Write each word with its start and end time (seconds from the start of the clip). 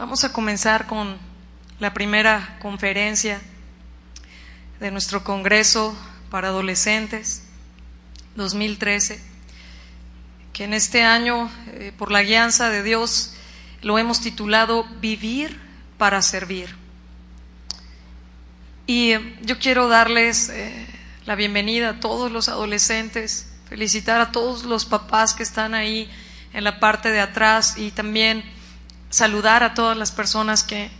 Vamos 0.00 0.24
a 0.24 0.32
comenzar 0.32 0.86
con 0.86 1.18
la 1.78 1.92
primera 1.92 2.56
conferencia 2.62 3.38
de 4.80 4.90
nuestro 4.90 5.22
Congreso 5.24 5.94
para 6.30 6.48
Adolescentes 6.48 7.42
2013, 8.34 9.20
que 10.54 10.64
en 10.64 10.72
este 10.72 11.02
año, 11.02 11.50
eh, 11.66 11.92
por 11.98 12.10
la 12.10 12.22
guianza 12.22 12.70
de 12.70 12.82
Dios, 12.82 13.34
lo 13.82 13.98
hemos 13.98 14.22
titulado 14.22 14.84
Vivir 15.02 15.60
para 15.98 16.22
Servir. 16.22 16.74
Y 18.86 19.10
eh, 19.12 19.36
yo 19.42 19.58
quiero 19.58 19.88
darles 19.88 20.48
eh, 20.48 20.86
la 21.26 21.34
bienvenida 21.34 21.90
a 21.90 22.00
todos 22.00 22.32
los 22.32 22.48
adolescentes, 22.48 23.52
felicitar 23.68 24.22
a 24.22 24.32
todos 24.32 24.64
los 24.64 24.86
papás 24.86 25.34
que 25.34 25.42
están 25.42 25.74
ahí 25.74 26.10
en 26.54 26.64
la 26.64 26.80
parte 26.80 27.10
de 27.10 27.20
atrás 27.20 27.76
y 27.76 27.90
también 27.90 28.58
saludar 29.10 29.62
a 29.62 29.74
todas 29.74 29.96
las 29.96 30.12
personas 30.12 30.62
que 30.62 30.90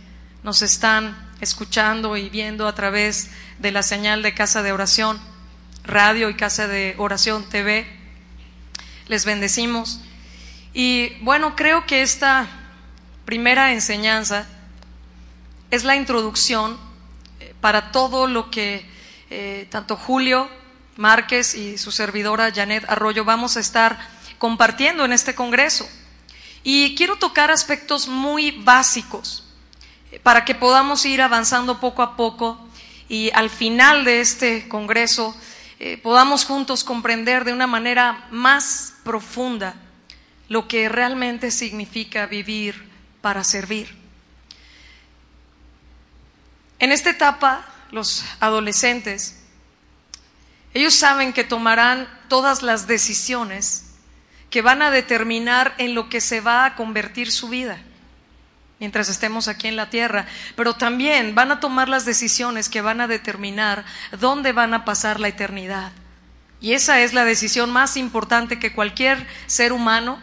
nos 0.43 0.61
están 0.61 1.17
escuchando 1.39 2.17
y 2.17 2.29
viendo 2.29 2.67
a 2.67 2.75
través 2.75 3.31
de 3.57 3.71
la 3.71 3.81
señal 3.81 4.21
de 4.21 4.33
Casa 4.33 4.61
de 4.61 4.71
Oración, 4.71 5.19
Radio 5.83 6.29
y 6.29 6.35
Casa 6.35 6.67
de 6.67 6.95
Oración 6.97 7.49
TV. 7.49 7.87
Les 9.07 9.25
bendecimos. 9.25 10.01
Y 10.73 11.15
bueno, 11.21 11.55
creo 11.55 11.85
que 11.85 12.01
esta 12.01 12.47
primera 13.25 13.73
enseñanza 13.73 14.45
es 15.69 15.83
la 15.83 15.95
introducción 15.95 16.77
eh, 17.39 17.55
para 17.61 17.91
todo 17.91 18.27
lo 18.27 18.51
que 18.51 18.85
eh, 19.29 19.67
tanto 19.69 19.95
Julio 19.95 20.49
Márquez 20.97 21.55
y 21.55 21.77
su 21.77 21.91
servidora 21.91 22.51
Janet 22.53 22.83
Arroyo 22.89 23.23
vamos 23.23 23.57
a 23.57 23.61
estar 23.61 23.97
compartiendo 24.37 25.05
en 25.05 25.13
este 25.13 25.33
Congreso. 25.33 25.87
Y 26.63 26.95
quiero 26.95 27.15
tocar 27.15 27.51
aspectos 27.51 28.07
muy 28.07 28.51
básicos 28.51 29.43
eh, 30.11 30.19
para 30.19 30.45
que 30.45 30.55
podamos 30.55 31.05
ir 31.05 31.21
avanzando 31.21 31.79
poco 31.79 32.01
a 32.01 32.15
poco 32.15 32.59
y 33.09 33.31
al 33.33 33.49
final 33.49 34.05
de 34.05 34.21
este 34.21 34.67
Congreso 34.67 35.35
eh, 35.79 35.97
podamos 35.97 36.45
juntos 36.45 36.83
comprender 36.83 37.43
de 37.43 37.53
una 37.53 37.67
manera 37.67 38.27
más 38.29 38.93
profunda 39.03 39.75
lo 40.47 40.67
que 40.67 40.89
realmente 40.89 41.49
significa 41.49 42.25
vivir 42.25 42.89
para 43.21 43.43
servir. 43.43 43.95
En 46.77 46.91
esta 46.91 47.09
etapa, 47.09 47.65
los 47.91 48.23
adolescentes, 48.39 49.41
ellos 50.73 50.93
saben 50.93 51.33
que 51.33 51.43
tomarán 51.43 52.07
todas 52.27 52.63
las 52.63 52.87
decisiones 52.87 53.90
que 54.51 54.61
van 54.61 54.83
a 54.83 54.91
determinar 54.91 55.73
en 55.79 55.95
lo 55.95 56.09
que 56.09 56.21
se 56.21 56.41
va 56.41 56.65
a 56.65 56.75
convertir 56.75 57.31
su 57.31 57.49
vida 57.49 57.79
mientras 58.81 59.09
estemos 59.09 59.47
aquí 59.47 59.67
en 59.67 59.75
la 59.75 59.91
tierra, 59.91 60.25
pero 60.55 60.73
también 60.73 61.35
van 61.35 61.51
a 61.51 61.59
tomar 61.59 61.87
las 61.87 62.03
decisiones 62.03 62.67
que 62.67 62.81
van 62.81 62.99
a 62.99 63.07
determinar 63.07 63.85
dónde 64.19 64.53
van 64.53 64.73
a 64.73 64.85
pasar 64.85 65.19
la 65.19 65.27
eternidad. 65.27 65.91
Y 66.59 66.73
esa 66.73 66.99
es 67.01 67.13
la 67.13 67.23
decisión 67.23 67.71
más 67.71 67.95
importante 67.95 68.57
que 68.57 68.73
cualquier 68.73 69.27
ser 69.45 69.71
humano 69.71 70.19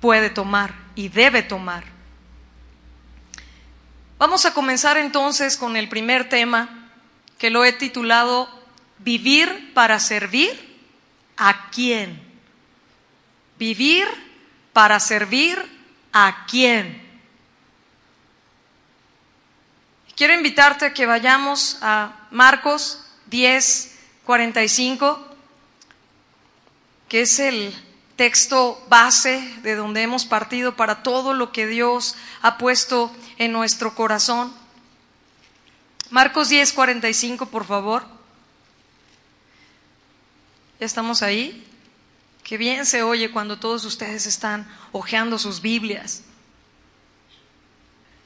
puede 0.00 0.30
tomar 0.30 0.74
y 0.96 1.08
debe 1.08 1.44
tomar. 1.44 1.84
Vamos 4.18 4.44
a 4.44 4.52
comenzar 4.52 4.96
entonces 4.96 5.56
con 5.56 5.76
el 5.76 5.88
primer 5.88 6.28
tema 6.28 6.90
que 7.38 7.50
lo 7.50 7.64
he 7.64 7.72
titulado 7.72 8.48
Vivir 8.98 9.72
para 9.74 10.00
servir 10.00 10.76
a 11.36 11.70
quién. 11.70 12.29
Vivir 13.60 14.08
para 14.72 14.98
servir 14.98 15.60
a 16.14 16.46
quién. 16.48 16.98
Quiero 20.16 20.32
invitarte 20.32 20.86
a 20.86 20.94
que 20.94 21.04
vayamos 21.04 21.76
a 21.82 22.26
Marcos 22.30 23.04
10, 23.26 23.98
45, 24.24 25.36
que 27.06 27.20
es 27.20 27.38
el 27.38 27.74
texto 28.16 28.82
base 28.88 29.40
de 29.62 29.74
donde 29.74 30.00
hemos 30.00 30.24
partido 30.24 30.74
para 30.74 31.02
todo 31.02 31.34
lo 31.34 31.52
que 31.52 31.66
Dios 31.66 32.16
ha 32.40 32.56
puesto 32.56 33.14
en 33.36 33.52
nuestro 33.52 33.94
corazón. 33.94 34.54
Marcos 36.08 36.48
10, 36.48 36.72
45, 36.72 37.44
por 37.44 37.66
favor. 37.66 38.04
¿Ya 40.80 40.86
estamos 40.86 41.22
ahí? 41.22 41.69
Qué 42.42 42.58
bien 42.58 42.86
se 42.86 43.02
oye 43.02 43.30
cuando 43.30 43.58
todos 43.58 43.84
ustedes 43.84 44.26
están 44.26 44.68
hojeando 44.92 45.38
sus 45.38 45.60
Biblias. 45.60 46.24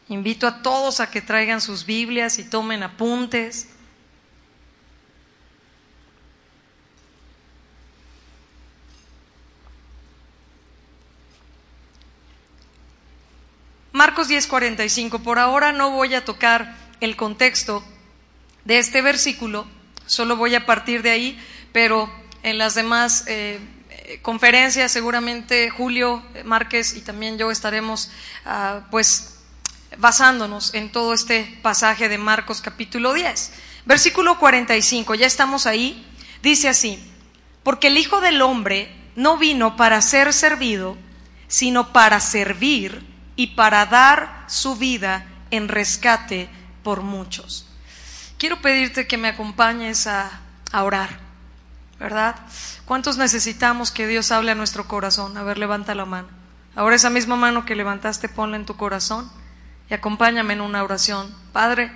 Invito 0.08 0.46
a 0.46 0.62
todos 0.62 1.00
a 1.00 1.10
que 1.10 1.22
traigan 1.22 1.60
sus 1.60 1.86
Biblias 1.86 2.38
y 2.38 2.44
tomen 2.44 2.82
apuntes. 2.82 3.68
Marcos 13.92 14.28
10:45. 14.28 15.22
Por 15.22 15.38
ahora 15.38 15.72
no 15.72 15.90
voy 15.90 16.14
a 16.14 16.24
tocar 16.24 16.76
el 17.00 17.16
contexto 17.16 17.82
de 18.64 18.78
este 18.78 19.02
versículo, 19.02 19.66
solo 20.06 20.36
voy 20.36 20.54
a 20.54 20.66
partir 20.66 21.02
de 21.02 21.10
ahí, 21.10 21.38
pero 21.72 22.12
en 22.42 22.58
las 22.58 22.74
demás 22.74 23.24
eh, 23.26 23.60
conferencias, 24.22 24.92
seguramente 24.92 25.70
Julio 25.70 26.22
Márquez 26.44 26.94
y 26.94 27.00
también 27.00 27.38
yo 27.38 27.50
estaremos 27.50 28.10
ah, 28.44 28.82
pues 28.90 29.38
basándonos 29.98 30.74
en 30.74 30.90
todo 30.90 31.14
este 31.14 31.58
pasaje 31.62 32.08
de 32.08 32.18
Marcos 32.18 32.60
capítulo 32.60 33.12
10. 33.12 33.52
Versículo 33.86 34.38
45, 34.38 35.14
ya 35.14 35.26
estamos 35.26 35.66
ahí, 35.66 36.06
dice 36.42 36.68
así, 36.68 36.98
porque 37.62 37.88
el 37.88 37.98
Hijo 37.98 38.20
del 38.20 38.42
Hombre 38.42 38.94
no 39.14 39.36
vino 39.36 39.76
para 39.76 40.00
ser 40.02 40.32
servido, 40.32 40.96
sino 41.48 41.92
para 41.92 42.20
servir 42.20 43.06
y 43.36 43.48
para 43.48 43.86
dar 43.86 44.44
su 44.48 44.76
vida 44.76 45.26
en 45.50 45.68
rescate 45.68 46.48
por 46.82 47.02
muchos. 47.02 47.68
Quiero 48.38 48.60
pedirte 48.60 49.06
que 49.06 49.16
me 49.16 49.28
acompañes 49.28 50.06
a, 50.06 50.40
a 50.72 50.82
orar. 50.82 51.24
¿verdad? 51.98 52.36
¿Cuántos 52.84 53.16
necesitamos 53.16 53.90
que 53.90 54.06
Dios 54.06 54.30
hable 54.30 54.50
a 54.50 54.54
nuestro 54.54 54.86
corazón? 54.86 55.36
A 55.38 55.42
ver, 55.42 55.56
levanta 55.56 55.94
la 55.94 56.04
mano. 56.04 56.28
Ahora 56.74 56.96
esa 56.96 57.08
misma 57.08 57.34
mano 57.34 57.64
que 57.64 57.74
levantaste, 57.74 58.28
ponla 58.28 58.56
en 58.56 58.66
tu 58.66 58.76
corazón 58.76 59.30
y 59.88 59.94
acompáñame 59.94 60.52
en 60.52 60.60
una 60.60 60.82
oración. 60.82 61.34
Padre, 61.52 61.90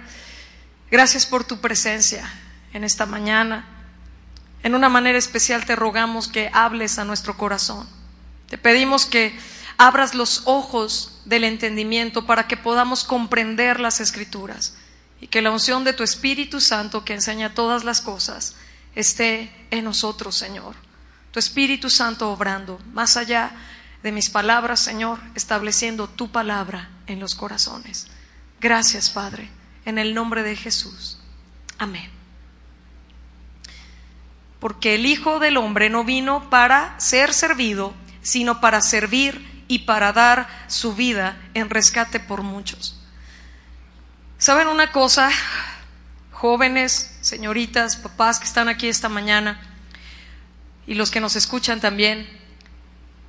gracias 0.91 1.27
por 1.27 1.45
tu 1.45 1.61
presencia 1.61 2.31
en 2.73 2.85
esta 2.85 3.05
mañana. 3.05 3.67
En 4.63 4.75
una 4.75 4.89
manera 4.89 5.19
especial 5.19 5.67
te 5.67 5.77
rogamos 5.77 6.27
que 6.27 6.51
hables 6.55 6.99
a 6.99 7.05
nuestro 7.05 7.37
corazón. 7.37 7.87
Te 8.49 8.57
pedimos 8.57 9.05
que 9.05 9.39
abras 9.77 10.15
los 10.15 10.43
ojos 10.47 11.21
del 11.27 11.45
entendimiento 11.45 12.25
para 12.25 12.47
que 12.47 12.57
podamos 12.57 13.05
comprender 13.05 13.79
las 13.79 14.01
escrituras 14.01 14.75
y 15.21 15.27
que 15.27 15.43
la 15.43 15.51
unción 15.51 15.85
de 15.85 15.93
tu 15.93 16.03
Espíritu 16.03 16.61
Santo 16.61 17.05
que 17.05 17.13
enseña 17.13 17.55
todas 17.55 17.85
las 17.85 18.01
cosas 18.01 18.57
esté 19.01 19.51
en 19.71 19.85
nosotros, 19.85 20.35
Señor. 20.35 20.75
Tu 21.31 21.39
Espíritu 21.39 21.89
Santo 21.89 22.31
obrando 22.31 22.81
más 22.93 23.17
allá 23.17 23.53
de 24.03 24.13
mis 24.13 24.29
palabras, 24.29 24.81
Señor, 24.81 25.21
estableciendo 25.35 26.09
tu 26.09 26.31
palabra 26.31 26.91
en 27.07 27.21
los 27.21 27.35
corazones. 27.35 28.09
Gracias, 28.61 29.11
Padre, 29.11 29.51
en 29.85 29.99
el 29.99 30.15
nombre 30.15 30.43
de 30.43 30.57
Jesús. 30.57 31.19
Amén. 31.79 32.11
Porque 34.59 34.97
el 34.97 35.07
Hijo 35.07 35.39
del 35.39 35.57
Hombre 35.57 35.91
no 35.91 36.03
vino 36.03 36.51
para 36.51 36.99
ser 36.99 37.33
servido, 37.33 37.95
sino 38.23 38.61
para 38.61 38.81
servir 38.81 39.65
y 39.69 39.81
para 39.81 40.13
dar 40.13 40.49
su 40.67 40.95
vida 40.95 41.41
en 41.55 41.71
rescate 41.71 42.19
por 42.19 42.43
muchos. 42.43 43.01
¿Saben 44.39 44.67
una 44.67 44.91
cosa? 44.91 45.31
Jóvenes, 46.39 47.19
señoritas, 47.21 47.97
papás 47.97 48.39
que 48.39 48.45
están 48.45 48.69
aquí 48.69 48.87
esta 48.87 49.09
mañana 49.09 49.61
y 50.87 50.95
los 50.95 51.11
que 51.11 51.19
nos 51.19 51.35
escuchan 51.35 51.81
también, 51.81 52.29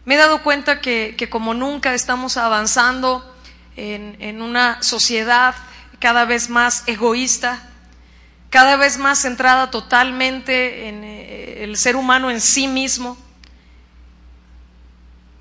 me 0.06 0.14
he 0.14 0.18
dado 0.18 0.44
cuenta 0.44 0.80
que, 0.80 1.28
como 1.32 1.56
nunca 1.56 1.96
estamos 1.96 2.38
avanzando 2.38 3.36
en, 3.76 4.16
en 4.20 4.44
una 4.44 4.84
sociedad 4.84 5.56
cada 6.00 6.26
vez 6.26 6.52
más 6.52 6.84
egoísta, 6.86 7.68
cada 8.52 8.76
vez 8.76 9.00
más 9.00 9.24
centrada 9.24 9.72
totalmente 9.72 10.88
en 10.88 11.04
eh, 11.04 11.64
el 11.64 11.78
ser 11.78 11.96
humano 11.96 12.30
en 12.30 12.40
sí 12.40 12.68
mismo. 12.68 13.18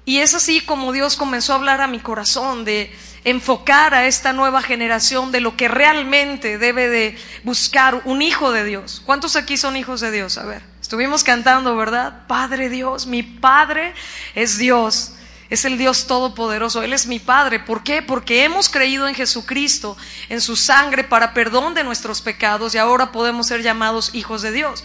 Y 0.07 0.21
es 0.21 0.33
así 0.33 0.63
como 0.63 0.93
Dios 0.93 1.17
comenzó 1.17 1.53
a 1.53 1.57
hablar 1.57 1.83
a 1.83 1.87
mi 1.87 2.01
corazón 2.01 2.65
de 2.65 2.91
enfocar 3.25 3.95
a 3.95 4.07
esta 4.07 4.33
nueva 4.33 4.63
generación 4.63 5.33
de 5.33 5.41
lo 5.41 5.57
que 5.57 5.69
realmente 5.69 6.59
debe 6.59 6.89
de 6.89 7.19
buscar 7.43 8.03
un 8.05 8.23
hijo 8.23 8.53
de 8.53 8.65
Dios. 8.65 9.03
¿Cuántos 9.05 9.37
aquí 9.37 9.57
son 9.57 9.77
hijos 9.77 10.01
de 10.01 10.11
Dios? 10.11 10.39
A 10.39 10.45
ver, 10.45 10.63
estuvimos 10.81 11.25
cantando, 11.25 11.77
¿verdad? 11.77 12.27
Padre 12.27 12.69
Dios, 12.69 13.07
mi 13.07 13.23
Padre 13.23 13.95
es 14.35 14.59
Dios. 14.59 15.13
Es 15.51 15.65
el 15.65 15.79
Dios 15.79 16.07
Todopoderoso. 16.07 16.83
Él 16.83 16.93
es 16.93 17.07
mi 17.07 17.19
Padre. 17.19 17.59
¿Por 17.59 17.83
qué? 17.83 18.03
Porque 18.03 18.45
hemos 18.45 18.69
creído 18.69 19.09
en 19.09 19.15
Jesucristo, 19.15 19.97
en 20.29 20.43
su 20.43 20.57
sangre 20.57 21.05
para 21.05 21.33
perdón 21.33 21.73
de 21.73 21.85
nuestros 21.85 22.21
pecados 22.21 22.75
y 22.75 22.79
ahora 22.79 23.13
podemos 23.13 23.47
ser 23.47 23.63
llamados 23.63 24.15
hijos 24.15 24.43
de 24.43 24.53
Dios. 24.53 24.85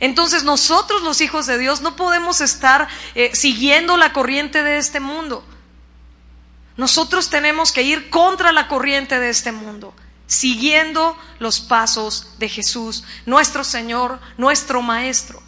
Entonces 0.00 0.42
nosotros 0.44 1.02
los 1.02 1.20
hijos 1.20 1.46
de 1.46 1.58
Dios 1.58 1.82
no 1.82 1.94
podemos 1.94 2.40
estar 2.40 2.88
eh, 3.14 3.30
siguiendo 3.34 3.96
la 3.96 4.12
corriente 4.12 4.62
de 4.62 4.78
este 4.78 4.98
mundo. 4.98 5.44
Nosotros 6.76 7.30
tenemos 7.30 7.72
que 7.72 7.82
ir 7.82 8.10
contra 8.10 8.52
la 8.52 8.68
corriente 8.68 9.18
de 9.18 9.30
este 9.30 9.52
mundo, 9.52 9.94
siguiendo 10.26 11.16
los 11.38 11.60
pasos 11.60 12.34
de 12.38 12.48
Jesús, 12.48 13.04
nuestro 13.26 13.64
Señor, 13.64 14.20
nuestro 14.38 14.82
Maestro. 14.82 15.42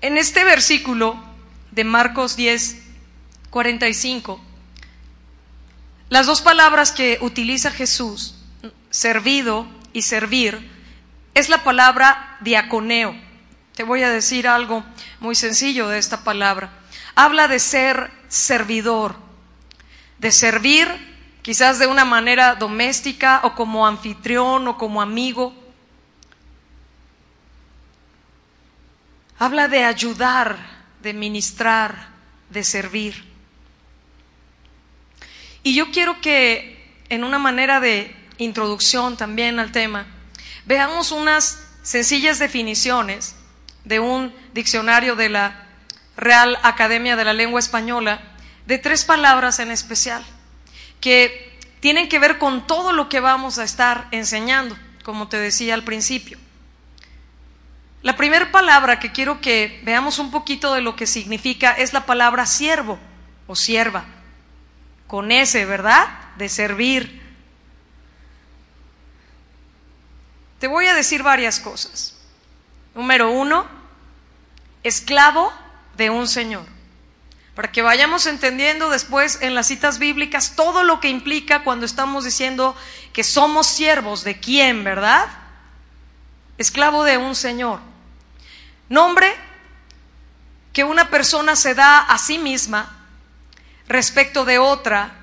En 0.00 0.18
este 0.18 0.44
versículo 0.44 1.22
de 1.70 1.84
Marcos 1.84 2.36
10, 2.36 2.82
45, 3.50 4.40
las 6.08 6.26
dos 6.26 6.42
palabras 6.42 6.92
que 6.92 7.18
utiliza 7.20 7.70
Jesús, 7.70 8.34
servido 8.90 9.66
y 9.92 10.02
servir, 10.02 10.70
es 11.34 11.48
la 11.48 11.64
palabra 11.64 12.36
diaconeo. 12.40 13.14
Te 13.74 13.82
voy 13.82 14.02
a 14.02 14.10
decir 14.10 14.46
algo 14.46 14.84
muy 15.20 15.34
sencillo 15.34 15.88
de 15.88 15.98
esta 15.98 16.22
palabra. 16.22 16.70
Habla 17.16 17.48
de 17.48 17.58
ser 17.58 18.12
servidor, 18.34 19.16
de 20.18 20.32
servir 20.32 20.88
quizás 21.42 21.78
de 21.78 21.86
una 21.86 22.04
manera 22.04 22.54
doméstica 22.54 23.40
o 23.44 23.54
como 23.54 23.86
anfitrión 23.86 24.66
o 24.68 24.78
como 24.78 25.02
amigo. 25.02 25.54
Habla 29.38 29.68
de 29.68 29.84
ayudar, 29.84 30.56
de 31.02 31.12
ministrar, 31.12 32.08
de 32.50 32.64
servir. 32.64 33.24
Y 35.62 35.74
yo 35.74 35.90
quiero 35.90 36.20
que 36.20 37.02
en 37.08 37.24
una 37.24 37.38
manera 37.38 37.80
de 37.80 38.14
introducción 38.38 39.16
también 39.16 39.58
al 39.58 39.72
tema, 39.72 40.06
Veamos 40.66 41.12
unas 41.12 41.62
sencillas 41.82 42.38
definiciones 42.38 43.36
de 43.84 44.00
un 44.00 44.34
diccionario 44.54 45.14
de 45.14 45.28
la 45.28 45.66
Real 46.16 46.58
Academia 46.62 47.16
de 47.16 47.24
la 47.24 47.32
Lengua 47.32 47.60
Española 47.60 48.20
de 48.66 48.78
tres 48.78 49.04
palabras 49.04 49.58
en 49.58 49.70
especial 49.70 50.24
que 51.00 51.58
tienen 51.80 52.08
que 52.08 52.18
ver 52.18 52.38
con 52.38 52.66
todo 52.66 52.92
lo 52.92 53.08
que 53.08 53.20
vamos 53.20 53.58
a 53.58 53.64
estar 53.64 54.08
enseñando, 54.10 54.76
como 55.02 55.28
te 55.28 55.36
decía 55.36 55.74
al 55.74 55.84
principio. 55.84 56.38
La 58.02 58.16
primera 58.16 58.50
palabra 58.52 59.00
que 59.00 59.12
quiero 59.12 59.40
que 59.40 59.80
veamos 59.84 60.18
un 60.18 60.30
poquito 60.30 60.72
de 60.72 60.80
lo 60.80 60.96
que 60.96 61.06
significa 61.06 61.72
es 61.72 61.92
la 61.92 62.06
palabra 62.06 62.46
siervo 62.46 62.98
o 63.46 63.56
sierva, 63.56 64.04
con 65.06 65.30
ese, 65.30 65.66
¿verdad? 65.66 66.08
De 66.36 66.48
servir, 66.48 67.24
Te 70.64 70.68
voy 70.68 70.86
a 70.86 70.94
decir 70.94 71.22
varias 71.22 71.60
cosas. 71.60 72.14
Número 72.94 73.30
uno, 73.30 73.66
esclavo 74.82 75.52
de 75.96 76.10
un 76.10 76.28
Señor. 76.28 76.66
Para 77.54 77.70
que 77.70 77.82
vayamos 77.82 78.26
entendiendo 78.26 78.90
después 78.90 79.38
en 79.40 79.54
las 79.54 79.68
citas 79.68 79.98
bíblicas 79.98 80.56
todo 80.56 80.82
lo 80.82 81.00
que 81.00 81.08
implica 81.08 81.62
cuando 81.62 81.86
estamos 81.86 82.24
diciendo 82.24 82.76
que 83.12 83.22
somos 83.22 83.66
siervos 83.66 84.24
de 84.24 84.40
quién, 84.40 84.82
¿verdad? 84.82 85.26
Esclavo 86.58 87.04
de 87.04 87.16
un 87.16 87.36
Señor. 87.36 87.80
Nombre 88.88 89.32
que 90.72 90.82
una 90.82 91.10
persona 91.10 91.54
se 91.54 91.74
da 91.74 92.00
a 92.00 92.18
sí 92.18 92.38
misma 92.38 92.90
respecto 93.86 94.44
de 94.44 94.58
otra 94.58 95.14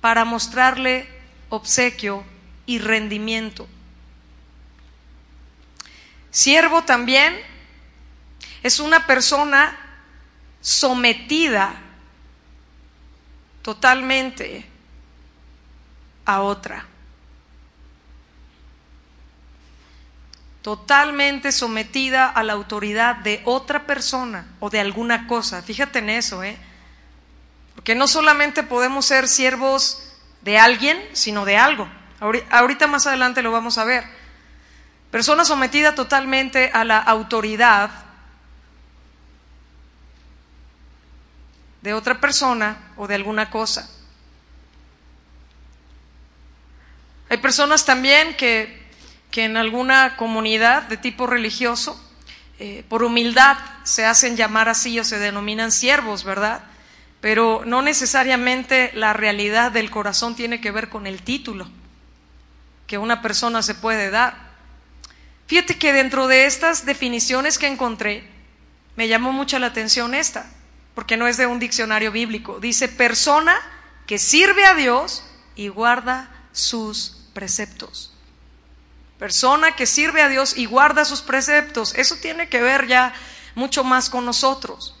para 0.00 0.24
mostrarle 0.24 1.08
obsequio 1.48 2.24
y 2.66 2.78
rendimiento. 2.78 3.68
Siervo 6.30 6.84
también 6.84 7.36
es 8.62 8.80
una 8.80 9.06
persona 9.06 9.76
sometida 10.60 11.74
totalmente 13.62 14.66
a 16.24 16.40
otra. 16.42 16.86
Totalmente 20.62 21.52
sometida 21.52 22.28
a 22.28 22.42
la 22.42 22.52
autoridad 22.52 23.16
de 23.16 23.40
otra 23.46 23.86
persona 23.86 24.46
o 24.60 24.68
de 24.68 24.80
alguna 24.80 25.26
cosa. 25.26 25.62
Fíjate 25.62 26.00
en 26.00 26.10
eso, 26.10 26.42
¿eh? 26.42 26.58
Porque 27.74 27.94
no 27.94 28.06
solamente 28.06 28.62
podemos 28.62 29.06
ser 29.06 29.26
siervos 29.26 30.12
de 30.42 30.58
alguien, 30.58 31.02
sino 31.14 31.46
de 31.46 31.56
algo. 31.56 31.88
Ahorita 32.50 32.86
más 32.86 33.06
adelante 33.06 33.40
lo 33.40 33.52
vamos 33.52 33.78
a 33.78 33.84
ver. 33.84 34.04
Persona 35.10 35.46
sometida 35.46 35.94
totalmente 35.94 36.70
a 36.74 36.84
la 36.84 36.98
autoridad 36.98 37.90
de 41.82 41.94
otra 41.94 42.20
persona 42.20 42.92
o 42.96 43.06
de 43.06 43.14
alguna 43.14 43.50
cosa. 43.50 43.88
Hay 47.28 47.38
personas 47.38 47.84
también 47.84 48.36
que, 48.36 48.82
que 49.30 49.44
en 49.44 49.56
alguna 49.56 50.16
comunidad 50.16 50.82
de 50.84 50.96
tipo 50.96 51.26
religioso, 51.26 52.00
eh, 52.58 52.84
por 52.88 53.02
humildad, 53.04 53.56
se 53.84 54.04
hacen 54.04 54.36
llamar 54.36 54.68
así 54.68 54.98
o 54.98 55.04
se 55.04 55.18
denominan 55.18 55.72
siervos, 55.72 56.24
¿verdad? 56.24 56.62
Pero 57.20 57.62
no 57.64 57.82
necesariamente 57.82 58.90
la 58.94 59.12
realidad 59.12 59.72
del 59.72 59.90
corazón 59.90 60.34
tiene 60.34 60.60
que 60.60 60.70
ver 60.70 60.88
con 60.88 61.06
el 61.06 61.22
título 61.22 61.68
que 62.86 62.98
una 62.98 63.22
persona 63.22 63.62
se 63.62 63.76
puede 63.76 64.10
dar. 64.10 64.50
Fíjate 65.46 65.78
que 65.78 65.92
dentro 65.92 66.26
de 66.26 66.46
estas 66.46 66.84
definiciones 66.84 67.56
que 67.56 67.68
encontré, 67.68 68.24
me 68.96 69.06
llamó 69.06 69.30
mucha 69.30 69.60
la 69.60 69.68
atención 69.68 70.14
esta, 70.14 70.50
porque 70.94 71.16
no 71.16 71.26
es 71.26 71.36
de 71.36 71.46
un 71.46 71.58
diccionario 71.58 72.12
bíblico. 72.12 72.60
Dice 72.60 72.88
persona 72.88 73.56
que 74.06 74.18
sirve 74.18 74.64
a 74.64 74.74
Dios 74.74 75.24
y 75.54 75.68
guarda 75.68 76.30
sus 76.52 77.28
preceptos. 77.32 78.12
Persona 79.18 79.76
que 79.76 79.86
sirve 79.86 80.22
a 80.22 80.28
Dios 80.28 80.56
y 80.56 80.66
guarda 80.66 81.04
sus 81.04 81.20
preceptos. 81.20 81.94
Eso 81.94 82.16
tiene 82.16 82.48
que 82.48 82.60
ver 82.60 82.86
ya 82.86 83.12
mucho 83.54 83.84
más 83.84 84.08
con 84.08 84.24
nosotros. 84.24 84.96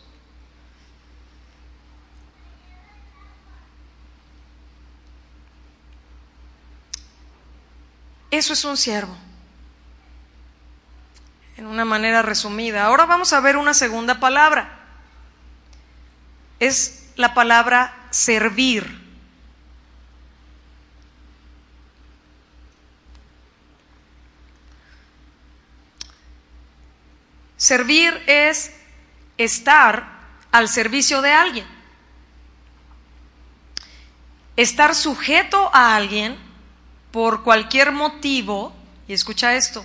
Eso 8.30 8.52
es 8.52 8.64
un 8.64 8.76
siervo. 8.76 9.16
En 11.56 11.66
una 11.66 11.84
manera 11.84 12.22
resumida. 12.22 12.84
Ahora 12.84 13.06
vamos 13.06 13.32
a 13.32 13.40
ver 13.40 13.56
una 13.56 13.74
segunda 13.74 14.20
palabra. 14.20 14.79
Es 16.60 17.08
la 17.16 17.34
palabra 17.34 18.06
servir. 18.10 19.00
Servir 27.56 28.22
es 28.26 28.72
estar 29.36 30.20
al 30.50 30.68
servicio 30.68 31.20
de 31.20 31.32
alguien. 31.32 31.66
Estar 34.56 34.94
sujeto 34.94 35.70
a 35.74 35.94
alguien 35.94 36.38
por 37.12 37.42
cualquier 37.42 37.92
motivo, 37.92 38.74
y 39.06 39.12
escucha 39.12 39.56
esto, 39.56 39.84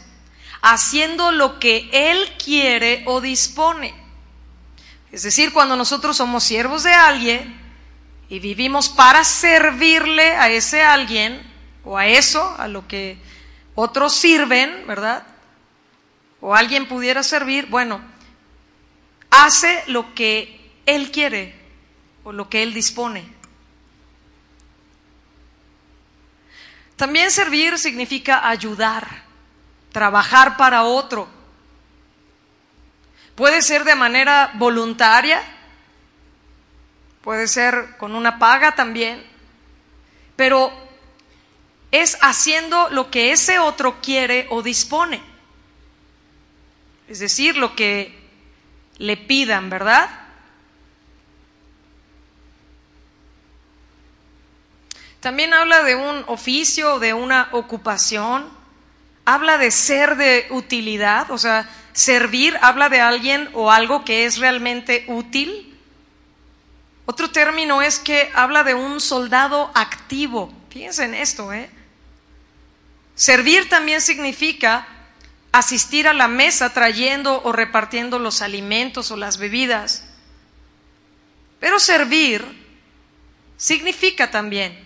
haciendo 0.61 1.31
lo 1.31 1.59
que 1.59 1.89
Él 1.91 2.33
quiere 2.37 3.03
o 3.07 3.19
dispone. 3.19 4.04
Es 5.15 5.23
decir, 5.23 5.53
cuando 5.53 5.77
nosotros 5.77 6.17
somos 6.17 6.43
siervos 6.43 6.83
de 6.83 6.91
alguien 6.91 7.57
y 8.27 8.39
vivimos 8.39 8.89
para 8.89 9.23
servirle 9.23 10.35
a 10.35 10.49
ese 10.49 10.83
alguien 10.83 11.41
o 11.85 11.97
a 11.97 12.05
eso, 12.05 12.53
a 12.57 12.67
lo 12.67 12.85
que 12.85 13.17
otros 13.75 14.13
sirven, 14.13 14.85
¿verdad? 14.85 15.25
O 16.41 16.53
alguien 16.53 16.85
pudiera 16.89 17.23
servir, 17.23 17.67
bueno, 17.67 18.01
hace 19.29 19.85
lo 19.87 20.13
que 20.13 20.73
Él 20.85 21.11
quiere 21.11 21.55
o 22.25 22.33
lo 22.33 22.49
que 22.49 22.61
Él 22.61 22.73
dispone. 22.73 23.25
También 26.97 27.31
servir 27.31 27.79
significa 27.79 28.49
ayudar, 28.49 29.23
trabajar 29.93 30.57
para 30.57 30.83
otro. 30.83 31.34
Puede 33.35 33.61
ser 33.61 33.83
de 33.83 33.95
manera 33.95 34.51
voluntaria, 34.55 35.41
puede 37.21 37.47
ser 37.47 37.97
con 37.97 38.15
una 38.15 38.39
paga 38.39 38.75
también, 38.75 39.25
pero 40.35 40.71
es 41.91 42.17
haciendo 42.21 42.89
lo 42.89 43.11
que 43.11 43.31
ese 43.31 43.59
otro 43.59 44.01
quiere 44.01 44.47
o 44.49 44.61
dispone. 44.61 45.21
Es 47.07 47.19
decir, 47.19 47.57
lo 47.57 47.75
que 47.75 48.17
le 48.97 49.17
pidan, 49.17 49.69
¿verdad? 49.69 50.09
También 55.19 55.53
habla 55.53 55.83
de 55.83 55.95
un 55.95 56.23
oficio, 56.27 56.99
de 56.99 57.13
una 57.13 57.49
ocupación, 57.51 58.47
habla 59.25 59.57
de 59.57 59.71
ser 59.71 60.17
de 60.17 60.47
utilidad, 60.51 61.31
o 61.31 61.37
sea, 61.37 61.67
servir 61.95 62.59
habla 62.61 62.89
de 62.89 62.99
alguien 62.99 63.49
o 63.53 63.71
algo 63.71 64.03
que 64.03 64.25
es 64.25 64.37
realmente 64.37 65.05
útil. 65.07 65.73
Otro 67.05 67.31
término 67.31 67.81
es 67.81 67.99
que 67.99 68.29
habla 68.35 68.63
de 68.63 68.73
un 68.73 68.99
soldado 68.99 69.71
activo. 69.73 70.53
Fíjense 70.69 71.05
en 71.05 71.15
esto, 71.15 71.53
¿eh? 71.53 71.69
Servir 73.15 73.69
también 73.69 74.01
significa 74.01 74.85
asistir 75.53 76.05
a 76.09 76.13
la 76.13 76.27
mesa 76.27 76.73
trayendo 76.73 77.41
o 77.43 77.53
repartiendo 77.53 78.19
los 78.19 78.41
alimentos 78.41 79.09
o 79.11 79.15
las 79.15 79.37
bebidas. 79.37 80.03
Pero 81.61 81.79
servir 81.79 82.43
significa 83.55 84.29
también 84.29 84.77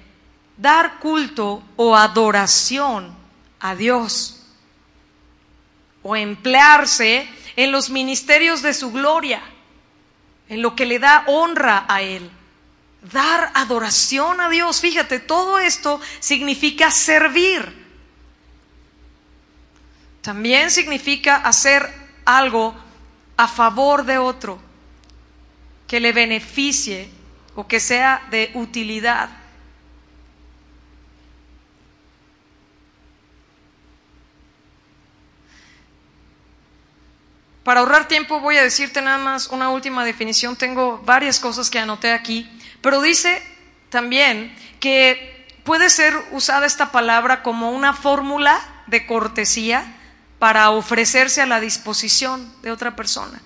dar 0.57 0.99
culto 0.99 1.63
o 1.75 1.95
adoración 1.95 3.17
a 3.59 3.73
Dios 3.73 4.38
o 6.03 6.15
emplearse 6.15 7.27
en 7.55 7.71
los 7.71 7.89
ministerios 7.89 8.61
de 8.61 8.73
su 8.73 8.91
gloria, 8.91 9.41
en 10.47 10.61
lo 10.61 10.75
que 10.75 10.85
le 10.85 10.99
da 10.99 11.23
honra 11.27 11.85
a 11.87 12.01
Él. 12.01 12.29
Dar 13.01 13.51
adoración 13.53 14.41
a 14.41 14.49
Dios. 14.49 14.81
Fíjate, 14.81 15.19
todo 15.19 15.59
esto 15.59 16.01
significa 16.19 16.91
servir. 16.91 17.87
También 20.21 20.69
significa 20.69 21.37
hacer 21.37 21.91
algo 22.25 22.75
a 23.37 23.47
favor 23.47 24.05
de 24.05 24.17
otro, 24.17 24.59
que 25.87 25.99
le 25.99 26.11
beneficie 26.11 27.09
o 27.55 27.67
que 27.67 27.79
sea 27.79 28.27
de 28.29 28.51
utilidad. 28.53 29.38
Para 37.69 37.81
ahorrar 37.81 38.07
tiempo 38.07 38.39
voy 38.39 38.57
a 38.57 38.63
decirte 38.63 38.99
nada 38.99 39.19
más 39.19 39.45
una 39.45 39.69
última 39.69 40.03
definición. 40.03 40.55
Tengo 40.55 40.97
varias 41.05 41.39
cosas 41.39 41.69
que 41.69 41.77
anoté 41.77 42.13
aquí, 42.13 42.49
pero 42.81 42.99
dice 42.99 43.43
también 43.89 44.57
que 44.79 45.45
puede 45.63 45.91
ser 45.91 46.15
usada 46.31 46.65
esta 46.65 46.91
palabra 46.91 47.43
como 47.43 47.69
una 47.69 47.93
fórmula 47.93 48.59
de 48.87 49.05
cortesía 49.05 49.85
para 50.39 50.71
ofrecerse 50.71 51.43
a 51.43 51.45
la 51.45 51.59
disposición 51.59 52.51
de 52.63 52.71
otra 52.71 52.95
persona. 52.95 53.39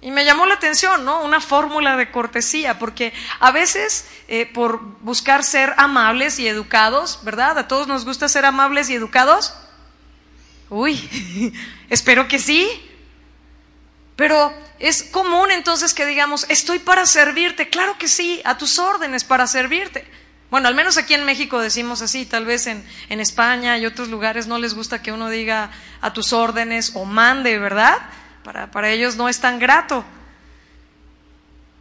Y 0.00 0.10
me 0.10 0.24
llamó 0.24 0.44
la 0.44 0.54
atención, 0.54 1.04
¿no? 1.04 1.22
Una 1.22 1.40
fórmula 1.40 1.96
de 1.96 2.10
cortesía, 2.10 2.80
porque 2.80 3.12
a 3.38 3.52
veces 3.52 4.08
eh, 4.26 4.46
por 4.52 4.80
buscar 4.98 5.44
ser 5.44 5.74
amables 5.76 6.40
y 6.40 6.48
educados, 6.48 7.20
¿verdad? 7.22 7.56
¿A 7.56 7.68
todos 7.68 7.86
nos 7.86 8.04
gusta 8.04 8.28
ser 8.28 8.44
amables 8.44 8.90
y 8.90 8.96
educados? 8.96 9.54
Uy, 10.70 11.54
espero 11.88 12.26
que 12.26 12.40
sí. 12.40 12.84
Pero 14.18 14.52
es 14.80 15.04
común 15.04 15.52
entonces 15.52 15.94
que 15.94 16.04
digamos, 16.04 16.44
estoy 16.48 16.80
para 16.80 17.06
servirte. 17.06 17.68
Claro 17.68 17.96
que 17.98 18.08
sí, 18.08 18.42
a 18.44 18.58
tus 18.58 18.80
órdenes 18.80 19.22
para 19.22 19.46
servirte. 19.46 20.04
Bueno, 20.50 20.66
al 20.66 20.74
menos 20.74 20.96
aquí 20.96 21.14
en 21.14 21.24
México 21.24 21.60
decimos 21.60 22.02
así, 22.02 22.26
tal 22.26 22.44
vez 22.44 22.66
en, 22.66 22.84
en, 23.10 23.20
España 23.20 23.78
y 23.78 23.86
otros 23.86 24.08
lugares 24.08 24.48
no 24.48 24.58
les 24.58 24.74
gusta 24.74 25.02
que 25.02 25.12
uno 25.12 25.30
diga 25.30 25.70
a 26.00 26.12
tus 26.12 26.32
órdenes 26.32 26.96
o 26.96 27.04
mande, 27.04 27.60
¿verdad? 27.60 27.96
Para, 28.42 28.72
para 28.72 28.90
ellos 28.90 29.14
no 29.14 29.28
es 29.28 29.38
tan 29.38 29.60
grato. 29.60 30.04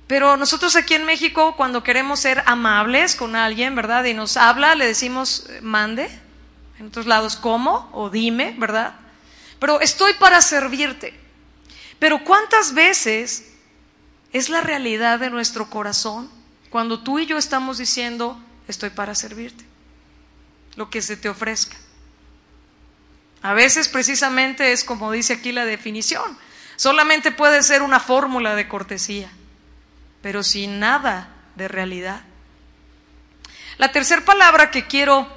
Pero 0.05 0.37
nosotros 0.37 0.75
aquí 0.75 0.93
en 0.93 1.05
México, 1.05 1.55
cuando 1.57 1.81
queremos 1.81 2.19
ser 2.19 2.43
amables 2.45 3.15
con 3.15 3.35
alguien, 3.35 3.73
¿verdad? 3.73 4.03
Y 4.03 4.13
nos 4.13 4.37
habla, 4.37 4.75
le 4.75 4.85
decimos 4.85 5.47
mande. 5.63 6.07
En 6.77 6.85
otros 6.85 7.07
lados, 7.07 7.35
¿cómo? 7.35 7.89
O 7.93 8.11
dime, 8.11 8.53
¿verdad? 8.59 8.93
Pero 9.57 9.81
estoy 9.81 10.13
para 10.13 10.39
servirte. 10.43 11.25
Pero 11.99 12.23
¿cuántas 12.23 12.73
veces 12.73 13.53
es 14.33 14.49
la 14.49 14.61
realidad 14.61 15.19
de 15.19 15.29
nuestro 15.29 15.69
corazón 15.69 16.29
cuando 16.69 16.99
tú 16.99 17.19
y 17.19 17.25
yo 17.25 17.37
estamos 17.37 17.77
diciendo, 17.77 18.39
estoy 18.67 18.89
para 18.89 19.15
servirte. 19.15 19.65
Lo 20.75 20.89
que 20.89 21.01
se 21.01 21.17
te 21.17 21.29
ofrezca. 21.29 21.77
A 23.41 23.53
veces 23.53 23.87
precisamente 23.87 24.71
es 24.71 24.83
como 24.83 25.11
dice 25.11 25.33
aquí 25.33 25.51
la 25.51 25.65
definición. 25.65 26.37
Solamente 26.75 27.31
puede 27.31 27.63
ser 27.63 27.81
una 27.81 27.99
fórmula 27.99 28.55
de 28.55 28.67
cortesía, 28.67 29.31
pero 30.21 30.43
sin 30.43 30.79
nada 30.79 31.29
de 31.55 31.67
realidad. 31.67 32.21
La 33.77 33.91
tercera 33.91 34.25
palabra 34.25 34.69
que 34.69 34.85
quiero 34.85 35.27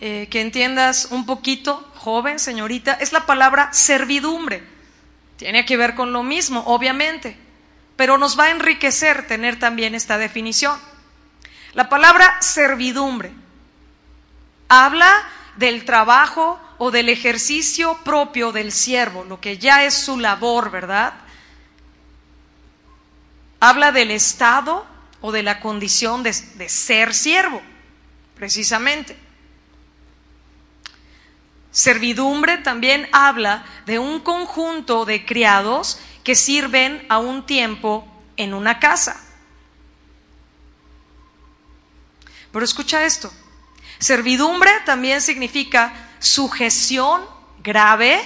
eh, 0.00 0.28
que 0.30 0.40
entiendas 0.40 1.08
un 1.10 1.24
poquito, 1.24 1.90
joven, 1.96 2.38
señorita, 2.38 2.94
es 2.94 3.12
la 3.12 3.26
palabra 3.26 3.72
servidumbre. 3.72 4.62
Tiene 5.40 5.64
que 5.64 5.78
ver 5.78 5.94
con 5.94 6.12
lo 6.12 6.22
mismo, 6.22 6.64
obviamente, 6.66 7.34
pero 7.96 8.18
nos 8.18 8.38
va 8.38 8.44
a 8.44 8.50
enriquecer 8.50 9.26
tener 9.26 9.58
también 9.58 9.94
esta 9.94 10.18
definición. 10.18 10.78
La 11.72 11.88
palabra 11.88 12.42
servidumbre 12.42 13.32
habla 14.68 15.26
del 15.56 15.86
trabajo 15.86 16.60
o 16.76 16.90
del 16.90 17.08
ejercicio 17.08 17.96
propio 18.04 18.52
del 18.52 18.70
siervo, 18.70 19.24
lo 19.24 19.40
que 19.40 19.56
ya 19.56 19.84
es 19.84 19.94
su 19.94 20.18
labor, 20.18 20.70
¿verdad? 20.70 21.14
Habla 23.60 23.92
del 23.92 24.10
estado 24.10 24.86
o 25.22 25.32
de 25.32 25.42
la 25.42 25.60
condición 25.60 26.22
de, 26.22 26.34
ser 26.34 27.14
siervo, 27.14 27.62
precisamente. 28.34 29.16
Servidumbre 31.70 32.58
también 32.58 33.08
habla 33.12 33.64
de 33.86 33.98
un 33.98 34.20
conjunto 34.20 35.04
de 35.04 35.24
criados 35.24 36.00
que 36.24 36.34
sirven 36.34 37.04
a 37.08 37.18
un 37.18 37.46
tiempo 37.46 38.06
en 38.36 38.54
una 38.54 38.80
casa. 38.80 39.20
Pero 42.52 42.64
escucha 42.64 43.04
esto. 43.04 43.32
Servidumbre 43.98 44.70
también 44.84 45.20
significa 45.20 45.92
sujeción 46.18 47.22
grave. 47.62 48.20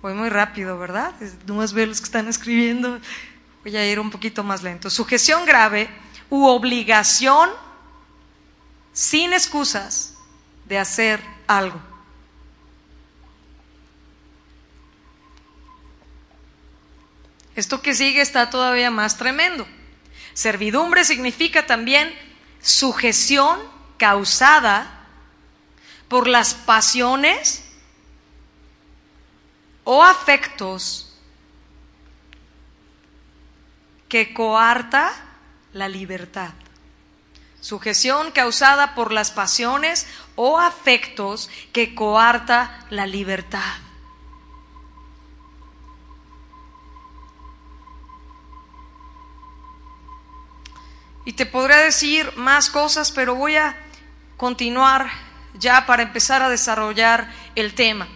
Voy 0.00 0.14
muy 0.14 0.28
rápido, 0.30 0.78
¿verdad? 0.78 1.12
No 1.46 1.56
más 1.56 1.72
ver 1.72 1.88
los 1.88 2.00
que 2.00 2.04
están 2.04 2.28
escribiendo. 2.28 3.00
Voy 3.62 3.76
a 3.76 3.84
ir 3.84 4.00
un 4.00 4.10
poquito 4.10 4.44
más 4.44 4.62
lento. 4.62 4.88
Sujeción 4.88 5.44
grave 5.44 5.90
u 6.30 6.46
obligación 6.46 7.50
sin 8.96 9.34
excusas 9.34 10.14
de 10.64 10.78
hacer 10.78 11.22
algo. 11.46 11.78
Esto 17.54 17.82
que 17.82 17.94
sigue 17.94 18.22
está 18.22 18.48
todavía 18.48 18.90
más 18.90 19.18
tremendo. 19.18 19.68
Servidumbre 20.32 21.04
significa 21.04 21.66
también 21.66 22.10
sujeción 22.62 23.60
causada 23.98 25.06
por 26.08 26.26
las 26.26 26.54
pasiones 26.54 27.64
o 29.84 30.02
afectos 30.02 31.18
que 34.08 34.32
coarta 34.32 35.12
la 35.74 35.86
libertad. 35.86 36.54
Sujeción 37.66 38.30
causada 38.30 38.94
por 38.94 39.10
las 39.10 39.32
pasiones 39.32 40.06
o 40.36 40.60
afectos 40.60 41.50
que 41.72 41.96
coarta 41.96 42.86
la 42.90 43.06
libertad. 43.06 43.74
Y 51.24 51.32
te 51.32 51.44
podría 51.44 51.78
decir 51.78 52.36
más 52.36 52.70
cosas, 52.70 53.10
pero 53.10 53.34
voy 53.34 53.56
a 53.56 53.76
continuar 54.36 55.10
ya 55.54 55.86
para 55.86 56.04
empezar 56.04 56.42
a 56.42 56.48
desarrollar 56.48 57.34
el 57.56 57.74
tema. 57.74 58.06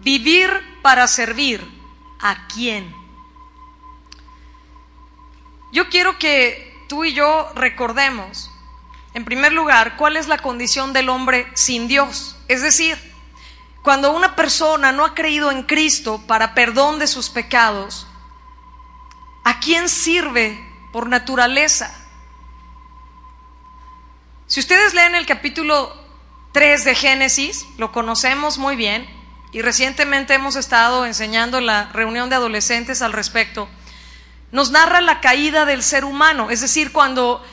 Vivir 0.00 0.50
para 0.82 1.08
servir. 1.08 1.66
¿A 2.20 2.48
quién? 2.48 2.94
Yo 5.72 5.88
quiero 5.88 6.18
que 6.18 6.84
tú 6.86 7.04
y 7.04 7.14
yo 7.14 7.50
recordemos, 7.54 8.49
en 9.14 9.24
primer 9.24 9.52
lugar, 9.52 9.96
cuál 9.96 10.16
es 10.16 10.28
la 10.28 10.38
condición 10.38 10.92
del 10.92 11.08
hombre 11.08 11.50
sin 11.54 11.88
Dios. 11.88 12.36
Es 12.48 12.62
decir, 12.62 12.96
cuando 13.82 14.12
una 14.12 14.36
persona 14.36 14.92
no 14.92 15.04
ha 15.04 15.14
creído 15.14 15.50
en 15.50 15.64
Cristo 15.64 16.22
para 16.26 16.54
perdón 16.54 16.98
de 16.98 17.06
sus 17.06 17.30
pecados, 17.30 18.06
¿a 19.44 19.58
quién 19.58 19.88
sirve 19.88 20.58
por 20.92 21.08
naturaleza? 21.08 21.92
Si 24.46 24.60
ustedes 24.60 24.94
leen 24.94 25.14
el 25.14 25.26
capítulo 25.26 25.94
3 26.52 26.84
de 26.84 26.94
Génesis, 26.94 27.66
lo 27.78 27.92
conocemos 27.92 28.58
muy 28.58 28.76
bien 28.76 29.08
y 29.52 29.62
recientemente 29.62 30.34
hemos 30.34 30.56
estado 30.56 31.06
enseñando 31.06 31.58
en 31.58 31.66
la 31.66 31.90
reunión 31.92 32.28
de 32.30 32.36
adolescentes 32.36 33.02
al 33.02 33.12
respecto, 33.12 33.68
nos 34.52 34.70
narra 34.70 35.00
la 35.00 35.20
caída 35.20 35.64
del 35.64 35.82
ser 35.82 36.04
humano, 36.04 36.50
es 36.50 36.60
decir, 36.60 36.92
cuando 36.92 37.44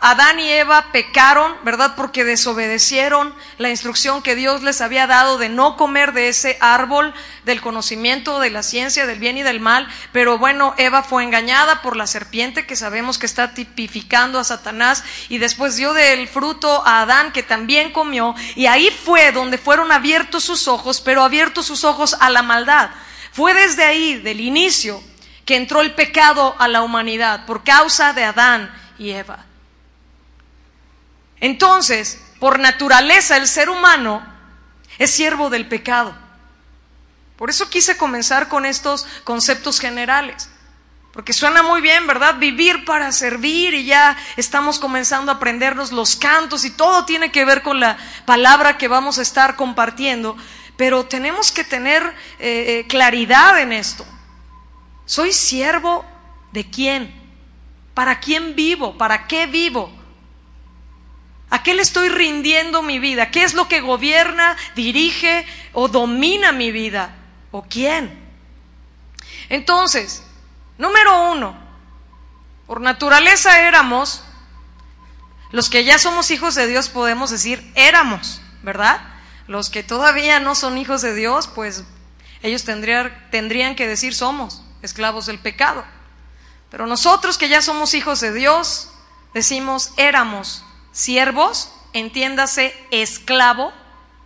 Adán 0.00 0.38
y 0.38 0.48
Eva 0.48 0.92
pecaron, 0.92 1.52
¿verdad? 1.64 1.94
Porque 1.96 2.22
desobedecieron 2.22 3.34
la 3.58 3.68
instrucción 3.68 4.22
que 4.22 4.36
Dios 4.36 4.62
les 4.62 4.80
había 4.80 5.08
dado 5.08 5.38
de 5.38 5.48
no 5.48 5.76
comer 5.76 6.12
de 6.12 6.28
ese 6.28 6.56
árbol 6.60 7.12
del 7.44 7.60
conocimiento, 7.60 8.38
de 8.38 8.50
la 8.50 8.62
ciencia, 8.62 9.06
del 9.06 9.18
bien 9.18 9.38
y 9.38 9.42
del 9.42 9.58
mal. 9.58 9.88
Pero 10.12 10.38
bueno, 10.38 10.72
Eva 10.78 11.02
fue 11.02 11.24
engañada 11.24 11.82
por 11.82 11.96
la 11.96 12.06
serpiente 12.06 12.64
que 12.64 12.76
sabemos 12.76 13.18
que 13.18 13.26
está 13.26 13.54
tipificando 13.54 14.38
a 14.38 14.44
Satanás 14.44 15.02
y 15.28 15.38
después 15.38 15.74
dio 15.74 15.92
del 15.92 16.28
fruto 16.28 16.86
a 16.86 17.02
Adán 17.02 17.32
que 17.32 17.42
también 17.42 17.90
comió 17.90 18.36
y 18.54 18.66
ahí 18.66 18.90
fue 18.90 19.32
donde 19.32 19.58
fueron 19.58 19.90
abiertos 19.90 20.44
sus 20.44 20.68
ojos, 20.68 21.00
pero 21.00 21.24
abiertos 21.24 21.66
sus 21.66 21.82
ojos 21.82 22.16
a 22.20 22.30
la 22.30 22.42
maldad. 22.42 22.90
Fue 23.32 23.52
desde 23.52 23.84
ahí, 23.84 24.14
del 24.14 24.40
inicio, 24.40 25.02
que 25.44 25.56
entró 25.56 25.80
el 25.80 25.94
pecado 25.94 26.54
a 26.58 26.68
la 26.68 26.82
humanidad 26.82 27.46
por 27.46 27.64
causa 27.64 28.12
de 28.12 28.22
Adán 28.22 28.72
y 28.96 29.10
Eva. 29.10 29.47
Entonces, 31.40 32.24
por 32.40 32.58
naturaleza, 32.58 33.36
el 33.36 33.46
ser 33.46 33.70
humano 33.70 34.26
es 34.98 35.10
siervo 35.10 35.50
del 35.50 35.68
pecado. 35.68 36.14
Por 37.36 37.50
eso 37.50 37.70
quise 37.70 37.96
comenzar 37.96 38.48
con 38.48 38.66
estos 38.66 39.06
conceptos 39.24 39.78
generales. 39.78 40.50
Porque 41.12 41.32
suena 41.32 41.62
muy 41.62 41.80
bien, 41.80 42.06
¿verdad? 42.06 42.38
Vivir 42.38 42.84
para 42.84 43.10
servir 43.12 43.74
y 43.74 43.84
ya 43.84 44.16
estamos 44.36 44.78
comenzando 44.78 45.32
a 45.32 45.36
aprendernos 45.36 45.90
los 45.90 46.16
cantos 46.16 46.64
y 46.64 46.70
todo 46.70 47.04
tiene 47.06 47.32
que 47.32 47.44
ver 47.44 47.62
con 47.62 47.80
la 47.80 47.96
palabra 48.24 48.76
que 48.76 48.88
vamos 48.88 49.18
a 49.18 49.22
estar 49.22 49.56
compartiendo. 49.56 50.36
Pero 50.76 51.06
tenemos 51.06 51.50
que 51.50 51.64
tener 51.64 52.02
eh, 52.38 52.80
eh, 52.80 52.86
claridad 52.88 53.60
en 53.60 53.72
esto. 53.72 54.06
¿Soy 55.06 55.32
siervo 55.32 56.04
de 56.52 56.70
quién? 56.70 57.12
¿Para 57.94 58.20
quién 58.20 58.54
vivo? 58.54 58.96
¿Para 58.96 59.26
qué 59.26 59.46
vivo? 59.46 59.97
¿A 61.50 61.62
qué 61.62 61.74
le 61.74 61.82
estoy 61.82 62.08
rindiendo 62.08 62.82
mi 62.82 62.98
vida? 62.98 63.30
¿Qué 63.30 63.42
es 63.42 63.54
lo 63.54 63.68
que 63.68 63.80
gobierna, 63.80 64.56
dirige 64.74 65.46
o 65.72 65.88
domina 65.88 66.52
mi 66.52 66.70
vida? 66.70 67.14
¿O 67.50 67.62
quién? 67.62 68.18
Entonces, 69.48 70.22
número 70.76 71.30
uno, 71.32 71.56
por 72.66 72.82
naturaleza 72.82 73.60
éramos, 73.60 74.22
los 75.50 75.70
que 75.70 75.84
ya 75.84 75.98
somos 75.98 76.30
hijos 76.30 76.54
de 76.54 76.66
Dios 76.66 76.90
podemos 76.90 77.30
decir 77.30 77.72
éramos, 77.74 78.42
¿verdad? 78.62 79.00
Los 79.46 79.70
que 79.70 79.82
todavía 79.82 80.40
no 80.40 80.54
son 80.54 80.76
hijos 80.76 81.00
de 81.00 81.14
Dios, 81.14 81.46
pues 81.46 81.84
ellos 82.42 82.64
tendrían, 82.64 83.28
tendrían 83.30 83.74
que 83.74 83.86
decir 83.86 84.14
somos 84.14 84.62
esclavos 84.82 85.24
del 85.24 85.38
pecado. 85.38 85.82
Pero 86.70 86.86
nosotros 86.86 87.38
que 87.38 87.48
ya 87.48 87.62
somos 87.62 87.94
hijos 87.94 88.20
de 88.20 88.34
Dios, 88.34 88.90
decimos 89.32 89.92
éramos 89.96 90.62
Siervos, 90.98 91.72
entiéndase, 91.92 92.74
esclavo 92.90 93.72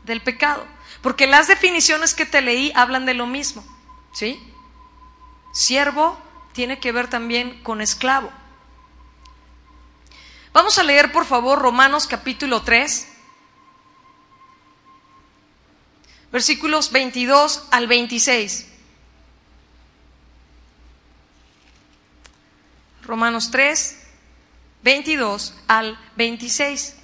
del 0.04 0.22
pecado. 0.22 0.66
Porque 1.02 1.26
las 1.26 1.46
definiciones 1.46 2.14
que 2.14 2.24
te 2.24 2.40
leí 2.40 2.72
hablan 2.74 3.04
de 3.04 3.12
lo 3.12 3.26
mismo. 3.26 3.62
¿Sí? 4.14 4.42
Siervo 5.52 6.18
tiene 6.54 6.80
que 6.80 6.90
ver 6.90 7.10
también 7.10 7.62
con 7.62 7.82
esclavo. 7.82 8.32
Vamos 10.54 10.78
a 10.78 10.82
leer, 10.82 11.12
por 11.12 11.26
favor, 11.26 11.58
Romanos 11.58 12.06
capítulo 12.06 12.62
3, 12.62 13.06
versículos 16.32 16.90
22 16.90 17.68
al 17.70 17.86
26. 17.86 18.68
Romanos 23.02 23.50
3, 23.50 24.01
22 24.82 25.54
al 25.68 25.98
26. 26.16 26.96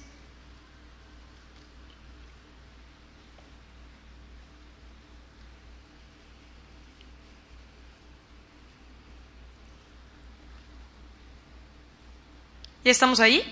¿Ya 12.83 12.91
estamos 12.91 13.19
ahí? 13.19 13.43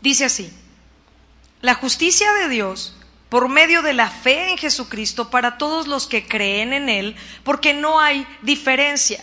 Dice 0.00 0.24
así, 0.24 0.50
la 1.60 1.74
justicia 1.74 2.32
de 2.32 2.48
Dios 2.48 2.96
por 3.28 3.48
medio 3.48 3.82
de 3.82 3.92
la 3.92 4.10
fe 4.10 4.50
en 4.50 4.58
Jesucristo 4.58 5.30
para 5.30 5.56
todos 5.56 5.86
los 5.86 6.06
que 6.08 6.26
creen 6.26 6.72
en 6.72 6.88
Él, 6.88 7.16
porque 7.44 7.74
no 7.74 8.00
hay 8.00 8.26
diferencia 8.42 9.22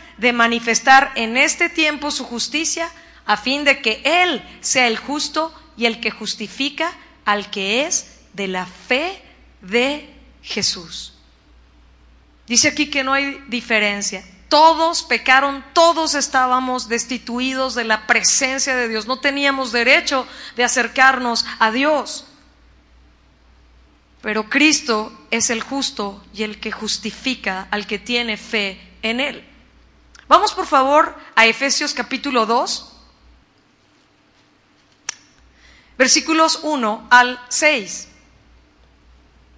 de 0.21 0.33
manifestar 0.33 1.11
en 1.15 1.35
este 1.35 1.67
tiempo 1.67 2.11
su 2.11 2.23
justicia, 2.25 2.91
a 3.25 3.37
fin 3.37 3.63
de 3.63 3.81
que 3.81 4.03
Él 4.05 4.43
sea 4.61 4.85
el 4.85 4.97
justo 4.97 5.51
y 5.75 5.87
el 5.87 5.99
que 5.99 6.11
justifica 6.11 6.93
al 7.25 7.49
que 7.49 7.87
es 7.87 8.19
de 8.33 8.47
la 8.47 8.67
fe 8.67 9.19
de 9.61 10.07
Jesús. 10.43 11.15
Dice 12.45 12.67
aquí 12.67 12.91
que 12.91 13.03
no 13.03 13.13
hay 13.13 13.43
diferencia. 13.47 14.23
Todos 14.47 15.01
pecaron, 15.01 15.65
todos 15.73 16.13
estábamos 16.13 16.87
destituidos 16.87 17.73
de 17.73 17.85
la 17.85 18.05
presencia 18.05 18.75
de 18.75 18.89
Dios, 18.89 19.07
no 19.07 19.19
teníamos 19.19 19.71
derecho 19.71 20.27
de 20.55 20.63
acercarnos 20.63 21.47
a 21.57 21.71
Dios. 21.71 22.27
Pero 24.21 24.47
Cristo 24.51 25.25
es 25.31 25.49
el 25.49 25.63
justo 25.63 26.23
y 26.31 26.43
el 26.43 26.59
que 26.59 26.71
justifica 26.71 27.67
al 27.71 27.87
que 27.87 27.97
tiene 27.97 28.37
fe 28.37 28.79
en 29.01 29.19
Él. 29.19 29.47
Vamos 30.31 30.53
por 30.53 30.65
favor 30.65 31.13
a 31.35 31.45
Efesios 31.45 31.93
capítulo 31.93 32.45
2, 32.45 32.89
versículos 35.97 36.61
1 36.63 37.07
al 37.09 37.37
6. 37.49 38.07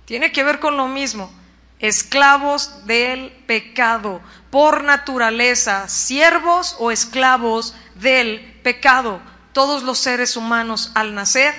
Tiene 0.05 0.31
que 0.31 0.43
ver 0.43 0.59
con 0.59 0.75
lo 0.75 0.87
mismo. 0.87 1.31
Esclavos 1.77 2.87
del 2.87 3.29
pecado, 3.45 4.19
por 4.49 4.83
naturaleza, 4.83 5.87
siervos 5.89 6.75
o 6.79 6.89
esclavos 6.89 7.75
del 7.93 8.59
pecado. 8.63 9.21
Todos 9.51 9.83
los 9.83 9.99
seres 9.99 10.35
humanos 10.35 10.89
al 10.95 11.13
nacer 11.13 11.53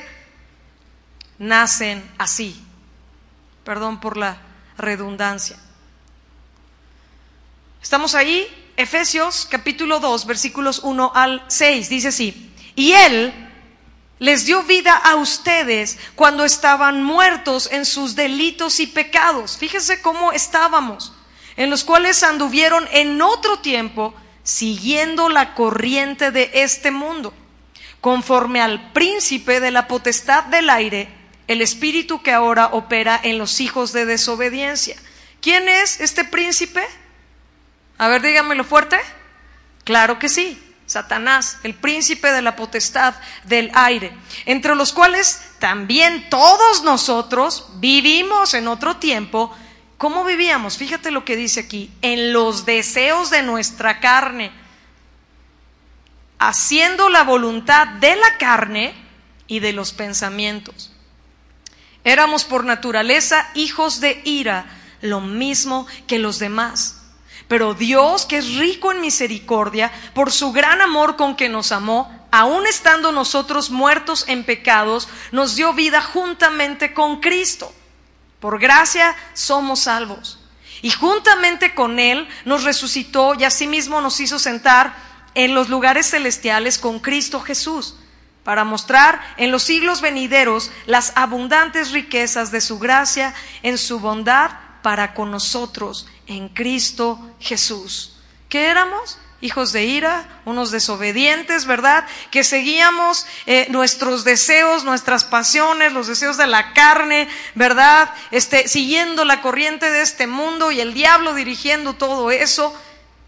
nacen 1.38 2.03
así. 2.18 2.61
Perdón 3.62 4.00
por 4.00 4.16
la 4.16 4.38
redundancia. 4.77 5.57
¿Estamos 7.81 8.16
ahí? 8.16 8.62
Efesios 8.76 9.46
capítulo 9.48 10.00
2, 10.00 10.26
versículos 10.26 10.80
1 10.82 11.12
al 11.14 11.44
6, 11.46 11.88
dice 11.88 12.08
así, 12.08 12.50
y 12.74 12.92
Él 12.92 13.32
les 14.18 14.46
dio 14.46 14.64
vida 14.64 14.96
a 14.96 15.14
ustedes 15.16 15.98
cuando 16.16 16.44
estaban 16.44 17.02
muertos 17.02 17.68
en 17.70 17.84
sus 17.84 18.16
delitos 18.16 18.80
y 18.80 18.87
pecados. 18.87 19.58
Fíjense 19.58 20.00
cómo 20.02 20.32
estábamos, 20.32 21.12
en 21.56 21.70
los 21.70 21.84
cuales 21.84 22.22
anduvieron 22.24 22.88
en 22.90 23.22
otro 23.22 23.60
tiempo 23.60 24.14
siguiendo 24.42 25.28
la 25.28 25.54
corriente 25.54 26.32
de 26.32 26.50
este 26.54 26.90
mundo, 26.90 27.32
conforme 28.00 28.60
al 28.60 28.92
príncipe 28.92 29.60
de 29.60 29.70
la 29.70 29.87
potestad 29.87 30.44
del 30.44 30.68
aire, 30.68 31.08
el 31.46 31.60
espíritu 31.60 32.22
que 32.22 32.32
ahora 32.32 32.68
opera 32.72 33.20
en 33.22 33.38
los 33.38 33.60
hijos 33.60 33.92
de 33.92 34.04
desobediencia. 34.04 34.96
¿Quién 35.40 35.68
es 35.68 36.00
este 36.00 36.24
príncipe? 36.24 36.82
A 38.04 38.08
ver, 38.08 38.20
dígamelo 38.20 38.64
fuerte. 38.64 39.00
Claro 39.82 40.18
que 40.18 40.28
sí. 40.28 40.62
Satanás, 40.84 41.56
el 41.62 41.72
príncipe 41.72 42.30
de 42.32 42.42
la 42.42 42.54
potestad 42.54 43.14
del 43.44 43.70
aire, 43.72 44.12
entre 44.44 44.74
los 44.74 44.92
cuales 44.92 45.40
también 45.58 46.28
todos 46.28 46.82
nosotros 46.82 47.70
vivimos 47.76 48.52
en 48.52 48.68
otro 48.68 48.98
tiempo. 48.98 49.56
¿Cómo 49.96 50.22
vivíamos? 50.22 50.76
Fíjate 50.76 51.10
lo 51.10 51.24
que 51.24 51.34
dice 51.34 51.60
aquí, 51.60 51.90
en 52.02 52.34
los 52.34 52.66
deseos 52.66 53.30
de 53.30 53.42
nuestra 53.42 54.00
carne, 54.00 54.52
haciendo 56.38 57.08
la 57.08 57.22
voluntad 57.22 57.88
de 57.88 58.16
la 58.16 58.36
carne 58.36 58.92
y 59.46 59.60
de 59.60 59.72
los 59.72 59.94
pensamientos. 59.94 60.92
Éramos 62.04 62.44
por 62.44 62.66
naturaleza 62.66 63.48
hijos 63.54 64.00
de 64.00 64.20
ira, 64.26 64.66
lo 65.00 65.22
mismo 65.22 65.86
que 66.06 66.18
los 66.18 66.38
demás. 66.38 66.93
Pero 67.54 67.72
Dios, 67.72 68.26
que 68.26 68.38
es 68.38 68.56
rico 68.56 68.90
en 68.90 69.00
misericordia, 69.00 69.92
por 70.12 70.32
su 70.32 70.50
gran 70.50 70.80
amor 70.80 71.14
con 71.14 71.36
que 71.36 71.48
nos 71.48 71.70
amó, 71.70 72.26
aun 72.32 72.66
estando 72.66 73.12
nosotros 73.12 73.70
muertos 73.70 74.24
en 74.26 74.42
pecados, 74.42 75.08
nos 75.30 75.54
dio 75.54 75.72
vida 75.72 76.02
juntamente 76.02 76.92
con 76.92 77.20
Cristo. 77.20 77.72
Por 78.40 78.58
gracia 78.58 79.14
somos 79.34 79.82
salvos. 79.82 80.40
Y 80.82 80.90
juntamente 80.90 81.76
con 81.76 82.00
Él 82.00 82.26
nos 82.44 82.64
resucitó 82.64 83.34
y 83.38 83.44
asimismo 83.44 84.00
nos 84.00 84.18
hizo 84.18 84.40
sentar 84.40 84.92
en 85.36 85.54
los 85.54 85.68
lugares 85.68 86.10
celestiales 86.10 86.76
con 86.76 86.98
Cristo 86.98 87.38
Jesús, 87.38 87.94
para 88.42 88.64
mostrar 88.64 89.22
en 89.36 89.52
los 89.52 89.62
siglos 89.62 90.00
venideros 90.00 90.72
las 90.86 91.12
abundantes 91.14 91.92
riquezas 91.92 92.50
de 92.50 92.60
su 92.60 92.80
gracia 92.80 93.32
en 93.62 93.78
su 93.78 94.00
bondad 94.00 94.50
para 94.82 95.14
con 95.14 95.30
nosotros 95.30 96.08
en 96.26 96.48
Cristo 96.48 97.34
Jesús. 97.40 98.16
¿Qué 98.48 98.66
éramos? 98.66 99.18
hijos 99.44 99.72
de 99.72 99.84
ira, 99.84 100.40
unos 100.46 100.70
desobedientes, 100.70 101.66
¿verdad? 101.66 102.06
Que 102.30 102.44
seguíamos 102.44 103.26
eh, 103.44 103.66
nuestros 103.68 104.24
deseos, 104.24 104.84
nuestras 104.84 105.24
pasiones, 105.24 105.92
los 105.92 106.06
deseos 106.06 106.38
de 106.38 106.46
la 106.46 106.72
carne, 106.72 107.28
¿verdad? 107.54 108.08
Este, 108.30 108.68
siguiendo 108.68 109.26
la 109.26 109.42
corriente 109.42 109.90
de 109.90 110.00
este 110.00 110.26
mundo 110.26 110.72
y 110.72 110.80
el 110.80 110.94
diablo 110.94 111.34
dirigiendo 111.34 111.92
todo 111.92 112.30
eso. 112.30 112.74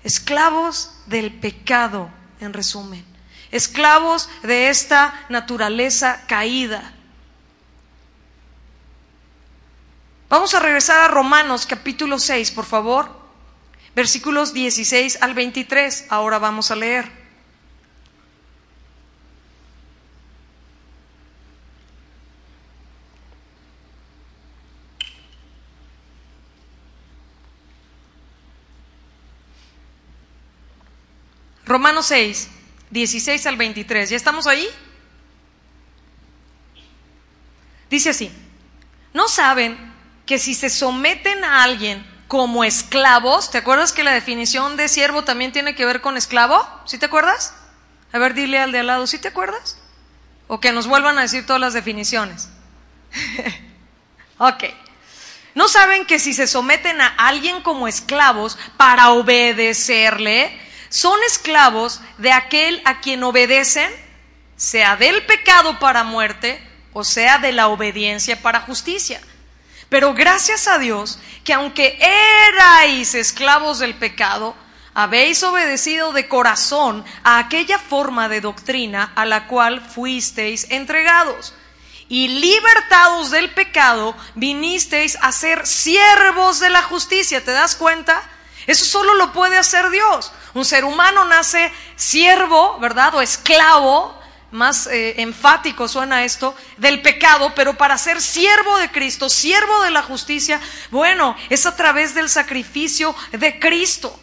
Esclavos 0.05 0.91
del 1.05 1.35
pecado, 1.35 2.09
en 2.41 2.55
resumen. 2.55 3.05
Esclavos 3.51 4.31
de 4.43 4.71
esta 4.71 5.27
naturaleza 5.29 6.23
caída. 6.27 6.95
Vamos 10.29 10.55
a 10.55 10.61
regresar 10.61 11.01
a 11.01 11.09
Romanos 11.09 11.67
capítulo 11.67 12.19
6, 12.19 12.51
por 12.51 12.65
favor 12.65 13.27
versículos 13.97 14.53
16 14.53 15.23
al 15.23 15.33
23. 15.33 16.07
Ahora 16.11 16.39
vamos 16.39 16.71
a 16.71 16.77
leer. 16.77 17.11
Romanos 31.65 32.07
6, 32.07 32.49
16 32.91 33.47
al 33.47 33.57
23. 33.57 34.11
¿Ya 34.11 34.17
estamos 34.17 34.47
ahí? 34.47 34.69
Dice 37.89 38.11
así, 38.11 38.31
¿no 39.15 39.27
saben 39.27 39.96
que 40.27 40.39
si 40.39 40.55
se 40.55 40.69
someten 40.69 41.45
a 41.45 41.63
alguien 41.63 42.05
como 42.29 42.65
esclavos. 42.65 43.51
¿Te 43.51 43.59
acuerdas 43.59 43.93
que 43.93 44.05
la 44.05 44.13
definición 44.13 44.77
de 44.77 44.89
siervo 44.89 45.25
también 45.25 45.53
tiene 45.53 45.75
que 45.75 45.85
ver 45.85 46.01
con 46.01 46.17
esclavo? 46.17 46.67
¿Sí 46.85 46.99
te 46.99 47.07
acuerdas? 47.07 47.55
A 48.13 48.19
ver, 48.19 48.35
dile 48.35 48.59
al 48.59 48.73
de 48.73 48.81
al 48.81 48.89
lado, 48.89 49.07
¿sí 49.07 49.19
te 49.19 49.29
acuerdas? 49.29 49.79
O 50.49 50.61
que 50.61 50.73
nos 50.73 50.87
vuelvan 50.87 51.19
a 51.19 51.23
decir 51.23 51.47
todas 51.47 51.61
las 51.61 51.75
definiciones. 51.75 52.49
ok. 54.39 54.65
¿No 55.55 55.69
saben 55.69 56.05
que 56.05 56.19
si 56.19 56.35
se 56.35 56.47
someten 56.47 57.01
a 57.01 57.07
alguien 57.07 57.63
como 57.63 57.89
esclavos 57.89 58.59
para 58.77 59.11
obedecerle, 59.11 60.61
son 60.91 61.19
esclavos 61.27 62.01
de 62.19 62.33
aquel 62.33 62.83
a 62.85 63.01
quien 63.01 63.23
obedecen, 63.25 63.91
sea 64.57 64.97
del 64.97 65.25
pecado 65.25 65.79
para 65.79 66.05
muerte 66.05 66.63
o 66.93 67.05
sea 67.05 67.39
de 67.39 67.53
la 67.53 67.69
obediencia 67.69 68.41
para 68.43 68.61
justicia? 68.61 69.21
Pero 69.89 70.15
gracias 70.15 70.67
a 70.69 70.79
Dios 70.79 71.19
que 71.45 71.53
aunque 71.53 71.99
erais 72.01 73.15
esclavos 73.15 73.79
del 73.79 73.95
pecado, 73.95 74.55
habéis 74.95 75.43
obedecido 75.43 76.13
de 76.13 76.27
corazón 76.27 77.05
a 77.23 77.39
aquella 77.39 77.79
forma 77.79 78.29
de 78.29 78.41
doctrina 78.41 79.13
a 79.15 79.27
la 79.27 79.47
cual 79.47 79.81
fuisteis 79.81 80.67
entregados. 80.71 81.55
Y 82.09 82.29
libertados 82.29 83.31
del 83.31 83.51
pecado, 83.51 84.17
vinisteis 84.35 85.19
a 85.21 85.33
ser 85.33 85.67
siervos 85.67 86.61
de 86.61 86.71
la 86.71 86.83
justicia. 86.83 87.45
¿Te 87.45 87.51
das 87.51 87.77
cuenta? 87.77 88.23
Eso 88.67 88.85
solo 88.85 89.15
lo 89.15 89.33
puede 89.33 89.59
hacer 89.59 89.91
Dios. 89.91 90.33
Un 90.55 90.65
ser 90.65 90.85
humano 90.85 91.25
nace 91.25 91.73
siervo, 91.97 92.79
¿verdad? 92.81 93.15
O 93.17 93.21
esclavo 93.21 94.19
más 94.51 94.87
eh, 94.87 95.21
enfático 95.21 95.89
suena 95.89 96.25
esto, 96.25 96.55
del 96.77 97.03
pecado, 97.03 97.53
pero 97.55 97.77
para 97.77 97.99
ser 97.99 98.21
siervo 98.21 98.79
de 98.79 98.91
Cristo, 98.91 99.29
siervo 99.29 99.83
de 99.83 99.91
la 99.91 100.03
justicia, 100.03 100.61
bueno, 100.91 101.37
es 101.51 101.67
a 101.67 101.77
través 101.77 102.15
del 102.15 102.29
sacrificio 102.29 103.15
de 103.33 103.59
Cristo 103.59 104.19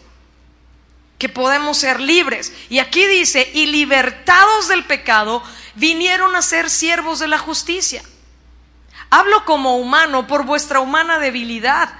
que 1.17 1.29
podemos 1.29 1.77
ser 1.77 2.01
libres. 2.01 2.51
Y 2.69 2.79
aquí 2.79 3.05
dice, 3.05 3.49
y 3.53 3.67
libertados 3.67 4.67
del 4.67 4.83
pecado, 4.83 5.41
vinieron 5.75 6.35
a 6.35 6.41
ser 6.41 6.69
siervos 6.69 7.19
de 7.19 7.27
la 7.27 7.37
justicia. 7.37 8.03
Hablo 9.09 9.45
como 9.45 9.77
humano 9.77 10.27
por 10.27 10.43
vuestra 10.43 10.79
humana 10.79 11.19
debilidad, 11.19 11.93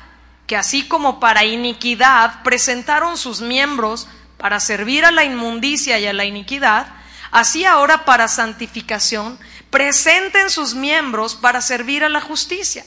que 0.47 0.57
así 0.57 0.87
como 0.87 1.19
para 1.19 1.45
iniquidad 1.45 2.43
presentaron 2.43 3.17
sus 3.17 3.39
miembros 3.39 4.07
para 4.37 4.59
servir 4.59 5.05
a 5.05 5.11
la 5.11 5.23
inmundicia 5.23 5.99
y 5.99 6.07
a 6.07 6.11
la 6.11 6.25
iniquidad, 6.25 6.87
Así 7.33 7.65
ahora 7.65 8.05
para 8.05 8.27
santificación, 8.27 9.39
presenten 9.71 10.51
sus 10.51 10.75
miembros 10.75 11.33
para 11.33 11.61
servir 11.61 12.03
a 12.03 12.09
la 12.09 12.21
justicia. 12.21 12.85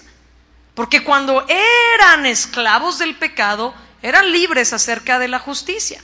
Porque 0.73 1.03
cuando 1.03 1.45
eran 1.49 2.25
esclavos 2.27 2.99
del 2.99 3.17
pecado, 3.17 3.75
eran 4.03 4.31
libres 4.31 4.73
acerca 4.73 5.19
de 5.19 5.27
la 5.27 5.41
justicia. 5.41 6.01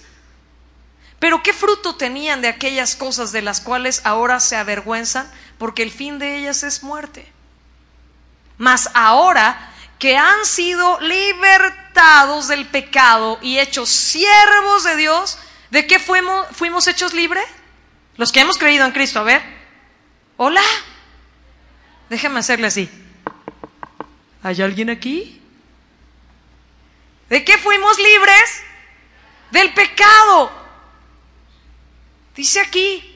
Pero 1.21 1.41
¿qué 1.45 1.53
fruto 1.53 1.95
tenían 1.95 2.43
de 2.43 2.49
aquellas 2.49 2.97
cosas 2.97 3.31
de 3.31 3.43
las 3.43 3.61
cuales 3.61 4.01
ahora 4.03 4.41
se 4.41 4.57
avergüenzan? 4.57 5.31
Porque 5.57 5.85
el 5.85 5.93
fin 5.93 6.19
de 6.19 6.39
ellas 6.39 6.65
es 6.65 6.83
muerte. 6.83 7.31
Mas 8.59 8.91
ahora 8.93 9.73
que 10.01 10.17
han 10.17 10.45
sido 10.45 10.99
libertados 10.99 12.49
del 12.49 12.67
pecado 12.67 13.39
y 13.41 13.61
hechos 13.61 13.89
siervos 13.89 14.83
de 14.83 14.97
Dios, 14.97 15.39
¿de 15.71 15.87
qué 15.87 16.01
fuimos, 16.01 16.45
fuimos 16.51 16.89
hechos 16.89 17.15
libres? 17.15 17.45
Los 18.17 18.33
que 18.33 18.41
hemos 18.41 18.59
creído 18.59 18.85
en 18.85 18.93
Cristo, 18.93 19.21
a 19.21 19.25
ver. 19.25 19.43
Hola. 20.37 20.63
Déjeme 22.09 22.41
hacerle 22.41 22.67
así. 22.67 22.91
¿Hay 24.43 24.61
alguien 24.61 24.91
aquí? 24.91 25.41
¿De 27.29 27.45
qué 27.45 27.57
fuimos 27.57 27.99
libres? 27.99 28.63
Del 29.51 29.73
pecado. 29.73 30.53
Dice 32.35 32.61
aquí, 32.61 33.09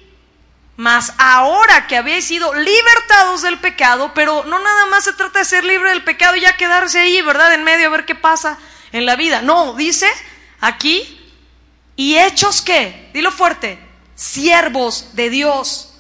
mas 0.77 1.15
ahora 1.19 1.87
que 1.87 1.97
habéis 1.97 2.27
sido 2.27 2.55
libertados 2.55 3.43
del 3.43 3.59
pecado, 3.59 4.13
pero 4.15 4.45
no 4.45 4.59
nada 4.59 4.87
más 4.87 5.05
se 5.05 5.15
trata 5.15 5.39
de 5.39 5.45
ser 5.45 5.65
libre 5.65 5.91
del 5.91 6.05
pecado 6.05 6.37
y 6.37 6.43
ya 6.43 6.57
quedarse 6.57 7.01
ahí, 7.01 7.21
¿verdad? 7.23 7.55
En 7.55 7.65
medio 7.65 7.87
a 7.87 7.91
ver 7.91 8.05
qué 8.05 8.15
pasa 8.15 8.59
en 8.93 9.07
la 9.07 9.17
vida. 9.17 9.43
No, 9.43 9.75
dice 9.75 10.09
aquí, 10.61 11.35
y 11.97 12.19
hechos 12.19 12.61
qué, 12.61 13.11
dilo 13.15 13.33
fuerte, 13.33 13.79
siervos 14.17 15.11
de 15.13 15.31
Dios. 15.31 15.93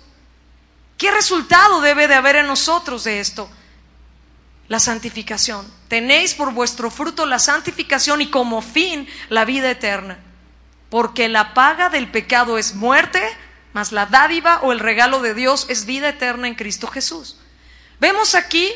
¿Qué 0.98 1.12
resultado 1.12 1.80
debe 1.80 2.08
de 2.08 2.14
haber 2.14 2.36
en 2.36 2.48
nosotros 2.48 3.04
de 3.04 3.20
esto? 3.20 3.48
La 4.66 4.80
santificación. 4.80 5.70
Tenéis 5.86 6.34
por 6.34 6.52
vuestro 6.52 6.90
fruto 6.90 7.26
la 7.26 7.38
santificación 7.38 8.20
y 8.20 8.30
como 8.30 8.62
fin 8.62 9.06
la 9.28 9.44
vida 9.44 9.70
eterna. 9.70 10.18
Porque 10.90 11.28
la 11.28 11.54
paga 11.54 11.90
del 11.90 12.10
pecado 12.10 12.58
es 12.58 12.74
muerte, 12.74 13.22
mas 13.72 13.92
la 13.92 14.06
dádiva 14.06 14.60
o 14.62 14.72
el 14.72 14.80
regalo 14.80 15.20
de 15.20 15.34
Dios 15.34 15.66
es 15.68 15.86
vida 15.86 16.08
eterna 16.08 16.48
en 16.48 16.54
Cristo 16.54 16.88
Jesús. 16.88 17.38
Vemos 18.00 18.34
aquí 18.34 18.72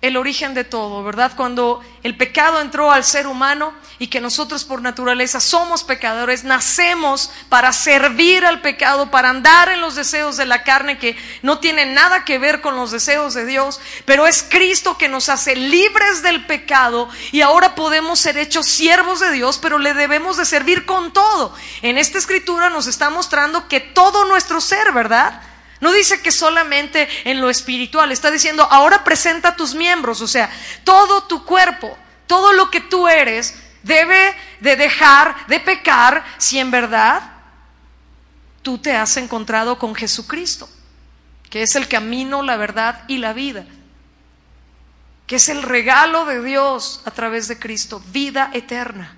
el 0.00 0.16
origen 0.16 0.54
de 0.54 0.62
todo, 0.62 1.02
¿verdad? 1.02 1.32
Cuando 1.34 1.80
el 2.04 2.16
pecado 2.16 2.60
entró 2.60 2.92
al 2.92 3.02
ser 3.02 3.26
humano 3.26 3.74
y 3.98 4.06
que 4.06 4.20
nosotros 4.20 4.64
por 4.64 4.80
naturaleza 4.80 5.40
somos 5.40 5.82
pecadores, 5.82 6.44
nacemos 6.44 7.32
para 7.48 7.72
servir 7.72 8.46
al 8.46 8.60
pecado, 8.60 9.10
para 9.10 9.30
andar 9.30 9.68
en 9.70 9.80
los 9.80 9.96
deseos 9.96 10.36
de 10.36 10.46
la 10.46 10.62
carne 10.62 10.98
que 10.98 11.16
no 11.42 11.58
tienen 11.58 11.94
nada 11.94 12.24
que 12.24 12.38
ver 12.38 12.60
con 12.60 12.76
los 12.76 12.92
deseos 12.92 13.34
de 13.34 13.44
Dios, 13.44 13.80
pero 14.04 14.28
es 14.28 14.46
Cristo 14.48 14.96
que 14.96 15.08
nos 15.08 15.28
hace 15.28 15.56
libres 15.56 16.22
del 16.22 16.46
pecado 16.46 17.08
y 17.32 17.40
ahora 17.40 17.74
podemos 17.74 18.20
ser 18.20 18.38
hechos 18.38 18.66
siervos 18.66 19.18
de 19.18 19.32
Dios, 19.32 19.58
pero 19.58 19.78
le 19.78 19.94
debemos 19.94 20.36
de 20.36 20.44
servir 20.44 20.86
con 20.86 21.12
todo. 21.12 21.52
En 21.82 21.98
esta 21.98 22.18
escritura 22.18 22.70
nos 22.70 22.86
está 22.86 23.10
mostrando 23.10 23.66
que 23.66 23.80
todo 23.80 24.26
nuestro 24.26 24.60
ser, 24.60 24.92
¿verdad? 24.92 25.42
No 25.80 25.92
dice 25.92 26.20
que 26.22 26.32
solamente 26.32 27.08
en 27.24 27.40
lo 27.40 27.50
espiritual, 27.50 28.10
está 28.10 28.30
diciendo, 28.30 28.66
ahora 28.70 29.04
presenta 29.04 29.56
tus 29.56 29.74
miembros, 29.74 30.20
o 30.20 30.26
sea, 30.26 30.50
todo 30.84 31.24
tu 31.24 31.44
cuerpo, 31.44 31.96
todo 32.26 32.52
lo 32.52 32.70
que 32.70 32.80
tú 32.80 33.06
eres 33.06 33.54
debe 33.82 34.34
de 34.60 34.76
dejar 34.76 35.46
de 35.46 35.60
pecar 35.60 36.24
si 36.38 36.58
en 36.58 36.70
verdad 36.70 37.32
tú 38.62 38.78
te 38.78 38.96
has 38.96 39.16
encontrado 39.16 39.78
con 39.78 39.94
Jesucristo, 39.94 40.68
que 41.48 41.62
es 41.62 41.76
el 41.76 41.86
camino, 41.86 42.42
la 42.42 42.56
verdad 42.56 43.04
y 43.06 43.18
la 43.18 43.32
vida, 43.32 43.64
que 45.26 45.36
es 45.36 45.48
el 45.48 45.62
regalo 45.62 46.24
de 46.24 46.42
Dios 46.42 47.02
a 47.04 47.12
través 47.12 47.46
de 47.46 47.58
Cristo, 47.58 48.02
vida 48.08 48.50
eterna, 48.52 49.14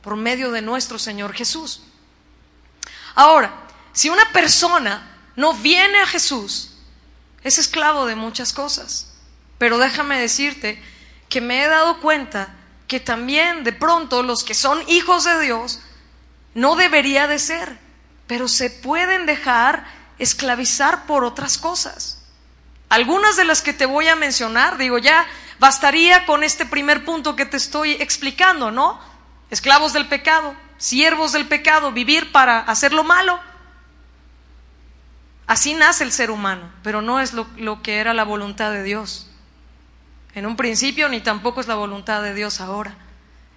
por 0.00 0.16
medio 0.16 0.50
de 0.50 0.62
nuestro 0.62 0.98
Señor 0.98 1.34
Jesús. 1.34 1.82
Ahora, 3.14 3.52
si 3.92 4.08
una 4.08 4.32
persona 4.32 5.09
no 5.36 5.54
viene 5.54 6.00
a 6.00 6.06
Jesús, 6.06 6.72
es 7.42 7.58
esclavo 7.58 8.06
de 8.06 8.16
muchas 8.16 8.52
cosas. 8.52 9.12
Pero 9.58 9.78
déjame 9.78 10.18
decirte 10.18 10.82
que 11.28 11.40
me 11.40 11.62
he 11.62 11.68
dado 11.68 12.00
cuenta 12.00 12.54
que 12.88 12.98
también 12.98 13.62
de 13.62 13.72
pronto 13.72 14.22
los 14.22 14.42
que 14.42 14.54
son 14.54 14.82
hijos 14.88 15.24
de 15.24 15.40
Dios 15.40 15.80
no 16.54 16.76
debería 16.76 17.26
de 17.26 17.38
ser, 17.38 17.78
pero 18.26 18.48
se 18.48 18.70
pueden 18.70 19.26
dejar 19.26 19.84
esclavizar 20.18 21.06
por 21.06 21.24
otras 21.24 21.58
cosas. 21.58 22.22
Algunas 22.88 23.36
de 23.36 23.44
las 23.44 23.62
que 23.62 23.72
te 23.72 23.86
voy 23.86 24.08
a 24.08 24.16
mencionar, 24.16 24.76
digo, 24.76 24.98
ya 24.98 25.26
bastaría 25.58 26.26
con 26.26 26.42
este 26.42 26.66
primer 26.66 27.04
punto 27.04 27.36
que 27.36 27.46
te 27.46 27.56
estoy 27.56 27.92
explicando, 27.92 28.70
¿no? 28.70 28.98
Esclavos 29.50 29.92
del 29.92 30.08
pecado, 30.08 30.56
siervos 30.78 31.32
del 31.32 31.46
pecado, 31.46 31.92
vivir 31.92 32.32
para 32.32 32.60
hacer 32.60 32.92
lo 32.92 33.04
malo. 33.04 33.38
Así 35.50 35.74
nace 35.74 36.04
el 36.04 36.12
ser 36.12 36.30
humano, 36.30 36.70
pero 36.84 37.02
no 37.02 37.18
es 37.18 37.32
lo, 37.32 37.82
que 37.82 37.98
era 37.98 38.14
la 38.14 38.22
voluntad 38.22 38.70
de 38.70 38.84
Dios. 38.84 39.26
En 40.32 40.46
un 40.46 40.54
principio 40.54 41.08
ni 41.08 41.20
tampoco 41.20 41.60
es 41.60 41.66
la 41.66 41.74
voluntad 41.74 42.22
de 42.22 42.34
Dios 42.34 42.60
ahora. 42.60 42.94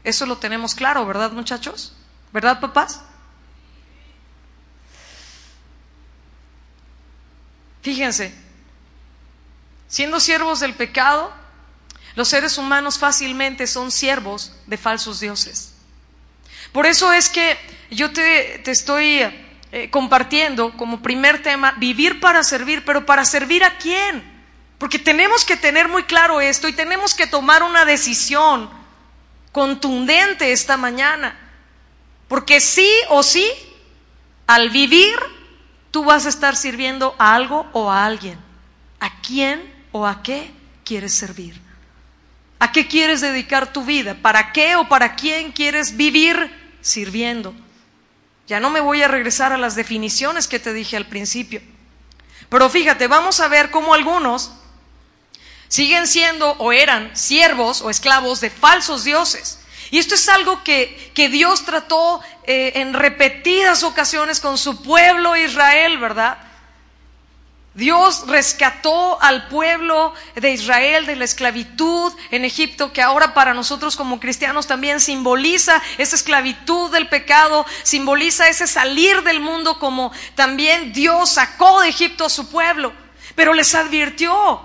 Eso 0.03 0.25
lo 0.25 0.39
tenemos 0.39 0.73
claro, 0.73 1.05
¿verdad 1.05 1.33
muchachos? 1.33 1.95
¿Verdad 2.31 2.59
papás? 2.59 3.03
Fíjense, 7.83 8.33
siendo 9.87 10.19
siervos 10.19 10.61
del 10.61 10.73
pecado, 10.73 11.31
los 12.15 12.27
seres 12.27 12.57
humanos 12.57 12.97
fácilmente 12.97 13.67
son 13.67 13.91
siervos 13.91 14.55
de 14.65 14.77
falsos 14.79 15.19
dioses. 15.19 15.75
Por 16.71 16.87
eso 16.87 17.13
es 17.13 17.29
que 17.29 17.55
yo 17.91 18.11
te, 18.11 18.67
estoy 18.71 19.21
eh, 19.75 19.89
compartiendo 19.89 20.77
como 20.77 21.01
primer 21.01 21.41
tema, 21.41 21.71
vivir 21.79 22.19
para 22.19 22.43
servir, 22.43 22.85
pero 22.85 23.07
para 23.07 23.25
servir 23.25 23.63
a 23.63 23.79
quién? 23.79 24.23
Porque 24.77 24.99
tenemos 24.99 25.43
que 25.43 25.57
tener 25.57 25.87
muy 25.89 26.03
claro 26.03 26.39
esto 26.41 26.67
y 26.67 26.73
tenemos 26.73 27.15
que 27.15 27.25
tomar 27.25 27.63
una 27.63 27.83
decisión 27.83 28.69
contundente 29.51 30.51
esta 30.51 30.77
mañana. 30.77 31.35
Porque 32.27 32.59
sí 32.61 32.87
o 33.09 33.23
sí, 33.23 33.49
al 34.45 34.69
vivir, 34.69 35.15
tú 35.89 36.03
vas 36.03 36.27
a 36.27 36.29
estar 36.29 36.55
sirviendo 36.55 37.15
a 37.17 37.33
algo 37.33 37.67
o 37.73 37.89
a 37.89 38.05
alguien. 38.05 38.37
¿A 38.99 39.21
quién 39.21 39.73
o 39.91 40.05
a 40.05 40.21
qué 40.21 40.51
quieres 40.85 41.15
servir? 41.15 41.59
¿A 42.59 42.71
qué 42.71 42.87
quieres 42.87 43.21
dedicar 43.21 43.73
tu 43.73 43.83
vida? 43.83 44.13
¿Para 44.21 44.51
qué 44.51 44.75
o 44.75 44.87
para 44.87 45.15
quién 45.15 45.51
quieres 45.51 45.97
vivir 45.97 46.77
sirviendo? 46.79 47.55
Ya 48.47 48.59
no 48.59 48.69
me 48.69 48.81
voy 48.81 49.01
a 49.01 49.07
regresar 49.07 49.53
a 49.53 49.57
las 49.57 49.75
definiciones 49.75 50.47
que 50.47 50.59
te 50.59 50.73
dije 50.73 50.97
al 50.97 51.07
principio. 51.07 51.61
Pero 52.49 52.69
fíjate, 52.69 53.07
vamos 53.07 53.39
a 53.39 53.47
ver 53.47 53.71
cómo 53.71 53.93
algunos 53.93 54.51
siguen 55.67 56.07
siendo 56.07 56.51
o 56.59 56.71
eran 56.71 57.15
siervos 57.15 57.81
o 57.81 57.89
esclavos 57.89 58.41
de 58.41 58.49
falsos 58.49 59.03
dioses. 59.03 59.59
Y 59.89 59.99
esto 59.99 60.15
es 60.15 60.27
algo 60.29 60.63
que, 60.63 61.11
que 61.13 61.29
Dios 61.29 61.65
trató 61.65 62.21
eh, 62.45 62.73
en 62.75 62.93
repetidas 62.93 63.83
ocasiones 63.83 64.39
con 64.39 64.57
su 64.57 64.81
pueblo 64.83 65.35
Israel, 65.35 65.97
¿verdad? 65.97 66.37
Dios 67.75 68.27
rescató 68.27 69.19
al 69.19 69.47
pueblo 69.47 70.13
de 70.35 70.51
Israel 70.51 71.07
de 71.07 71.15
la 71.15 71.25
esclavitud 71.25 72.13
en 72.29 72.45
Egipto, 72.45 72.93
que 72.93 73.01
ahora 73.01 73.33
para 73.33 73.55
nosotros 73.55 73.95
como 73.95 74.19
cristianos 74.19 74.67
también 74.67 74.99
simboliza 74.99 75.81
esa 75.97 76.15
esclavitud 76.15 76.91
del 76.91 77.09
pecado, 77.09 77.65
simboliza 77.81 78.47
ese 78.47 78.67
salir 78.67 79.23
del 79.23 79.39
mundo 79.39 79.79
como 79.79 80.11
también 80.35 80.93
Dios 80.93 81.31
sacó 81.31 81.81
de 81.81 81.89
Egipto 81.89 82.25
a 82.25 82.29
su 82.29 82.51
pueblo, 82.51 82.93
pero 83.33 83.55
les 83.55 83.73
advirtió, 83.73 84.61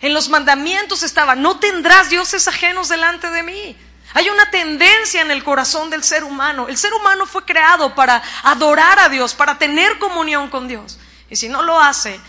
en 0.00 0.12
los 0.12 0.28
mandamientos 0.28 1.04
estaba, 1.04 1.36
no 1.36 1.60
tendrás 1.60 2.10
dioses 2.10 2.48
ajenos 2.48 2.88
delante 2.88 3.30
de 3.30 3.42
mí. 3.44 3.76
Hay 4.14 4.28
una 4.28 4.50
tendencia 4.50 5.22
en 5.22 5.30
el 5.30 5.44
corazón 5.44 5.90
del 5.90 6.02
ser 6.02 6.24
humano. 6.24 6.68
El 6.68 6.76
ser 6.76 6.92
humano 6.92 7.26
fue 7.26 7.44
creado 7.44 7.94
para 7.94 8.22
adorar 8.42 8.98
a 8.98 9.08
Dios, 9.08 9.34
para 9.34 9.58
tener 9.58 9.98
comunión 9.98 10.48
con 10.48 10.68
Dios. 10.68 10.98
Y 11.30 11.36
si 11.36 11.48
no 11.48 11.62
lo 11.62 11.80
hace, 11.80 12.20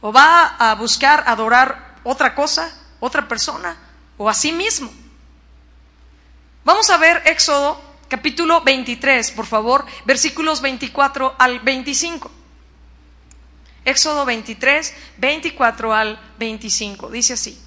o 0.00 0.12
va 0.12 0.56
a 0.58 0.74
buscar 0.74 1.24
adorar 1.26 1.96
otra 2.04 2.34
cosa, 2.34 2.72
otra 3.00 3.26
persona, 3.26 3.76
o 4.16 4.28
a 4.28 4.34
sí 4.34 4.52
mismo. 4.52 4.92
Vamos 6.64 6.90
a 6.90 6.96
ver 6.96 7.22
Éxodo 7.26 7.80
capítulo 8.08 8.62
23, 8.62 9.30
por 9.32 9.46
favor, 9.46 9.84
versículos 10.04 10.60
24 10.60 11.34
al 11.38 11.60
25. 11.60 12.30
Éxodo 13.84 14.24
23, 14.24 14.94
24 15.18 15.94
al 15.94 16.20
25. 16.38 17.10
Dice 17.10 17.34
así. 17.34 17.58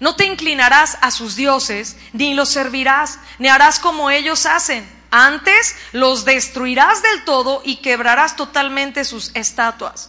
No 0.00 0.16
te 0.16 0.26
inclinarás 0.26 0.98
a 1.00 1.10
sus 1.10 1.36
dioses, 1.36 1.96
ni 2.12 2.34
los 2.34 2.48
servirás, 2.48 3.18
ni 3.38 3.48
harás 3.48 3.78
como 3.78 4.10
ellos 4.10 4.46
hacen. 4.46 4.88
Antes 5.12 5.76
los 5.92 6.24
destruirás 6.24 7.02
del 7.02 7.24
todo 7.24 7.60
y 7.64 7.76
quebrarás 7.76 8.34
totalmente 8.34 9.04
sus 9.04 9.30
estatuas. 9.34 10.08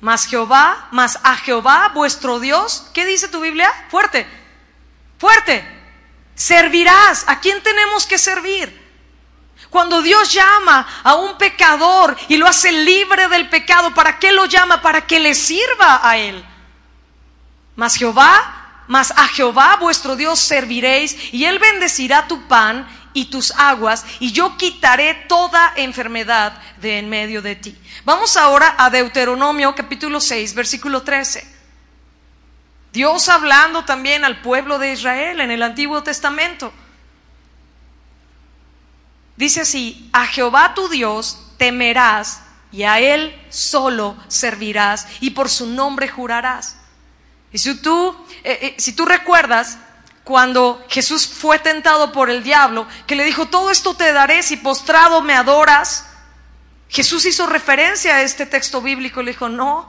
Mas 0.00 0.26
Jehová, 0.26 0.88
mas 0.90 1.20
a 1.22 1.36
Jehová 1.36 1.92
vuestro 1.94 2.40
Dios, 2.40 2.88
¿qué 2.92 3.06
dice 3.06 3.28
tu 3.28 3.40
Biblia? 3.40 3.70
Fuerte, 3.90 4.26
fuerte. 5.18 5.64
Servirás. 6.34 7.24
¿A 7.28 7.38
quién 7.38 7.62
tenemos 7.62 8.06
que 8.06 8.18
servir? 8.18 8.76
Cuando 9.68 10.02
Dios 10.02 10.32
llama 10.32 10.84
a 11.04 11.14
un 11.14 11.38
pecador 11.38 12.16
y 12.26 12.36
lo 12.36 12.48
hace 12.48 12.72
libre 12.72 13.28
del 13.28 13.48
pecado, 13.48 13.94
¿para 13.94 14.18
qué 14.18 14.32
lo 14.32 14.46
llama? 14.46 14.82
Para 14.82 15.06
que 15.06 15.20
le 15.20 15.34
sirva 15.36 16.00
a 16.02 16.16
él. 16.16 16.44
Mas 17.76 17.94
Jehová, 17.94 18.84
mas 18.88 19.12
a 19.12 19.28
Jehová 19.28 19.76
vuestro 19.76 20.16
Dios 20.16 20.40
serviréis 20.40 21.32
y 21.32 21.44
él 21.44 21.60
bendecirá 21.60 22.26
tu 22.26 22.48
pan 22.48 22.88
y 23.12 23.26
tus 23.26 23.52
aguas 23.52 24.04
y 24.18 24.32
yo 24.32 24.56
quitaré 24.56 25.14
toda 25.28 25.72
enfermedad 25.76 26.60
de 26.80 26.98
en 26.98 27.08
medio 27.08 27.42
de 27.42 27.56
ti. 27.56 27.76
Vamos 28.04 28.36
ahora 28.36 28.74
a 28.78 28.90
Deuteronomio 28.90 29.74
capítulo 29.74 30.20
6, 30.20 30.54
versículo 30.54 31.02
13. 31.02 31.46
Dios 32.92 33.28
hablando 33.28 33.84
también 33.84 34.24
al 34.24 34.40
pueblo 34.40 34.78
de 34.78 34.92
Israel 34.92 35.40
en 35.40 35.50
el 35.50 35.62
Antiguo 35.62 36.02
Testamento. 36.02 36.72
Dice 39.36 39.62
así, 39.62 40.10
a 40.12 40.26
Jehová 40.26 40.74
tu 40.74 40.88
Dios 40.88 41.54
temerás 41.56 42.42
y 42.72 42.82
a 42.82 43.00
Él 43.00 43.34
solo 43.48 44.16
servirás 44.28 45.06
y 45.20 45.30
por 45.30 45.48
su 45.48 45.66
nombre 45.66 46.08
jurarás. 46.08 46.76
Y 47.52 47.58
si 47.58 47.80
tú, 47.80 48.16
eh, 48.44 48.58
eh, 48.62 48.74
si 48.78 48.92
tú 48.94 49.04
recuerdas 49.04 49.78
cuando 50.30 50.80
Jesús 50.88 51.26
fue 51.26 51.58
tentado 51.58 52.12
por 52.12 52.30
el 52.30 52.44
diablo, 52.44 52.86
que 53.08 53.16
le 53.16 53.24
dijo, 53.24 53.46
todo 53.46 53.68
esto 53.68 53.94
te 53.94 54.12
daré 54.12 54.44
si 54.44 54.56
postrado 54.56 55.22
me 55.22 55.34
adoras, 55.34 56.06
Jesús 56.88 57.26
hizo 57.26 57.48
referencia 57.48 58.14
a 58.14 58.22
este 58.22 58.46
texto 58.46 58.80
bíblico, 58.80 59.22
le 59.22 59.32
dijo, 59.32 59.48
no, 59.48 59.88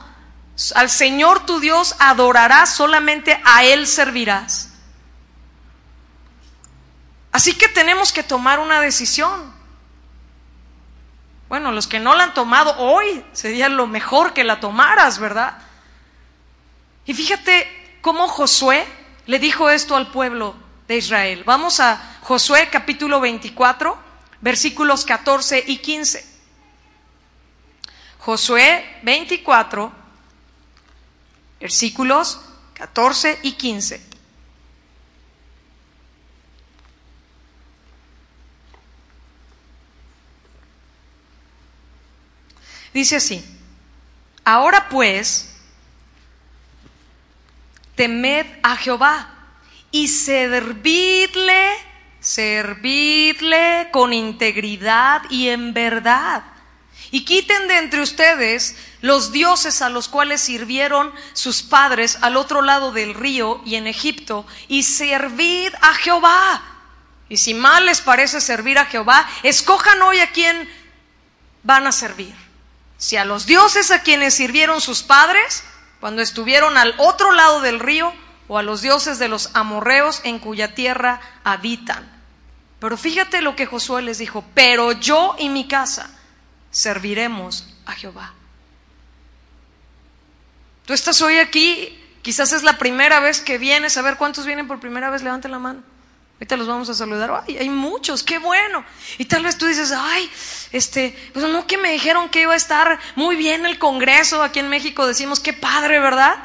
al 0.73 0.89
Señor 0.89 1.45
tu 1.45 1.59
Dios 1.59 1.95
adorarás, 1.99 2.73
solamente 2.73 3.39
a 3.45 3.65
Él 3.65 3.85
servirás. 3.85 4.71
Así 7.31 7.53
que 7.53 7.67
tenemos 7.67 8.11
que 8.11 8.23
tomar 8.23 8.57
una 8.57 8.81
decisión. 8.81 9.53
Bueno, 11.49 11.71
los 11.71 11.85
que 11.85 11.99
no 11.99 12.15
la 12.15 12.23
han 12.23 12.33
tomado 12.33 12.75
hoy 12.79 13.23
sería 13.31 13.69
lo 13.69 13.85
mejor 13.85 14.33
que 14.33 14.43
la 14.43 14.59
tomaras, 14.59 15.19
¿verdad? 15.19 15.59
Y 17.05 17.13
fíjate 17.13 17.99
cómo 18.01 18.27
Josué 18.27 18.87
le 19.31 19.39
dijo 19.39 19.69
esto 19.69 19.95
al 19.95 20.11
pueblo 20.11 20.53
de 20.89 20.97
Israel. 20.97 21.45
Vamos 21.45 21.79
a 21.79 22.17
Josué 22.19 22.67
capítulo 22.69 23.21
24, 23.21 23.97
versículos 24.41 25.05
14 25.05 25.63
y 25.67 25.77
15. 25.77 26.25
Josué 28.19 28.99
24, 29.03 29.89
versículos 31.61 32.41
14 32.73 33.39
y 33.43 33.53
15. 33.53 34.05
Dice 42.93 43.15
así, 43.15 43.45
ahora 44.43 44.89
pues, 44.89 45.50
temed 48.01 48.47
a 48.63 48.77
Jehová 48.77 49.27
y 49.91 50.07
servidle, 50.07 51.71
servidle 52.19 53.89
con 53.91 54.11
integridad 54.11 55.21
y 55.29 55.49
en 55.49 55.71
verdad. 55.75 56.41
Y 57.11 57.25
quiten 57.25 57.67
de 57.67 57.77
entre 57.77 58.01
ustedes 58.01 58.75
los 59.01 59.31
dioses 59.31 59.83
a 59.83 59.89
los 59.91 60.07
cuales 60.07 60.41
sirvieron 60.41 61.13
sus 61.33 61.61
padres 61.61 62.17
al 62.21 62.37
otro 62.37 62.63
lado 62.63 62.91
del 62.91 63.13
río 63.13 63.61
y 63.67 63.75
en 63.75 63.85
Egipto, 63.85 64.47
y 64.67 64.81
servid 64.81 65.71
a 65.79 65.93
Jehová. 65.93 66.63
Y 67.29 67.37
si 67.37 67.53
mal 67.53 67.85
les 67.85 68.01
parece 68.01 68.41
servir 68.41 68.79
a 68.79 68.85
Jehová, 68.87 69.29
escojan 69.43 70.01
hoy 70.01 70.21
a 70.21 70.31
quien 70.31 70.67
van 71.61 71.85
a 71.85 71.91
servir. 71.91 72.33
Si 72.97 73.15
a 73.15 73.25
los 73.25 73.45
dioses 73.45 73.91
a 73.91 74.01
quienes 74.01 74.33
sirvieron 74.33 74.81
sus 74.81 75.03
padres 75.03 75.65
cuando 76.01 76.21
estuvieron 76.21 76.77
al 76.77 76.93
otro 76.97 77.31
lado 77.31 77.61
del 77.61 77.79
río, 77.79 78.11
o 78.49 78.57
a 78.57 78.63
los 78.63 78.81
dioses 78.81 79.17
de 79.17 79.29
los 79.29 79.49
amorreos 79.53 80.19
en 80.25 80.37
cuya 80.39 80.75
tierra 80.75 81.21
habitan. 81.45 82.05
Pero 82.79 82.97
fíjate 82.97 83.41
lo 83.41 83.55
que 83.55 83.65
Josué 83.65 84.01
les 84.01 84.17
dijo, 84.17 84.43
pero 84.53 84.91
yo 84.91 85.37
y 85.39 85.47
mi 85.47 85.69
casa 85.69 86.09
serviremos 86.69 87.73
a 87.85 87.93
Jehová. 87.93 88.33
Tú 90.85 90.91
estás 90.91 91.21
hoy 91.21 91.37
aquí, 91.37 91.97
quizás 92.23 92.51
es 92.51 92.63
la 92.63 92.77
primera 92.77 93.21
vez 93.21 93.39
que 93.39 93.57
vienes, 93.57 93.95
a 93.95 94.01
ver 94.01 94.17
cuántos 94.17 94.45
vienen 94.45 94.67
por 94.67 94.81
primera 94.81 95.09
vez, 95.09 95.21
levanten 95.21 95.51
la 95.51 95.59
mano. 95.59 95.83
Ahorita 96.41 96.57
los 96.57 96.67
vamos 96.67 96.89
a 96.89 96.95
saludar. 96.95 97.43
Ay, 97.47 97.55
hay 97.59 97.69
muchos, 97.69 98.23
qué 98.23 98.39
bueno. 98.39 98.83
Y 99.19 99.25
tal 99.25 99.43
vez 99.43 99.59
tú 99.59 99.67
dices, 99.67 99.93
ay, 99.95 100.27
este, 100.71 101.15
pues 101.33 101.45
no 101.45 101.67
que 101.67 101.77
me 101.77 101.91
dijeron 101.91 102.29
que 102.29 102.41
iba 102.41 102.53
a 102.53 102.57
estar 102.57 102.99
muy 103.13 103.35
bien 103.35 103.67
el 103.67 103.77
Congreso. 103.77 104.41
Aquí 104.41 104.57
en 104.57 104.67
México 104.67 105.05
decimos, 105.05 105.39
qué 105.39 105.53
padre, 105.53 105.99
¿verdad? 105.99 106.43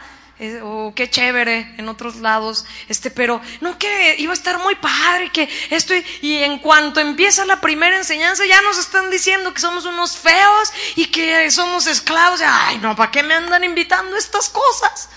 O 0.63 0.93
qué 0.95 1.09
chévere 1.09 1.77
en 1.79 1.89
otros 1.89 2.17
lados, 2.17 2.67
este, 2.91 3.11
pero 3.11 3.41
no 3.63 3.79
que 3.79 4.17
iba 4.19 4.33
a 4.33 4.35
estar 4.35 4.59
muy 4.59 4.75
padre, 4.75 5.33
que 5.33 5.49
esto, 5.71 5.95
y 6.21 6.43
en 6.43 6.59
cuanto 6.59 7.01
empieza 7.01 7.47
la 7.47 7.63
primera 7.63 7.97
enseñanza 7.97 8.45
ya 8.45 8.61
nos 8.61 8.77
están 8.77 9.11
diciendo 9.11 9.55
que 9.55 9.63
somos 9.63 9.87
unos 9.87 10.19
feos 10.19 10.75
y 10.97 11.07
que 11.07 11.51
somos 11.51 11.87
esclavos. 11.87 12.43
Ay, 12.45 12.77
no, 12.83 12.95
¿para 12.95 13.11
qué 13.11 13.23
me 13.23 13.33
andan 13.33 13.65
invitando 13.65 14.15
estas 14.15 14.51
cosas? 14.51 15.09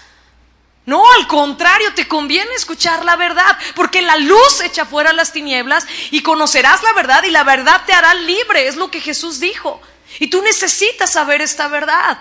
No, 0.90 1.04
al 1.20 1.28
contrario, 1.28 1.94
te 1.94 2.08
conviene 2.08 2.52
escuchar 2.56 3.06
la 3.06 3.16
verdad, 3.16 3.56
porque 3.76 4.02
la 4.02 4.18
luz 4.18 4.60
echa 4.62 4.88
fuera 4.88 5.14
las 5.14 5.32
tinieblas 5.32 5.86
y 6.10 6.24
conocerás 6.24 6.82
la 6.82 6.94
verdad 6.94 7.24
y 7.26 7.30
la 7.30 7.44
verdad 7.44 7.84
te 7.86 7.94
hará 7.94 8.16
libre, 8.16 8.68
es 8.68 8.76
lo 8.76 8.90
que 8.90 9.00
Jesús 9.00 9.40
dijo. 9.40 9.80
Y 10.18 10.32
tú 10.32 10.42
necesitas 10.42 11.12
saber 11.12 11.42
esta 11.42 11.68
verdad. 11.68 12.18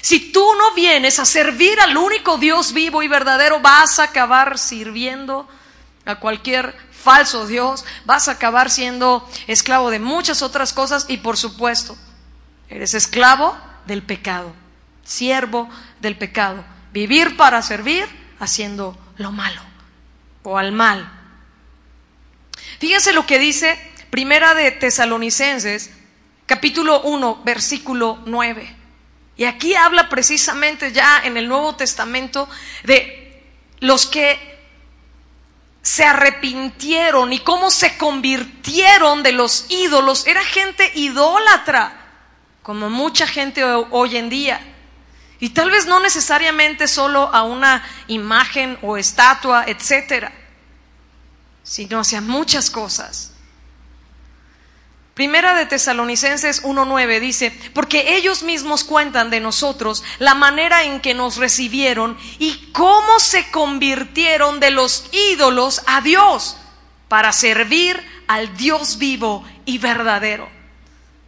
Si 0.00 0.32
tú 0.32 0.44
no 0.58 0.74
vienes 0.74 1.20
a 1.20 1.24
servir 1.24 1.80
al 1.80 1.96
único 1.96 2.36
Dios 2.36 2.72
vivo 2.72 3.04
y 3.04 3.06
verdadero, 3.06 3.60
vas 3.60 4.00
a 4.00 4.04
acabar 4.04 4.58
sirviendo 4.58 5.48
a 6.04 6.16
cualquier 6.16 6.74
falso 6.90 7.46
Dios, 7.46 7.84
vas 8.04 8.26
a 8.26 8.32
acabar 8.32 8.70
siendo 8.70 9.24
esclavo 9.46 9.90
de 9.90 10.00
muchas 10.00 10.42
otras 10.42 10.72
cosas 10.72 11.06
y 11.06 11.18
por 11.18 11.36
supuesto, 11.36 11.96
eres 12.68 12.94
esclavo 12.94 13.56
del 13.86 14.02
pecado, 14.02 14.52
siervo 15.04 15.68
del 16.00 16.18
pecado 16.18 16.64
vivir 16.92 17.36
para 17.36 17.62
servir 17.62 18.06
haciendo 18.38 18.96
lo 19.16 19.32
malo 19.32 19.60
o 20.42 20.58
al 20.58 20.72
mal. 20.72 21.12
Fíjense 22.78 23.12
lo 23.12 23.26
que 23.26 23.38
dice 23.38 23.78
Primera 24.10 24.54
de 24.54 24.70
Tesalonicenses, 24.70 25.90
capítulo 26.46 27.02
1, 27.02 27.42
versículo 27.44 28.20
9. 28.24 28.76
Y 29.36 29.44
aquí 29.44 29.74
habla 29.74 30.08
precisamente 30.08 30.92
ya 30.92 31.20
en 31.24 31.36
el 31.36 31.48
Nuevo 31.48 31.76
Testamento 31.76 32.48
de 32.84 33.44
los 33.80 34.06
que 34.06 34.58
se 35.82 36.04
arrepintieron 36.04 37.32
y 37.32 37.38
cómo 37.38 37.70
se 37.70 37.96
convirtieron 37.96 39.22
de 39.22 39.32
los 39.32 39.66
ídolos. 39.68 40.26
Era 40.26 40.44
gente 40.44 40.90
idólatra, 40.94 41.92
como 42.62 42.90
mucha 42.90 43.26
gente 43.26 43.64
hoy 43.64 44.16
en 44.16 44.28
día. 44.28 44.67
Y 45.40 45.50
tal 45.50 45.70
vez 45.70 45.86
no 45.86 46.00
necesariamente 46.00 46.88
solo 46.88 47.32
a 47.32 47.44
una 47.44 47.84
imagen 48.08 48.78
o 48.82 48.96
estatua, 48.96 49.64
etcétera, 49.66 50.32
sino 51.62 52.00
hacia 52.00 52.20
muchas 52.20 52.70
cosas. 52.70 53.32
Primera 55.18 55.54
de 55.54 55.66
Tesalonicenses 55.66 56.62
1.9 56.62 57.18
dice, 57.18 57.50
porque 57.74 58.16
ellos 58.16 58.44
mismos 58.44 58.84
cuentan 58.84 59.30
de 59.30 59.40
nosotros 59.40 60.04
la 60.20 60.36
manera 60.36 60.84
en 60.84 61.00
que 61.00 61.12
nos 61.12 61.38
recibieron 61.38 62.16
y 62.38 62.70
cómo 62.72 63.18
se 63.18 63.50
convirtieron 63.50 64.60
de 64.60 64.70
los 64.70 65.06
ídolos 65.10 65.82
a 65.86 66.02
Dios 66.02 66.56
para 67.08 67.32
servir 67.32 68.00
al 68.28 68.56
Dios 68.56 68.98
vivo 68.98 69.44
y 69.64 69.78
verdadero. 69.78 70.48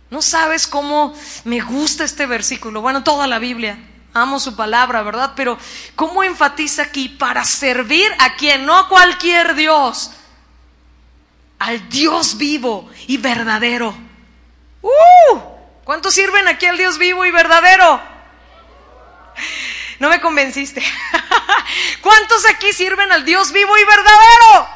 No 0.08 0.22
sabes 0.22 0.68
cómo 0.68 1.12
me 1.42 1.60
gusta 1.60 2.04
este 2.04 2.26
versículo, 2.26 2.82
bueno, 2.82 3.02
toda 3.02 3.26
la 3.26 3.40
Biblia, 3.40 3.76
Amo 4.12 4.40
su 4.40 4.56
palabra, 4.56 5.02
¿verdad? 5.02 5.32
Pero 5.36 5.56
¿cómo 5.94 6.24
enfatiza 6.24 6.82
aquí? 6.82 7.08
Para 7.08 7.44
servir 7.44 8.10
a 8.18 8.34
quien, 8.34 8.66
no 8.66 8.76
a 8.76 8.88
cualquier 8.88 9.54
Dios, 9.54 10.10
al 11.58 11.88
Dios 11.88 12.36
vivo 12.36 12.90
y 13.06 13.18
verdadero. 13.18 13.94
¡Uh! 14.82 15.38
¿Cuántos 15.84 16.14
sirven 16.14 16.48
aquí 16.48 16.66
al 16.66 16.76
Dios 16.76 16.98
vivo 16.98 17.24
y 17.24 17.30
verdadero? 17.30 18.00
No 20.00 20.08
me 20.08 20.20
convenciste. 20.20 20.82
¿Cuántos 22.00 22.46
aquí 22.46 22.72
sirven 22.72 23.12
al 23.12 23.24
Dios 23.24 23.52
vivo 23.52 23.76
y 23.78 23.84
verdadero? 23.84 24.68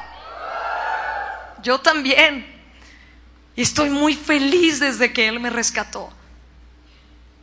Yo 1.63 1.81
también. 1.81 2.53
Y 3.57 3.63
estoy 3.63 3.91
muy 3.91 4.15
feliz 4.15 4.81
desde 4.81 5.13
que 5.13 5.27
Él 5.27 5.41
me 5.41 5.51
rescató 5.51 6.13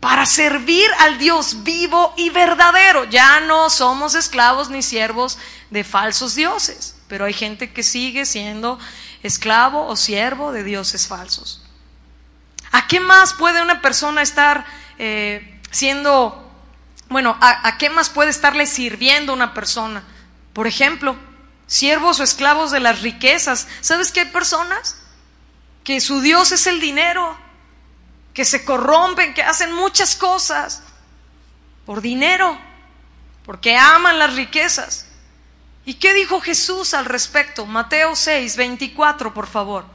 para 0.01 0.25
servir 0.25 0.89
al 0.99 1.19
Dios 1.19 1.63
vivo 1.63 2.13
y 2.17 2.31
verdadero. 2.31 3.05
Ya 3.05 3.39
no 3.39 3.69
somos 3.69 4.15
esclavos 4.15 4.69
ni 4.69 4.81
siervos 4.81 5.37
de 5.69 5.83
falsos 5.83 6.33
dioses, 6.35 6.95
pero 7.07 7.23
hay 7.23 7.33
gente 7.33 7.71
que 7.71 7.83
sigue 7.83 8.25
siendo 8.25 8.79
esclavo 9.21 9.85
o 9.85 9.95
siervo 9.95 10.51
de 10.51 10.63
dioses 10.63 11.07
falsos. 11.07 11.63
¿A 12.71 12.87
qué 12.87 12.99
más 12.99 13.33
puede 13.33 13.61
una 13.61 13.81
persona 13.81 14.23
estar 14.23 14.65
eh, 14.97 15.61
siendo, 15.69 16.51
bueno, 17.07 17.37
a, 17.39 17.67
a 17.67 17.77
qué 17.77 17.91
más 17.91 18.09
puede 18.09 18.31
estarle 18.31 18.65
sirviendo 18.65 19.33
una 19.33 19.53
persona? 19.53 20.03
Por 20.53 20.65
ejemplo, 20.65 21.15
siervos 21.67 22.19
o 22.19 22.23
esclavos 22.23 22.71
de 22.71 22.79
las 22.79 23.01
riquezas. 23.01 23.67
¿Sabes 23.81 24.11
qué 24.11 24.21
hay 24.21 24.29
personas? 24.29 24.97
Que 25.83 26.01
su 26.01 26.21
Dios 26.21 26.51
es 26.51 26.65
el 26.65 26.81
dinero 26.81 27.37
que 28.33 28.45
se 28.45 28.63
corrompen, 28.63 29.33
que 29.33 29.43
hacen 29.43 29.73
muchas 29.73 30.15
cosas 30.15 30.83
por 31.85 32.01
dinero, 32.01 32.57
porque 33.45 33.77
aman 33.77 34.19
las 34.19 34.35
riquezas. 34.35 35.07
¿Y 35.85 35.95
qué 35.95 36.13
dijo 36.13 36.39
Jesús 36.39 36.93
al 36.93 37.05
respecto? 37.05 37.65
Mateo 37.65 38.15
6, 38.15 38.55
24, 38.55 39.33
por 39.33 39.47
favor. 39.47 39.85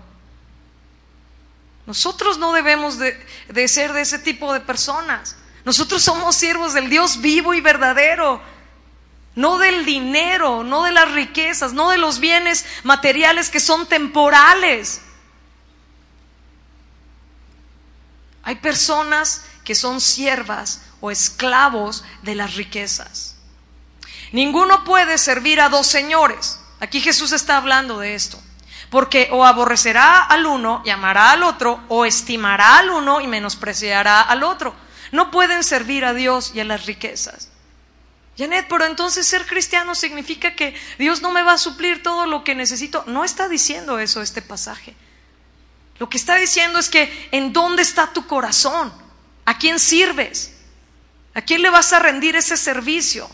Nosotros 1.86 2.38
no 2.38 2.52
debemos 2.52 2.98
de, 2.98 3.24
de, 3.48 3.68
ser 3.68 3.92
de 3.92 4.02
ese 4.02 4.18
tipo 4.18 4.52
de 4.52 4.60
personas. 4.60 5.36
Nosotros 5.64 6.02
somos 6.02 6.34
siervos 6.34 6.74
del 6.74 6.90
Dios 6.90 7.20
vivo 7.20 7.54
y 7.54 7.60
verdadero. 7.60 8.42
No 9.36 9.58
del 9.58 9.84
dinero, 9.84 10.64
no 10.64 10.82
de 10.82 10.92
las 10.92 11.12
riquezas, 11.12 11.72
no 11.72 11.90
de 11.90 11.98
los 11.98 12.18
bienes 12.18 12.64
materiales 12.82 13.50
que 13.50 13.60
son 13.60 13.86
temporales. 13.86 15.02
Hay 18.46 18.54
personas 18.54 19.42
que 19.64 19.74
son 19.74 20.00
siervas 20.00 20.80
o 21.00 21.10
esclavos 21.10 22.04
de 22.22 22.36
las 22.36 22.54
riquezas. 22.54 23.34
Ninguno 24.30 24.84
puede 24.84 25.18
servir 25.18 25.60
a 25.60 25.68
dos 25.68 25.88
señores. 25.88 26.60
Aquí 26.78 27.00
Jesús 27.00 27.32
está 27.32 27.56
hablando 27.56 27.98
de 27.98 28.14
esto. 28.14 28.40
Porque 28.88 29.30
o 29.32 29.44
aborrecerá 29.44 30.22
al 30.22 30.46
uno 30.46 30.80
y 30.84 30.90
amará 30.90 31.32
al 31.32 31.42
otro, 31.42 31.82
o 31.88 32.04
estimará 32.04 32.78
al 32.78 32.90
uno 32.90 33.20
y 33.20 33.26
menospreciará 33.26 34.20
al 34.20 34.44
otro. 34.44 34.76
No 35.10 35.32
pueden 35.32 35.64
servir 35.64 36.04
a 36.04 36.14
Dios 36.14 36.52
y 36.54 36.60
a 36.60 36.64
las 36.64 36.86
riquezas. 36.86 37.48
Janet, 38.38 38.66
pero 38.68 38.84
entonces 38.84 39.26
ser 39.26 39.44
cristiano 39.44 39.96
significa 39.96 40.54
que 40.54 40.76
Dios 40.98 41.20
no 41.20 41.32
me 41.32 41.42
va 41.42 41.54
a 41.54 41.58
suplir 41.58 42.04
todo 42.04 42.26
lo 42.26 42.44
que 42.44 42.54
necesito. 42.54 43.02
No 43.08 43.24
está 43.24 43.48
diciendo 43.48 43.98
eso 43.98 44.22
este 44.22 44.40
pasaje. 44.40 44.94
Lo 45.98 46.08
que 46.08 46.18
está 46.18 46.36
diciendo 46.36 46.78
es 46.78 46.88
que 46.88 47.28
en 47.32 47.52
dónde 47.52 47.82
está 47.82 48.12
tu 48.12 48.26
corazón, 48.26 48.92
a 49.44 49.58
quién 49.58 49.78
sirves, 49.78 50.54
a 51.34 51.40
quién 51.40 51.62
le 51.62 51.70
vas 51.70 51.92
a 51.92 51.98
rendir 51.98 52.36
ese 52.36 52.56
servicio, 52.56 53.28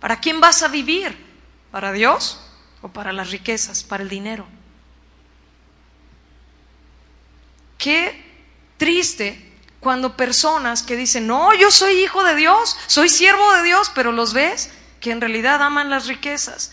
para 0.00 0.18
quién 0.18 0.40
vas 0.40 0.62
a 0.62 0.68
vivir, 0.68 1.16
para 1.70 1.92
Dios 1.92 2.40
o 2.80 2.88
para 2.88 3.12
las 3.12 3.30
riquezas, 3.30 3.84
para 3.84 4.02
el 4.02 4.08
dinero. 4.08 4.46
Qué 7.78 8.24
triste 8.76 9.52
cuando 9.80 10.16
personas 10.16 10.82
que 10.82 10.96
dicen, 10.96 11.26
no, 11.26 11.54
yo 11.54 11.70
soy 11.70 11.94
hijo 11.94 12.22
de 12.24 12.36
Dios, 12.36 12.76
soy 12.86 13.08
siervo 13.08 13.52
de 13.54 13.64
Dios, 13.64 13.90
pero 13.94 14.12
los 14.12 14.32
ves 14.32 14.70
que 15.00 15.10
en 15.10 15.20
realidad 15.20 15.60
aman 15.62 15.90
las 15.90 16.06
riquezas 16.06 16.72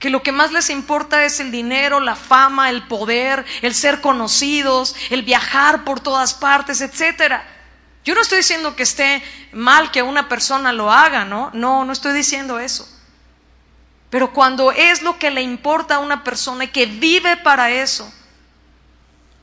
que 0.00 0.08
lo 0.08 0.22
que 0.22 0.32
más 0.32 0.50
les 0.50 0.70
importa 0.70 1.24
es 1.26 1.40
el 1.40 1.52
dinero, 1.52 2.00
la 2.00 2.16
fama, 2.16 2.70
el 2.70 2.88
poder, 2.88 3.44
el 3.60 3.74
ser 3.74 4.00
conocidos, 4.00 4.96
el 5.10 5.22
viajar 5.22 5.84
por 5.84 6.00
todas 6.00 6.32
partes, 6.32 6.80
etcétera. 6.80 7.46
Yo 8.02 8.14
no 8.14 8.22
estoy 8.22 8.38
diciendo 8.38 8.74
que 8.74 8.82
esté 8.82 9.22
mal 9.52 9.90
que 9.90 10.02
una 10.02 10.26
persona 10.26 10.72
lo 10.72 10.90
haga, 10.90 11.26
¿no? 11.26 11.50
No, 11.52 11.84
no 11.84 11.92
estoy 11.92 12.14
diciendo 12.14 12.58
eso. 12.58 12.88
Pero 14.08 14.32
cuando 14.32 14.72
es 14.72 15.02
lo 15.02 15.18
que 15.18 15.30
le 15.30 15.42
importa 15.42 15.96
a 15.96 15.98
una 15.98 16.24
persona 16.24 16.64
y 16.64 16.68
que 16.68 16.86
vive 16.86 17.36
para 17.36 17.70
eso, 17.70 18.10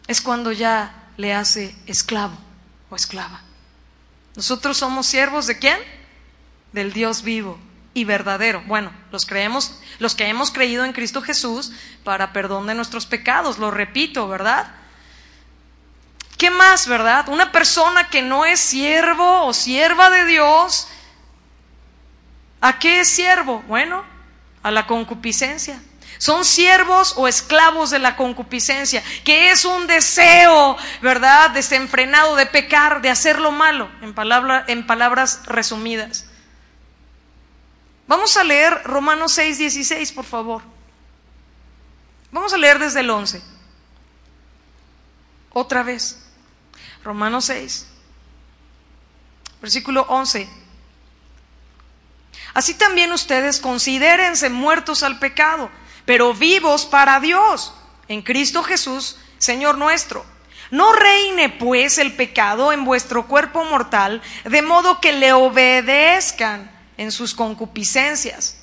es 0.08 0.22
cuando 0.22 0.52
ya 0.52 1.12
le 1.18 1.36
hace 1.36 1.76
esclavo 1.86 2.36
o 2.90 2.96
esclava. 2.96 3.42
Nosotros 4.36 4.76
somos 4.78 5.06
siervos 5.06 5.46
de 5.46 5.60
quién? 5.60 5.78
Del 6.74 6.94
Dios 6.94 7.22
vivo 7.22 7.60
y 7.98 8.04
verdadero. 8.04 8.62
Bueno, 8.68 8.92
los 9.12 9.26
creemos, 9.26 9.80
los 9.98 10.14
que 10.14 10.28
hemos 10.28 10.52
creído 10.52 10.86
en 10.86 10.94
Cristo 10.94 11.24
Jesús 11.24 11.72
para 12.04 12.32
perdón 12.32 12.68
de 12.68 12.76
nuestros 12.76 13.08
pecados, 13.08 13.58
lo 13.58 13.72
repito, 13.72 14.28
¿verdad? 14.28 14.68
¿Qué 16.38 16.52
más, 16.52 16.88
verdad? 16.88 17.28
Una 17.28 17.52
persona 17.52 18.08
que 18.12 18.22
no 18.22 18.46
es 18.46 18.60
siervo 18.60 19.46
o 19.46 19.52
sierva 19.52 20.12
de 20.12 20.26
Dios, 20.26 20.88
¿a 22.62 22.78
qué 22.78 23.00
es 23.00 23.10
siervo? 23.10 23.64
Bueno, 23.68 24.06
a 24.62 24.70
la 24.70 24.86
concupiscencia. 24.86 25.82
Son 26.20 26.46
siervos 26.46 27.16
o 27.18 27.28
esclavos 27.28 27.90
de 27.90 27.98
la 27.98 28.16
concupiscencia, 28.16 29.04
que 29.24 29.50
es 29.50 29.66
un 29.66 29.88
deseo, 29.88 30.78
¿verdad?, 31.02 31.50
desenfrenado 31.50 32.36
de 32.36 32.46
pecar, 32.46 33.02
de 33.02 33.10
hacer 33.10 33.40
lo 33.40 33.52
malo, 33.52 33.90
en, 34.02 34.14
en 34.68 34.86
palabras 34.86 35.42
resumidas. 35.48 36.28
Vamos 38.08 38.38
a 38.38 38.44
leer 38.44 38.82
Romanos 38.86 39.34
6, 39.34 39.58
16, 39.58 40.12
por 40.14 40.26
favor. 40.26 40.62
Vamos 42.32 42.54
a 42.54 42.58
leer 42.58 42.80
desde 42.80 43.02
el 43.02 43.10
11. 43.10 43.42
Otra 45.52 45.84
vez. 45.84 46.24
Romanos 47.04 47.46
6, 47.46 47.88
versículo 49.62 50.06
11. 50.10 50.50
Así 52.54 52.74
también 52.74 53.14
ustedes 53.14 53.60
considérense 53.60 54.50
muertos 54.50 55.04
al 55.04 55.18
pecado, 55.18 55.70
pero 56.06 56.34
vivos 56.34 56.86
para 56.86 57.20
Dios, 57.22 57.74
en 58.10 58.22
Cristo 58.22 58.62
Jesús, 58.62 59.18
Señor 59.38 59.78
nuestro. 59.78 60.26
No 60.70 60.92
reine 60.92 61.48
pues 61.48 61.98
el 61.98 62.14
pecado 62.14 62.74
en 62.74 62.84
vuestro 62.84 63.28
cuerpo 63.28 63.64
mortal, 63.64 64.22
de 64.44 64.62
modo 64.62 65.00
que 65.00 65.14
le 65.14 65.32
obedezcan 65.32 66.77
en 66.98 67.12
sus 67.12 67.34
concupiscencias 67.34 68.58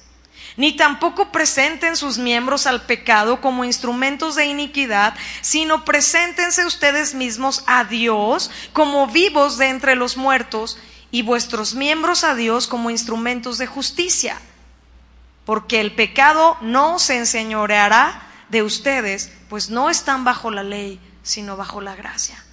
ni 0.56 0.76
tampoco 0.76 1.32
presenten 1.32 1.96
sus 1.96 2.18
miembros 2.18 2.66
al 2.66 2.82
pecado 2.82 3.40
como 3.40 3.64
instrumentos 3.64 4.36
de 4.36 4.46
iniquidad, 4.46 5.14
sino 5.40 5.84
preséntense 5.84 6.64
ustedes 6.64 7.14
mismos 7.14 7.64
a 7.66 7.84
Dios 7.84 8.50
como 8.72 9.06
vivos 9.08 9.58
de 9.58 9.68
entre 9.68 9.96
los 9.96 10.16
muertos 10.16 10.78
y 11.10 11.22
vuestros 11.22 11.74
miembros 11.74 12.24
a 12.24 12.34
Dios 12.34 12.66
como 12.66 12.90
instrumentos 12.90 13.58
de 13.58 13.66
justicia. 13.66 14.40
Porque 15.44 15.80
el 15.80 15.94
pecado 15.94 16.56
no 16.60 16.98
se 16.98 17.18
enseñoreará 17.18 18.22
de 18.48 18.62
ustedes, 18.62 19.32
pues 19.48 19.70
no 19.70 19.90
están 19.90 20.24
bajo 20.24 20.50
la 20.50 20.62
ley, 20.62 21.00
sino 21.22 21.56
bajo 21.56 21.80
la 21.80 21.96
gracia. 21.96 22.43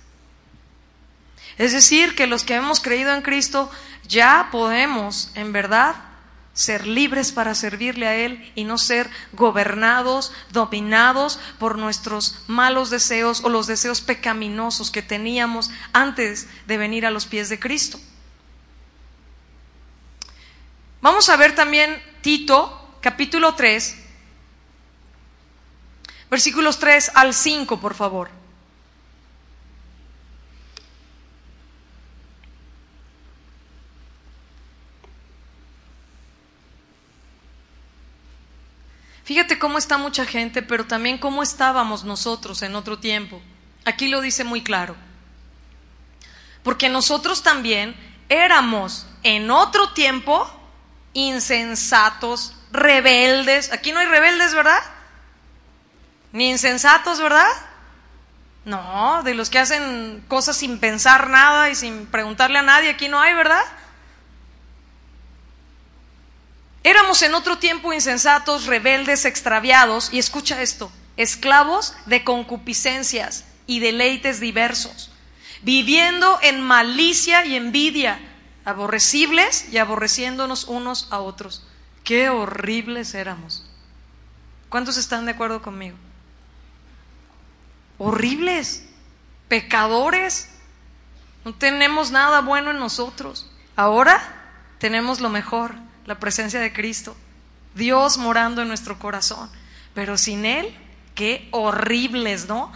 Es 1.62 1.74
decir, 1.74 2.16
que 2.16 2.26
los 2.26 2.44
que 2.44 2.56
hemos 2.56 2.80
creído 2.80 3.14
en 3.14 3.22
Cristo 3.22 3.70
ya 4.08 4.50
podemos, 4.52 5.30
en 5.36 5.54
verdad, 5.54 5.94
ser 6.54 6.88
libres 6.88 7.32
para 7.32 7.54
servirle 7.54 8.08
a 8.08 8.16
Él 8.16 8.52
y 8.56 8.64
no 8.64 8.80
ser 8.80 9.08
gobernados, 9.34 10.32
dominados 10.52 11.40
por 11.60 11.78
nuestros 11.78 12.42
malos 12.48 12.90
deseos 12.90 13.44
o 13.44 13.50
los 13.50 13.68
deseos 13.68 14.02
pecaminosos 14.02 14.90
que 14.90 15.04
teníamos 15.04 15.70
antes 15.94 16.48
de 16.66 16.78
venir 16.80 17.06
a 17.06 17.12
los 17.12 17.28
pies 17.28 17.48
de 17.50 17.60
Cristo. 17.60 18.00
Vamos 21.00 21.30
a 21.30 21.38
ver 21.38 21.54
también 21.54 22.02
Tito, 22.22 22.98
capítulo 23.02 23.54
3, 23.54 23.98
versículos 26.32 26.80
3 26.80 27.12
al 27.14 27.36
5, 27.36 27.80
por 27.80 27.94
favor. 27.94 28.41
Fíjate 39.24 39.60
cómo 39.60 39.78
está 39.78 39.98
mucha 39.98 40.26
gente, 40.26 40.62
pero 40.62 40.86
también 40.86 41.18
cómo 41.18 41.44
estábamos 41.44 42.04
nosotros 42.04 42.62
en 42.62 42.76
otro 42.76 43.00
tiempo. 43.00 43.42
Aquí 43.86 44.08
lo 44.08 44.22
dice 44.22 44.44
muy 44.44 44.64
claro. 44.64 44.96
Porque 46.64 46.90
nosotros 46.90 47.44
también 47.44 47.96
éramos 48.30 49.08
en 49.24 49.50
otro 49.52 49.94
tiempo 49.94 50.50
insensatos, 51.14 52.56
rebeldes. 52.72 53.72
Aquí 53.72 53.92
no 53.92 54.00
hay 54.00 54.08
rebeldes, 54.08 54.54
¿verdad? 54.54 54.82
Ni 56.32 56.50
insensatos, 56.50 57.20
¿verdad? 57.20 57.50
No, 58.64 59.22
de 59.24 59.34
los 59.34 59.50
que 59.50 59.60
hacen 59.60 60.24
cosas 60.28 60.56
sin 60.56 60.80
pensar 60.80 61.30
nada 61.30 61.70
y 61.70 61.76
sin 61.76 62.06
preguntarle 62.06 62.60
a 62.60 62.64
nadie, 62.64 62.92
aquí 62.92 63.08
no 63.08 63.20
hay, 63.20 63.34
¿verdad? 63.34 63.64
Éramos 66.84 67.22
en 67.22 67.36
otro 67.36 67.60
tiempo 67.60 67.94
insensatos, 67.94 68.66
rebeldes, 68.66 69.26
extraviados, 69.26 70.12
y 70.12 70.20
escucha 70.20 70.62
esto, 70.62 70.92
esclavos 71.16 71.94
de 72.08 72.24
concupiscencias 72.24 73.46
y 73.68 73.80
deleites 73.80 74.40
diversos, 74.40 75.12
viviendo 75.62 76.40
en 76.42 76.62
malicia 76.62 77.46
y 77.46 77.56
envidia, 77.56 78.20
aborrecibles 78.66 79.72
y 79.72 79.78
aborreciéndonos 79.78 80.64
unos 80.66 81.08
a 81.12 81.20
otros. 81.20 81.68
Qué 82.04 82.30
horribles 82.30 83.14
éramos. 83.14 83.64
¿Cuántos 84.70 84.98
están 84.98 85.26
de 85.26 85.34
acuerdo 85.34 85.62
conmigo? 85.62 85.98
Horribles, 88.00 88.84
pecadores, 89.48 90.50
no 91.46 91.54
tenemos 91.54 92.10
nada 92.10 92.42
bueno 92.42 92.72
en 92.72 92.80
nosotros. 92.80 93.52
Ahora 93.76 94.20
tenemos 94.80 95.20
lo 95.20 95.30
mejor 95.30 95.76
la 96.06 96.20
presencia 96.20 96.60
de 96.60 96.74
Cristo, 96.74 97.16
Dios 97.76 98.18
morando 98.18 98.62
en 98.62 98.68
nuestro 98.68 99.00
corazón. 99.00 99.50
Pero 99.94 100.18
sin 100.18 100.46
Él, 100.46 100.74
qué 101.16 101.48
horribles, 101.52 102.48
¿no? 102.48 102.72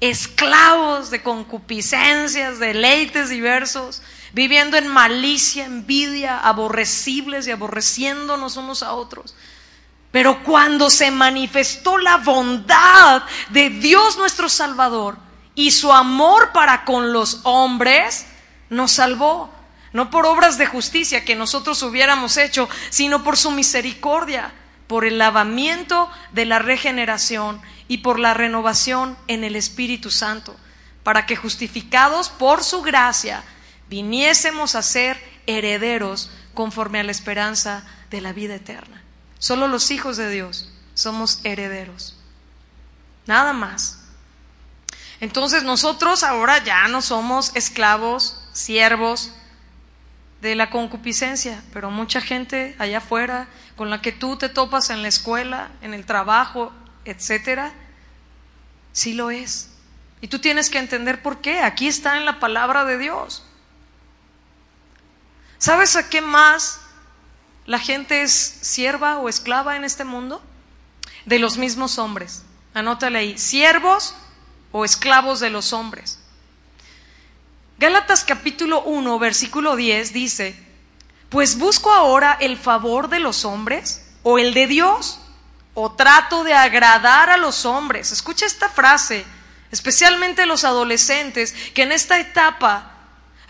Esclavos 0.00 1.10
de 1.10 1.22
concupiscencias, 1.22 2.58
deleites 2.58 3.28
diversos, 3.28 4.02
viviendo 4.32 4.76
en 4.76 4.88
malicia, 4.88 5.66
envidia, 5.66 6.38
aborrecibles 6.38 7.46
y 7.46 7.50
aborreciéndonos 7.50 8.56
unos 8.56 8.82
a 8.82 8.94
otros. 8.94 9.34
Pero 10.10 10.42
cuando 10.42 10.90
se 10.90 11.10
manifestó 11.10 11.98
la 11.98 12.16
bondad 12.16 13.22
de 13.50 13.70
Dios 13.70 14.16
nuestro 14.16 14.48
Salvador 14.48 15.18
y 15.54 15.70
su 15.70 15.92
amor 15.92 16.50
para 16.52 16.84
con 16.84 17.12
los 17.12 17.40
hombres, 17.44 18.26
nos 18.70 18.92
salvó 18.92 19.52
no 19.92 20.10
por 20.10 20.26
obras 20.26 20.58
de 20.58 20.66
justicia 20.66 21.24
que 21.24 21.34
nosotros 21.34 21.82
hubiéramos 21.82 22.36
hecho, 22.36 22.68
sino 22.90 23.24
por 23.24 23.36
su 23.36 23.50
misericordia, 23.50 24.52
por 24.86 25.04
el 25.04 25.18
lavamiento 25.18 26.10
de 26.32 26.46
la 26.46 26.58
regeneración 26.58 27.60
y 27.88 27.98
por 27.98 28.18
la 28.18 28.34
renovación 28.34 29.16
en 29.26 29.44
el 29.44 29.56
Espíritu 29.56 30.10
Santo, 30.10 30.56
para 31.02 31.26
que 31.26 31.36
justificados 31.36 32.28
por 32.28 32.62
su 32.62 32.82
gracia 32.82 33.42
viniésemos 33.88 34.74
a 34.74 34.82
ser 34.82 35.20
herederos 35.46 36.30
conforme 36.54 37.00
a 37.00 37.04
la 37.04 37.10
esperanza 37.10 37.84
de 38.10 38.20
la 38.20 38.32
vida 38.32 38.54
eterna. 38.54 39.02
Solo 39.38 39.68
los 39.68 39.90
hijos 39.90 40.16
de 40.16 40.30
Dios 40.30 40.72
somos 40.94 41.40
herederos. 41.44 42.16
Nada 43.26 43.52
más. 43.52 43.98
Entonces 45.20 45.62
nosotros 45.62 46.22
ahora 46.22 46.62
ya 46.62 46.88
no 46.88 47.02
somos 47.02 47.52
esclavos, 47.54 48.36
siervos, 48.52 49.32
de 50.40 50.54
la 50.54 50.70
concupiscencia, 50.70 51.62
pero 51.72 51.90
mucha 51.90 52.20
gente 52.20 52.74
allá 52.78 52.98
afuera 52.98 53.48
con 53.76 53.90
la 53.90 54.00
que 54.00 54.12
tú 54.12 54.36
te 54.36 54.48
topas 54.48 54.90
en 54.90 55.02
la 55.02 55.08
escuela, 55.08 55.70
en 55.82 55.94
el 55.94 56.06
trabajo, 56.06 56.72
etcétera, 57.04 57.72
sí 58.92 59.14
lo 59.14 59.30
es. 59.30 59.70
Y 60.20 60.28
tú 60.28 60.38
tienes 60.38 60.70
que 60.70 60.78
entender 60.78 61.22
por 61.22 61.40
qué. 61.40 61.60
Aquí 61.62 61.88
está 61.88 62.18
en 62.18 62.24
la 62.24 62.40
palabra 62.40 62.84
de 62.84 62.98
Dios. 62.98 63.42
¿Sabes 65.58 65.96
a 65.96 66.08
qué 66.08 66.20
más 66.20 66.80
la 67.66 67.78
gente 67.78 68.22
es 68.22 68.32
sierva 68.32 69.18
o 69.18 69.28
esclava 69.28 69.76
en 69.76 69.84
este 69.84 70.04
mundo? 70.04 70.42
De 71.24 71.38
los 71.38 71.56
mismos 71.56 71.98
hombres. 71.98 72.44
Anótale 72.74 73.18
ahí, 73.18 73.38
siervos 73.38 74.14
o 74.72 74.84
esclavos 74.84 75.40
de 75.40 75.50
los 75.50 75.72
hombres. 75.72 76.19
Gálatas 77.80 78.24
capítulo 78.24 78.82
1, 78.82 79.18
versículo 79.18 79.74
10 79.74 80.12
dice, 80.12 80.54
pues 81.30 81.56
busco 81.56 81.90
ahora 81.90 82.36
el 82.38 82.58
favor 82.58 83.08
de 83.08 83.20
los 83.20 83.46
hombres 83.46 84.04
o 84.22 84.38
el 84.38 84.52
de 84.52 84.66
Dios, 84.66 85.18
o 85.72 85.90
trato 85.92 86.44
de 86.44 86.52
agradar 86.52 87.30
a 87.30 87.38
los 87.38 87.64
hombres. 87.64 88.12
Escucha 88.12 88.44
esta 88.44 88.68
frase, 88.68 89.24
especialmente 89.70 90.44
los 90.44 90.64
adolescentes 90.64 91.54
que 91.72 91.84
en 91.84 91.92
esta 91.92 92.20
etapa 92.20 92.99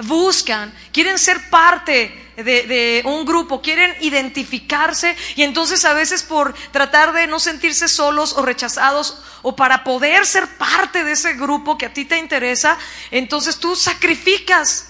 buscan, 0.03 0.73
quieren 0.93 1.19
ser 1.19 1.51
parte 1.51 2.31
de, 2.37 3.03
un 3.05 3.25
grupo, 3.25 3.61
quieren 3.61 3.95
identificarse 4.01 5.17
y 5.37 5.43
entonces 5.43 5.85
a 5.85 5.93
veces 5.93 6.23
por 6.23 6.55
tratar 6.73 7.13
de 7.13 7.27
no 7.27 7.39
sentirse 7.39 7.89
solos 7.89 8.35
o 8.35 8.43
rechazados 8.43 9.23
o 9.43 9.57
para 9.57 9.85
poder 9.85 10.27
ser 10.27 10.47
parte 10.57 11.05
de 11.05 11.13
ese 11.13 11.35
grupo 11.35 11.77
que 11.77 11.87
a 11.87 11.93
ti 11.93 12.05
te 12.05 12.19
interesa, 12.19 12.79
entonces 13.11 13.59
tú 13.59 13.77
sacrificas 13.77 14.89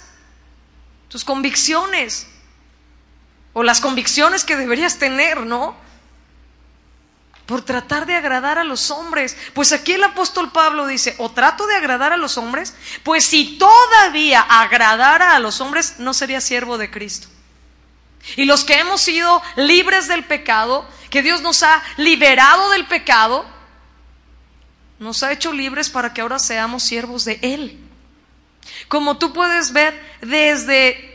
tus 1.09 1.25
convicciones 1.25 2.29
o 3.53 3.63
las 3.63 3.81
convicciones 3.81 4.45
que 4.45 4.57
deberías 4.57 4.99
tener, 4.99 5.41
¿no? 5.41 5.77
Por 7.51 7.63
tratar 7.63 8.07
de 8.07 8.15
agradar 8.15 8.61
a 8.61 8.65
los 8.65 8.93
hombres. 8.93 9.37
Pues 9.55 9.73
aquí 9.73 9.95
el 9.95 10.05
apóstol 10.05 10.53
Pablo 10.53 10.87
dice, 10.87 11.17
o 11.19 11.33
trato 11.33 11.67
de 11.67 11.75
agradar 11.75 12.13
a 12.13 12.17
los 12.17 12.39
hombres, 12.39 12.77
pues 13.03 13.25
si 13.25 13.59
todavía 13.59 14.41
agradara 14.41 15.35
a 15.35 15.41
los 15.41 15.61
hombres, 15.61 15.97
no 15.99 16.15
sería 16.15 16.41
siervo 16.41 16.79
de 16.79 16.93
Cristo. 16.93 17.27
Y 18.37 18.45
los 18.45 18.63
que 18.63 18.79
hemos 18.79 19.01
sido 19.01 19.43
libres 19.57 20.07
del 20.07 20.25
pecado, 20.27 20.89
que 21.11 21.23
Dios 21.23 21.43
nos 21.43 21.65
ha 21.65 21.83
liberado 21.97 22.71
del 22.71 22.87
pecado, 22.87 23.45
nos 25.01 25.25
ha 25.25 25.33
hecho 25.33 25.53
libres 25.53 25.91
para 25.91 26.15
que 26.15 26.21
ahora 26.21 26.39
seamos 26.39 26.85
siervos 26.85 27.25
de 27.25 27.41
Él. 27.43 27.81
Como 28.87 29.19
tú 29.19 29.33
puedes 29.33 29.73
ver 29.73 30.01
desde 30.21 31.10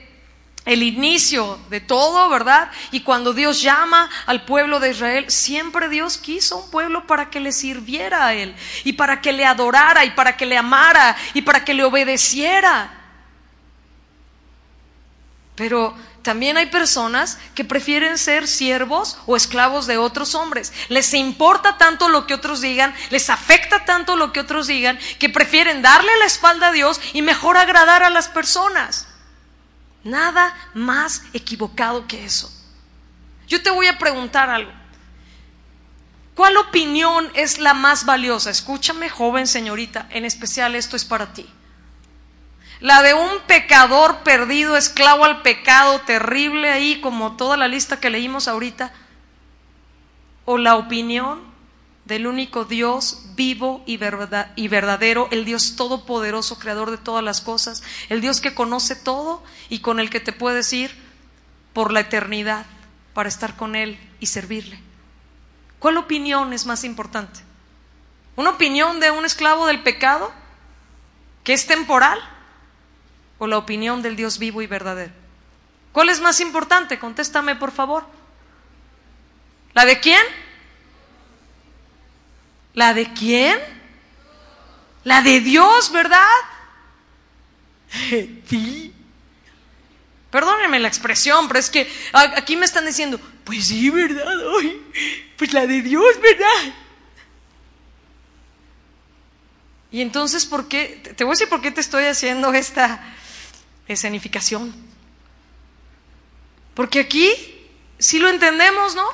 el 0.65 0.81
inicio 0.81 1.59
de 1.69 1.79
todo, 1.79 2.27
¿verdad? 2.29 2.71
Y 2.91 3.01
cuando 3.01 3.33
Dios 3.33 3.61
llama 3.61 4.09
al 4.25 4.45
pueblo 4.45 4.79
de 4.79 4.91
Israel, 4.91 5.29
siempre 5.29 5.89
Dios 5.89 6.17
quiso 6.17 6.57
un 6.57 6.71
pueblo 6.71 7.05
para 7.05 7.29
que 7.29 7.39
le 7.39 7.51
sirviera 7.51 8.25
a 8.25 8.33
Él, 8.33 8.55
y 8.83 8.93
para 8.93 9.21
que 9.21 9.31
le 9.31 9.45
adorara, 9.45 10.03
y 10.05 10.11
para 10.11 10.35
que 10.35 10.45
le 10.45 10.57
amara, 10.57 11.15
y 11.35 11.43
para 11.43 11.63
que 11.63 11.75
le 11.75 11.83
obedeciera. 11.83 12.91
Pero 15.55 15.95
también 16.23 16.57
hay 16.57 16.65
personas 16.65 17.37
que 17.53 17.63
prefieren 17.63 18.17
ser 18.17 18.47
siervos 18.47 19.19
o 19.27 19.35
esclavos 19.37 19.85
de 19.85 19.99
otros 19.99 20.33
hombres. 20.33 20.73
Les 20.89 21.13
importa 21.13 21.77
tanto 21.77 22.09
lo 22.09 22.25
que 22.25 22.33
otros 22.33 22.59
digan, 22.59 22.93
les 23.11 23.29
afecta 23.29 23.85
tanto 23.85 24.15
lo 24.15 24.33
que 24.33 24.39
otros 24.39 24.65
digan, 24.65 24.97
que 25.19 25.29
prefieren 25.29 25.83
darle 25.83 26.11
la 26.17 26.25
espalda 26.25 26.69
a 26.69 26.71
Dios 26.71 26.99
y 27.13 27.21
mejor 27.21 27.57
agradar 27.57 28.01
a 28.01 28.09
las 28.09 28.27
personas. 28.27 29.07
Nada 30.05 30.55
más 30.73 31.23
equivocado 31.33 32.07
que 32.07 32.23
eso. 32.23 32.49
Yo 33.49 33.61
te 33.61 33.71
voy 33.71 33.87
a 33.87 33.99
preguntar 33.99 34.49
algo. 34.49 34.71
¿Cuál 36.33 36.55
opinión 36.55 37.29
es 37.33 37.59
la 37.59 37.73
más 37.73 38.05
valiosa? 38.05 38.49
Escúchame, 38.49 39.09
joven 39.09 39.47
señorita, 39.47 40.07
en 40.11 40.23
especial 40.23 40.75
esto 40.75 40.95
es 40.95 41.03
para 41.03 41.33
ti 41.33 41.49
la 42.79 43.01
de 43.01 43.13
un 43.13 43.39
pecador 43.47 44.17
perdido, 44.19 44.75
esclavo 44.75 45.25
al 45.25 45.41
pecado, 45.41 46.01
terrible 46.01 46.71
ahí, 46.71 46.99
como 47.01 47.35
toda 47.37 47.57
la 47.57 47.67
lista 47.67 47.99
que 47.99 48.09
leímos 48.09 48.47
ahorita, 48.47 48.91
o 50.45 50.57
la 50.57 50.75
opinión 50.75 51.41
del 52.05 52.27
único 52.27 52.65
Dios 52.65 53.23
vivo 53.35 53.83
y, 53.85 53.97
verdadero, 53.97 55.27
el 55.31 55.43
Dios 55.43 55.75
todopoderoso, 55.75 56.59
creador 56.59 56.91
de 56.91 56.97
todas 56.97 57.23
las 57.23 57.41
cosas, 57.41 57.83
el 58.09 58.21
Dios 58.21 58.41
que 58.41 58.53
conoce 58.53 58.95
todo 58.95 59.43
y 59.69 59.79
con 59.79 59.99
el 59.99 60.09
que 60.09 60.19
te 60.19 60.31
puedes 60.31 60.71
ir 60.71 60.95
por 61.73 61.91
la 61.91 62.01
eternidad 62.01 62.65
para 63.13 63.29
estar 63.29 63.55
con 63.55 63.75
Él 63.75 63.99
y 64.19 64.27
servirle. 64.27 64.79
¿Cuál 65.79 65.97
opinión 65.97 66.53
es 66.53 66.65
más 66.65 66.83
importante? 66.83 67.41
¿Una 68.35 68.51
opinión 68.51 68.99
de 68.99 69.11
un 69.11 69.25
esclavo 69.25 69.65
del 69.65 69.81
pecado 69.81 70.31
que 71.43 71.53
es 71.53 71.67
temporal? 71.67 72.19
o 73.37 73.47
la 73.47 73.57
opinión 73.57 74.01
del 74.01 74.15
Dios 74.15 74.39
vivo 74.39 74.61
y 74.61 74.67
verdadero? 74.67 75.11
¿Cuál 75.91 76.09
es 76.09 76.19
más 76.19 76.39
importante? 76.39 76.99
Contéstame, 76.99 77.55
por 77.55 77.71
favor. 77.71 78.05
¿La 79.73 79.85
de 79.85 79.99
quién? 79.99 80.21
¿La 82.75 82.93
de 82.93 83.11
quién? 83.13 83.57
La 85.03 85.21
de 85.21 85.39
Dios, 85.39 85.91
¿verdad? 85.91 86.27
Sí. 88.47 88.93
Perdónenme 90.29 90.79
la 90.79 90.87
expresión, 90.87 91.47
pero 91.47 91.59
es 91.59 91.69
que 91.69 91.89
aquí 92.13 92.55
me 92.57 92.65
están 92.65 92.85
diciendo, 92.85 93.19
pues 93.43 93.67
sí, 93.67 93.89
¿verdad? 93.89 94.25
pues 95.37 95.53
la 95.53 95.65
de 95.65 95.81
Dios, 95.81 96.19
¿verdad? 96.21 96.73
Y 99.91 100.01
entonces, 100.01 100.45
¿por 100.45 100.67
qué? 100.67 101.01
Te 101.15 101.23
voy 101.23 101.31
a 101.31 101.35
decir 101.35 101.47
por 101.47 101.61
qué 101.61 101.71
te 101.71 101.79
estoy 101.79 102.03
haciendo 102.03 102.53
esta, 102.53 103.15
escenificación. 103.87 104.73
Porque 106.73 106.99
aquí 106.99 107.31
si 107.99 108.19
lo 108.19 108.29
entendemos, 108.29 108.95
¿no? 108.95 109.05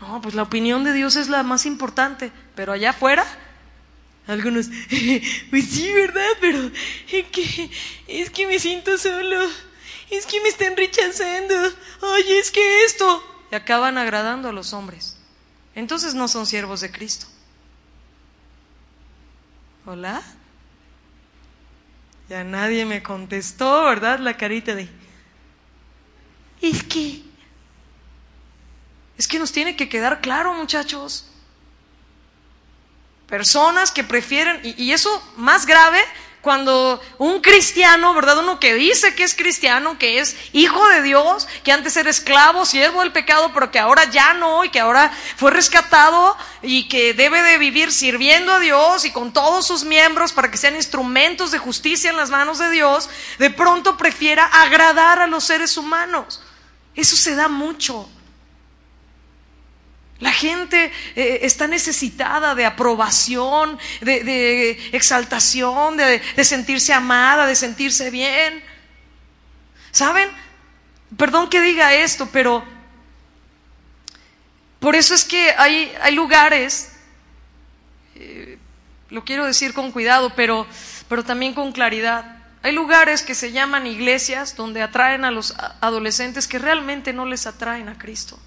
No, 0.00 0.20
pues 0.20 0.34
la 0.34 0.42
opinión 0.42 0.84
de 0.84 0.92
Dios 0.92 1.16
es 1.16 1.28
la 1.28 1.42
más 1.42 1.66
importante, 1.66 2.32
pero 2.54 2.72
allá 2.72 2.90
afuera, 2.90 3.24
algunos, 4.26 4.66
pues 5.50 5.66
sí, 5.66 5.92
¿verdad? 5.92 6.30
Pero 6.40 6.70
es 7.10 7.26
que, 7.26 7.70
es 8.06 8.30
que 8.30 8.46
me 8.46 8.58
siento 8.58 8.96
solo, 8.98 9.40
es 10.10 10.26
que 10.26 10.40
me 10.40 10.48
están 10.48 10.76
rechazando, 10.76 11.54
ay, 12.02 12.32
es 12.32 12.50
que 12.50 12.84
esto, 12.84 13.22
y 13.50 13.54
acaban 13.54 13.98
agradando 13.98 14.48
a 14.48 14.52
los 14.52 14.72
hombres. 14.72 15.16
Entonces 15.74 16.14
no 16.14 16.28
son 16.28 16.46
siervos 16.46 16.80
de 16.80 16.90
Cristo. 16.90 17.26
¿Hola? 19.86 20.22
Ya 22.28 22.42
nadie 22.42 22.86
me 22.86 23.02
contestó, 23.02 23.84
¿verdad? 23.84 24.18
La 24.18 24.36
carita 24.36 24.74
de... 24.74 24.88
Es 26.62 26.82
que... 26.84 27.22
Es 29.18 29.28
que 29.28 29.38
nos 29.38 29.52
tiene 29.52 29.76
que 29.76 29.88
quedar 29.88 30.20
claro, 30.20 30.54
muchachos. 30.54 31.30
Personas 33.28 33.90
que 33.90 34.04
prefieren, 34.04 34.60
y, 34.62 34.92
eso 34.92 35.22
más 35.36 35.66
grave 35.66 35.98
cuando 36.40 37.00
un 37.16 37.40
cristiano, 37.40 38.12
¿verdad? 38.12 38.40
Uno 38.40 38.60
que 38.60 38.74
dice 38.74 39.14
que 39.14 39.22
es 39.22 39.34
cristiano, 39.34 39.98
que 39.98 40.18
es 40.18 40.36
hijo 40.52 40.86
de 40.90 41.00
Dios, 41.00 41.48
que 41.64 41.72
antes 41.72 41.96
era 41.96 42.10
esclavo, 42.10 42.66
siervo 42.66 43.00
del 43.00 43.12
pecado, 43.12 43.50
pero 43.54 43.70
que 43.70 43.78
ahora 43.78 44.10
ya 44.10 44.34
no 44.34 44.62
y 44.62 44.68
que 44.68 44.78
ahora 44.78 45.10
fue 45.36 45.50
rescatado 45.50 46.36
y 46.60 46.86
que 46.88 47.14
debe 47.14 47.42
de 47.42 47.56
vivir 47.56 47.90
sirviendo 47.92 48.52
a 48.52 48.60
Dios 48.60 49.06
y 49.06 49.10
con 49.10 49.32
todos 49.32 49.66
sus 49.66 49.84
miembros 49.84 50.34
para 50.34 50.50
que 50.50 50.58
sean 50.58 50.76
instrumentos 50.76 51.50
de 51.50 51.58
justicia 51.58 52.10
en 52.10 52.18
las 52.18 52.28
manos 52.28 52.58
de 52.58 52.70
Dios, 52.70 53.08
de 53.38 53.48
pronto 53.48 53.96
prefiera 53.96 54.44
agradar 54.44 55.20
a 55.20 55.26
los 55.26 55.44
seres 55.44 55.78
humanos. 55.78 56.42
Eso 56.94 57.16
se 57.16 57.34
da 57.34 57.48
mucho. 57.48 58.06
La 60.24 60.32
gente 60.32 60.90
eh, 61.16 61.40
está 61.42 61.68
necesitada 61.68 62.54
de 62.54 62.64
aprobación, 62.64 63.78
de, 64.00 64.70
exaltación, 64.92 65.98
de, 65.98 66.22
sentirse 66.42 66.94
amada, 66.94 67.44
de 67.44 67.54
sentirse 67.54 68.10
bien. 68.10 68.64
¿Saben? 69.90 70.30
Perdón 71.18 71.50
que 71.50 71.60
diga 71.60 71.92
esto, 71.92 72.26
pero 72.32 72.64
por 74.80 74.96
eso 74.96 75.14
es 75.14 75.26
que 75.26 75.50
hay, 75.58 75.94
hay 76.00 76.14
lugares, 76.14 76.92
eh, 78.14 78.56
lo 79.10 79.26
quiero 79.26 79.44
decir 79.44 79.74
con 79.74 79.92
cuidado, 79.92 80.32
pero, 80.34 80.66
pero 81.06 81.22
también 81.22 81.52
con 81.52 81.70
claridad. 81.70 82.38
Hay 82.62 82.72
lugares 82.72 83.20
que 83.20 83.34
se 83.34 83.52
llaman 83.52 83.86
iglesias 83.86 84.56
donde 84.56 84.80
atraen 84.80 85.26
a 85.26 85.30
los 85.30 85.54
adolescentes 85.82 86.48
que 86.48 86.58
realmente 86.58 87.12
no 87.12 87.26
les 87.26 87.46
atraen 87.46 87.90
a 87.90 87.98
Cristo. 87.98 88.40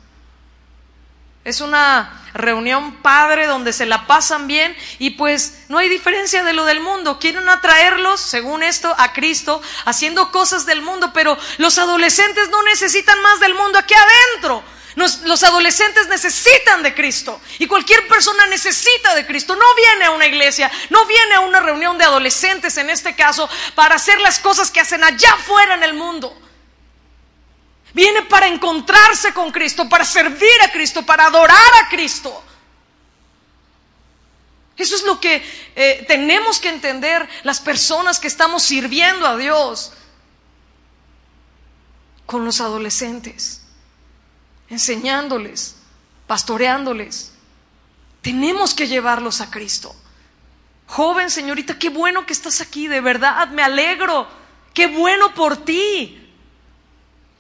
Es 1.48 1.62
una 1.62 2.26
reunión 2.34 3.02
padre 3.02 3.48
donde 3.48 3.72
se 3.72 3.86
la 3.86 4.06
pasan 4.06 4.48
bien 4.48 4.76
y 5.00 5.12
pues 5.12 5.60
no 5.70 5.78
hay 5.78 5.88
diferencia 5.88 6.44
de 6.44 6.52
lo 6.52 6.66
del 6.66 6.82
mundo. 6.82 7.20
Quieren 7.20 7.48
atraerlos, 7.48 8.20
según 8.20 8.64
esto, 8.64 8.94
a 8.98 9.14
Cristo, 9.14 9.62
haciendo 9.86 10.30
cosas 10.34 10.66
del 10.66 10.82
mundo, 10.82 11.12
pero 11.14 11.38
los 11.58 11.78
adolescentes 11.78 12.50
no 12.50 12.62
necesitan 12.64 13.22
más 13.22 13.40
del 13.40 13.54
mundo 13.54 13.80
aquí 13.80 13.94
adentro. 13.94 14.62
los 14.96 15.44
adolescentes 15.44 16.10
necesitan 16.10 16.84
de 16.84 16.94
Cristo 16.94 17.40
y 17.60 17.68
cualquier 17.68 18.06
persona 18.10 18.46
necesita 18.48 19.16
de 19.16 19.26
Cristo. 19.26 19.56
No 19.56 19.76
viene 19.76 20.04
a 20.04 20.12
una 20.12 20.26
iglesia, 20.26 20.70
no 20.90 21.06
viene 21.06 21.36
a 21.36 21.40
una 21.40 21.62
reunión 21.62 21.98
de 21.98 22.04
adolescentes 22.04 22.76
en 22.76 22.90
este 22.90 23.16
caso 23.16 23.50
para 23.74 23.96
hacer 23.96 24.20
las 24.20 24.40
cosas 24.40 24.70
que 24.70 24.82
hacen 24.82 25.02
allá 25.02 25.32
afuera 25.32 25.76
en 25.76 25.84
el 25.84 25.94
mundo. 25.94 26.47
Viene 27.94 28.24
para 28.24 28.48
encontrarse 28.48 29.34
con 29.34 29.52
Cristo, 29.52 29.88
para 29.90 30.06
servir 30.06 30.62
a 30.64 30.72
Cristo, 30.72 31.06
para 31.06 31.26
adorar 31.26 31.74
a 31.84 31.90
Cristo. 31.90 32.44
Eso 34.76 34.96
es 34.96 35.04
lo 35.04 35.20
que 35.20 35.44
eh, 35.76 36.06
tenemos 36.08 36.60
que 36.60 36.70
entender 36.70 37.28
las 37.44 37.60
personas 37.60 38.20
que 38.20 38.28
estamos 38.28 38.64
sirviendo 38.64 39.26
a 39.26 39.38
Dios 39.38 39.94
con 42.26 42.46
los 42.46 42.62
adolescentes, 42.62 43.64
enseñándoles, 44.70 45.78
pastoreándoles. 46.28 47.32
Tenemos 48.22 48.76
que 48.76 48.88
llevarlos 48.88 49.42
a 49.42 49.50
Cristo. 49.50 49.96
Joven 50.86 51.32
señorita, 51.32 51.80
qué 51.80 51.90
bueno 51.90 52.26
que 52.26 52.34
estás 52.34 52.62
aquí, 52.62 52.88
de 52.88 53.02
verdad, 53.02 53.48
me 53.50 53.64
alegro 53.64 54.28
Qué 54.78 54.86
bueno 54.86 55.34
por 55.34 55.66
ti. 55.66 56.27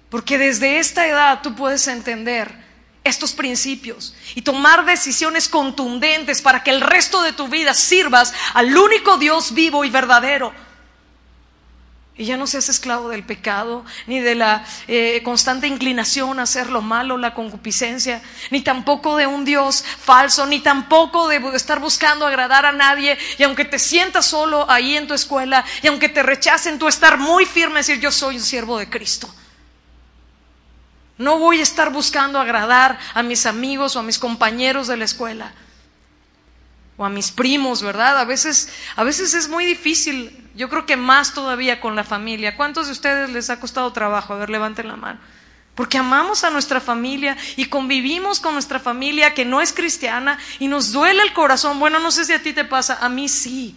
Porque 0.09 0.37
desde 0.37 0.79
esta 0.79 1.07
edad 1.07 1.41
tú 1.41 1.55
puedes 1.55 1.87
entender 1.87 2.67
estos 3.03 3.33
principios 3.33 4.13
y 4.35 4.41
tomar 4.41 4.85
decisiones 4.85 5.49
contundentes 5.49 6.41
para 6.41 6.63
que 6.63 6.71
el 6.71 6.81
resto 6.81 7.21
de 7.21 7.33
tu 7.33 7.47
vida 7.47 7.73
sirvas 7.73 8.33
al 8.53 8.75
único 8.77 9.17
Dios 9.17 9.53
vivo 9.53 9.83
y 9.83 9.89
verdadero. 9.89 10.53
Y 12.19 12.25
ya 12.25 12.35
no 12.35 12.47
seas 12.47 12.67
esclavo 12.67 13.09
del 13.09 13.23
pecado, 13.23 13.85
ni 14.07 14.19
de 14.19 14.33
la 14.33 14.65
eh, 14.87 15.21
constante 15.23 15.67
inclinación 15.67 16.39
a 16.39 16.43
hacer 16.43 16.67
lo 16.71 16.81
malo, 16.81 17.15
la 17.15 17.35
concupiscencia, 17.35 18.23
ni 18.49 18.61
tampoco 18.61 19.17
de 19.17 19.27
un 19.27 19.45
Dios 19.45 19.83
falso, 19.83 20.47
ni 20.47 20.59
tampoco 20.59 21.27
de 21.27 21.37
estar 21.53 21.79
buscando 21.79 22.25
agradar 22.25 22.65
a 22.65 22.71
nadie. 22.71 23.19
Y 23.37 23.43
aunque 23.43 23.65
te 23.65 23.77
sientas 23.77 24.25
solo 24.25 24.65
ahí 24.67 24.97
en 24.97 25.05
tu 25.05 25.13
escuela, 25.13 25.63
y 25.83 25.87
aunque 25.87 26.09
te 26.09 26.23
rechacen, 26.23 26.79
tú 26.79 26.87
estar 26.87 27.19
muy 27.19 27.45
firme 27.45 27.75
y 27.75 27.77
decir, 27.77 27.99
yo 27.99 28.11
soy 28.11 28.37
un 28.37 28.43
siervo 28.43 28.79
de 28.79 28.89
Cristo. 28.89 29.31
No 31.17 31.39
voy 31.39 31.59
a 31.59 31.63
estar 31.63 31.91
buscando 31.91 32.39
agradar 32.39 32.99
a 33.13 33.23
mis 33.23 33.45
amigos 33.45 33.95
o 33.95 33.99
a 33.99 34.03
mis 34.03 34.19
compañeros 34.19 34.87
de 34.87 34.97
la 34.97 35.05
escuela 35.05 35.51
o 36.95 37.05
a 37.05 37.09
mis 37.09 37.31
primos, 37.31 37.81
¿verdad? 37.81 38.19
A 38.19 38.25
veces, 38.25 38.69
a 38.95 39.03
veces 39.03 39.33
es 39.33 39.47
muy 39.47 39.65
difícil. 39.65 40.49
Yo 40.55 40.69
creo 40.69 40.85
que 40.85 40.97
más 40.97 41.33
todavía 41.33 41.79
con 41.81 41.95
la 41.95 42.03
familia. 42.03 42.55
¿Cuántos 42.55 42.87
de 42.87 42.91
ustedes 42.91 43.29
les 43.31 43.49
ha 43.49 43.59
costado 43.59 43.93
trabajo? 43.93 44.33
A 44.33 44.37
ver, 44.37 44.49
levanten 44.49 44.87
la 44.87 44.95
mano. 44.95 45.19
Porque 45.73 45.99
amamos 45.99 46.43
a 46.43 46.49
nuestra 46.49 46.81
familia 46.81 47.37
y 47.55 47.65
convivimos 47.65 48.39
con 48.39 48.53
nuestra 48.53 48.79
familia 48.79 49.35
que 49.35 49.45
no 49.45 49.61
es 49.61 49.73
cristiana 49.73 50.39
y 50.57 50.67
nos 50.67 50.91
duele 50.91 51.21
el 51.21 51.33
corazón. 51.33 51.79
Bueno, 51.79 51.99
no 51.99 52.09
sé 52.09 52.25
si 52.25 52.33
a 52.33 52.41
ti 52.41 52.53
te 52.53 52.65
pasa, 52.65 52.97
a 52.99 53.09
mí 53.09 53.29
sí. 53.29 53.75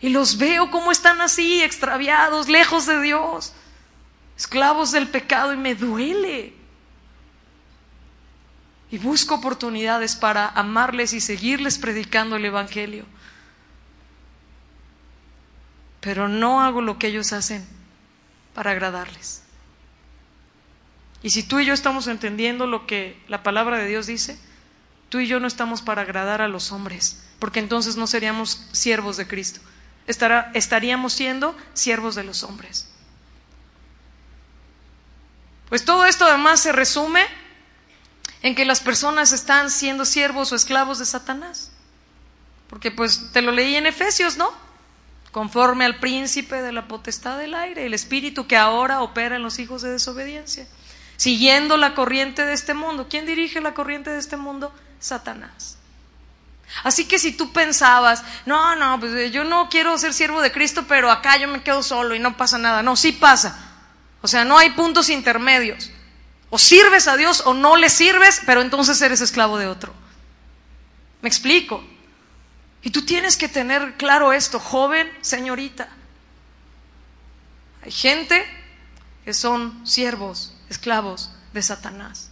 Y 0.00 0.10
los 0.10 0.36
veo 0.36 0.70
como 0.70 0.92
están 0.92 1.22
así, 1.22 1.62
extraviados, 1.62 2.48
lejos 2.50 2.84
de 2.84 3.00
Dios 3.00 3.54
esclavos 4.36 4.92
del 4.92 5.08
pecado 5.08 5.52
y 5.52 5.56
me 5.56 5.74
duele. 5.74 6.54
Y 8.90 8.98
busco 8.98 9.36
oportunidades 9.36 10.14
para 10.14 10.48
amarles 10.48 11.12
y 11.12 11.20
seguirles 11.20 11.78
predicando 11.78 12.36
el 12.36 12.44
Evangelio. 12.44 13.04
Pero 16.00 16.28
no 16.28 16.62
hago 16.62 16.80
lo 16.80 16.98
que 16.98 17.08
ellos 17.08 17.32
hacen 17.32 17.66
para 18.54 18.72
agradarles. 18.72 19.42
Y 21.22 21.30
si 21.30 21.42
tú 21.42 21.58
y 21.58 21.64
yo 21.64 21.72
estamos 21.72 22.06
entendiendo 22.06 22.66
lo 22.66 22.86
que 22.86 23.18
la 23.28 23.42
palabra 23.42 23.78
de 23.78 23.88
Dios 23.88 24.06
dice, 24.06 24.38
tú 25.08 25.20
y 25.20 25.26
yo 25.26 25.40
no 25.40 25.46
estamos 25.46 25.80
para 25.80 26.02
agradar 26.02 26.42
a 26.42 26.48
los 26.48 26.70
hombres, 26.70 27.24
porque 27.38 27.60
entonces 27.60 27.96
no 27.96 28.06
seríamos 28.06 28.68
siervos 28.72 29.16
de 29.16 29.26
Cristo. 29.26 29.60
estaríamos 30.06 31.14
siendo 31.14 31.56
siervos 31.72 32.14
de 32.14 32.24
los 32.24 32.42
hombres. 32.42 32.93
Pues 35.68 35.84
todo 35.84 36.06
esto 36.06 36.24
además 36.24 36.60
se 36.60 36.72
resume 36.72 37.24
en 38.42 38.54
que 38.54 38.64
las 38.64 38.80
personas 38.80 39.32
están 39.32 39.70
siendo 39.70 40.04
siervos 40.04 40.52
o 40.52 40.56
esclavos 40.56 40.98
de 40.98 41.06
Satanás. 41.06 41.72
Porque 42.68 42.90
pues 42.90 43.32
te 43.32 43.42
lo 43.42 43.52
leí 43.52 43.76
en 43.76 43.86
Efesios, 43.86 44.36
¿no? 44.36 44.52
Conforme 45.32 45.84
al 45.84 45.98
príncipe 45.98 46.60
de 46.60 46.72
la 46.72 46.86
potestad 46.86 47.38
del 47.38 47.54
aire, 47.54 47.86
el 47.86 47.94
espíritu 47.94 48.46
que 48.46 48.56
ahora 48.56 49.00
opera 49.02 49.36
en 49.36 49.42
los 49.42 49.58
hijos 49.58 49.82
de 49.82 49.90
desobediencia. 49.90 50.66
Siguiendo 51.16 51.76
la 51.76 51.94
corriente 51.94 52.44
de 52.44 52.52
este 52.52 52.74
mundo. 52.74 53.06
¿Quién 53.08 53.26
dirige 53.26 53.60
la 53.60 53.74
corriente 53.74 54.10
de 54.10 54.18
este 54.18 54.36
mundo? 54.36 54.72
Satanás. 54.98 55.78
Así 56.82 57.06
que 57.06 57.18
si 57.18 57.32
tú 57.32 57.52
pensabas, 57.52 58.22
no, 58.46 58.74
no, 58.76 58.98
pues 58.98 59.32
yo 59.32 59.44
no 59.44 59.68
quiero 59.68 59.96
ser 59.96 60.12
siervo 60.12 60.42
de 60.42 60.52
Cristo, 60.52 60.84
pero 60.88 61.10
acá 61.10 61.36
yo 61.36 61.48
me 61.48 61.62
quedo 61.62 61.82
solo 61.82 62.14
y 62.14 62.18
no 62.18 62.36
pasa 62.36 62.58
nada. 62.58 62.82
No, 62.82 62.96
sí 62.96 63.12
pasa. 63.12 63.73
O 64.24 64.26
sea, 64.26 64.42
no 64.42 64.56
hay 64.56 64.70
puntos 64.70 65.10
intermedios. 65.10 65.90
O 66.48 66.58
sirves 66.58 67.08
a 67.08 67.16
Dios 67.18 67.42
o 67.44 67.52
no 67.52 67.76
le 67.76 67.90
sirves, 67.90 68.40
pero 68.46 68.62
entonces 68.62 69.02
eres 69.02 69.20
esclavo 69.20 69.58
de 69.58 69.66
otro. 69.66 69.92
¿Me 71.20 71.28
explico? 71.28 71.84
Y 72.80 72.88
tú 72.88 73.02
tienes 73.02 73.36
que 73.36 73.48
tener 73.48 73.98
claro 73.98 74.32
esto, 74.32 74.58
joven, 74.58 75.12
señorita. 75.20 75.90
Hay 77.84 77.92
gente 77.92 78.42
que 79.26 79.34
son 79.34 79.86
siervos, 79.86 80.54
esclavos 80.70 81.30
de 81.52 81.60
Satanás. 81.60 82.30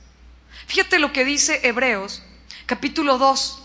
Fíjate 0.69 0.99
lo 0.99 1.13
que 1.13 1.27
dice 1.27 1.61
Hebreos, 1.63 2.23
capítulo 2.65 3.19
2. 3.19 3.63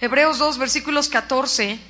Hebreos 0.00 0.38
2, 0.38 0.58
versículos 0.58 1.08
14 1.08 1.89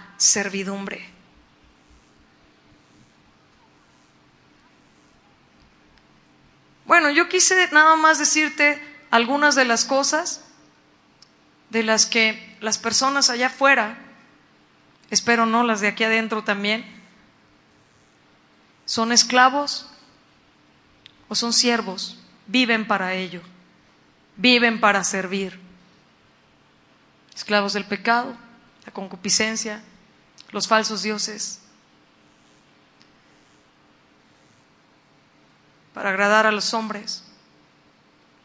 servidumbre. 0.21 1.03
Bueno, 6.85 7.09
yo 7.09 7.27
quise 7.27 7.69
nada 7.71 7.95
más 7.95 8.19
decirte 8.19 8.79
algunas 9.09 9.55
de 9.55 9.65
las 9.65 9.83
cosas 9.83 10.43
de 11.71 11.83
las 11.83 12.05
que 12.05 12.57
las 12.59 12.77
personas 12.77 13.29
allá 13.29 13.47
afuera, 13.47 13.97
espero 15.09 15.45
no 15.45 15.63
las 15.63 15.81
de 15.81 15.87
aquí 15.87 16.03
adentro 16.03 16.43
también, 16.43 16.85
son 18.85 19.11
esclavos 19.11 19.89
o 21.29 21.35
son 21.35 21.53
siervos, 21.53 22.19
viven 22.45 22.85
para 22.85 23.15
ello, 23.15 23.41
viven 24.35 24.79
para 24.79 25.03
servir. 25.03 25.59
Esclavos 27.33 27.73
del 27.73 27.85
pecado, 27.85 28.35
la 28.85 28.91
concupiscencia, 28.91 29.81
los 30.51 30.67
falsos 30.67 31.03
dioses, 31.03 31.59
para 35.93 36.09
agradar 36.09 36.47
a 36.47 36.51
los 36.51 36.73
hombres 36.73 37.23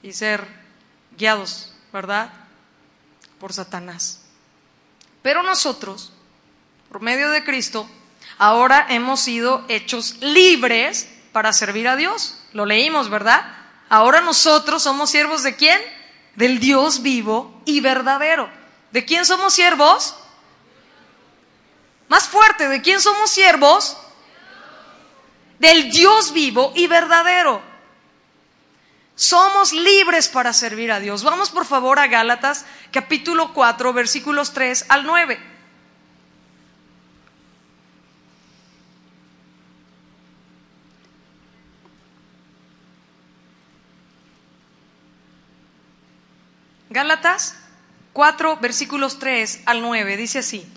y 0.02 0.12
ser 0.12 0.46
guiados, 1.16 1.72
¿verdad? 1.92 2.32
Por 3.38 3.52
Satanás. 3.52 4.20
Pero 5.22 5.42
nosotros, 5.42 6.12
por 6.88 7.00
medio 7.00 7.30
de 7.30 7.44
Cristo, 7.44 7.88
ahora 8.38 8.86
hemos 8.90 9.20
sido 9.20 9.64
hechos 9.68 10.16
libres 10.20 11.08
para 11.32 11.52
servir 11.52 11.88
a 11.88 11.96
Dios. 11.96 12.38
Lo 12.52 12.66
leímos, 12.66 13.10
¿verdad? 13.10 13.44
Ahora 13.88 14.20
nosotros 14.20 14.82
somos 14.82 15.10
siervos 15.10 15.42
de 15.42 15.56
quién? 15.56 15.80
Del 16.34 16.58
Dios 16.58 17.02
vivo 17.02 17.60
y 17.64 17.80
verdadero. 17.80 18.48
¿De 18.92 19.04
quién 19.04 19.24
somos 19.24 19.54
siervos? 19.54 20.16
Más 22.08 22.28
fuerte, 22.28 22.68
¿de 22.68 22.82
quién 22.82 23.00
somos 23.00 23.30
siervos? 23.30 23.96
Del 25.58 25.90
Dios 25.90 26.32
vivo 26.32 26.72
y 26.74 26.86
verdadero. 26.86 27.62
Somos 29.16 29.72
libres 29.72 30.28
para 30.28 30.52
servir 30.52 30.92
a 30.92 31.00
Dios. 31.00 31.24
Vamos 31.24 31.50
por 31.50 31.64
favor 31.64 31.98
a 31.98 32.06
Gálatas 32.06 32.66
capítulo 32.92 33.54
4 33.54 33.92
versículos 33.94 34.52
3 34.52 34.84
al 34.90 35.04
9. 35.04 35.40
Gálatas 46.90 47.56
4 48.12 48.58
versículos 48.58 49.18
3 49.18 49.62
al 49.64 49.80
9 49.80 50.16
dice 50.18 50.40
así. 50.40 50.75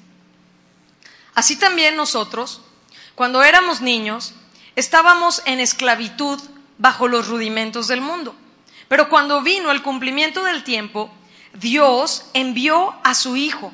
Así 1.40 1.56
también 1.56 1.96
nosotros, 1.96 2.60
cuando 3.16 3.44
éramos 3.44 3.80
niños, 3.80 4.34
estábamos 4.76 5.42
en 5.46 5.62
esclavitud 5.62 6.38
bajo 6.78 7.08
los 7.08 7.30
rudimentos 7.30 7.88
del 7.88 8.02
mundo. 8.02 8.36
Pero 8.90 9.08
cuando 9.08 9.42
vino 9.42 9.72
el 9.72 9.82
cumplimiento 9.82 10.44
del 10.44 10.66
tiempo, 10.66 11.10
Dios 11.54 12.26
envió 12.34 12.94
a 13.06 13.14
su 13.14 13.38
Hijo, 13.38 13.72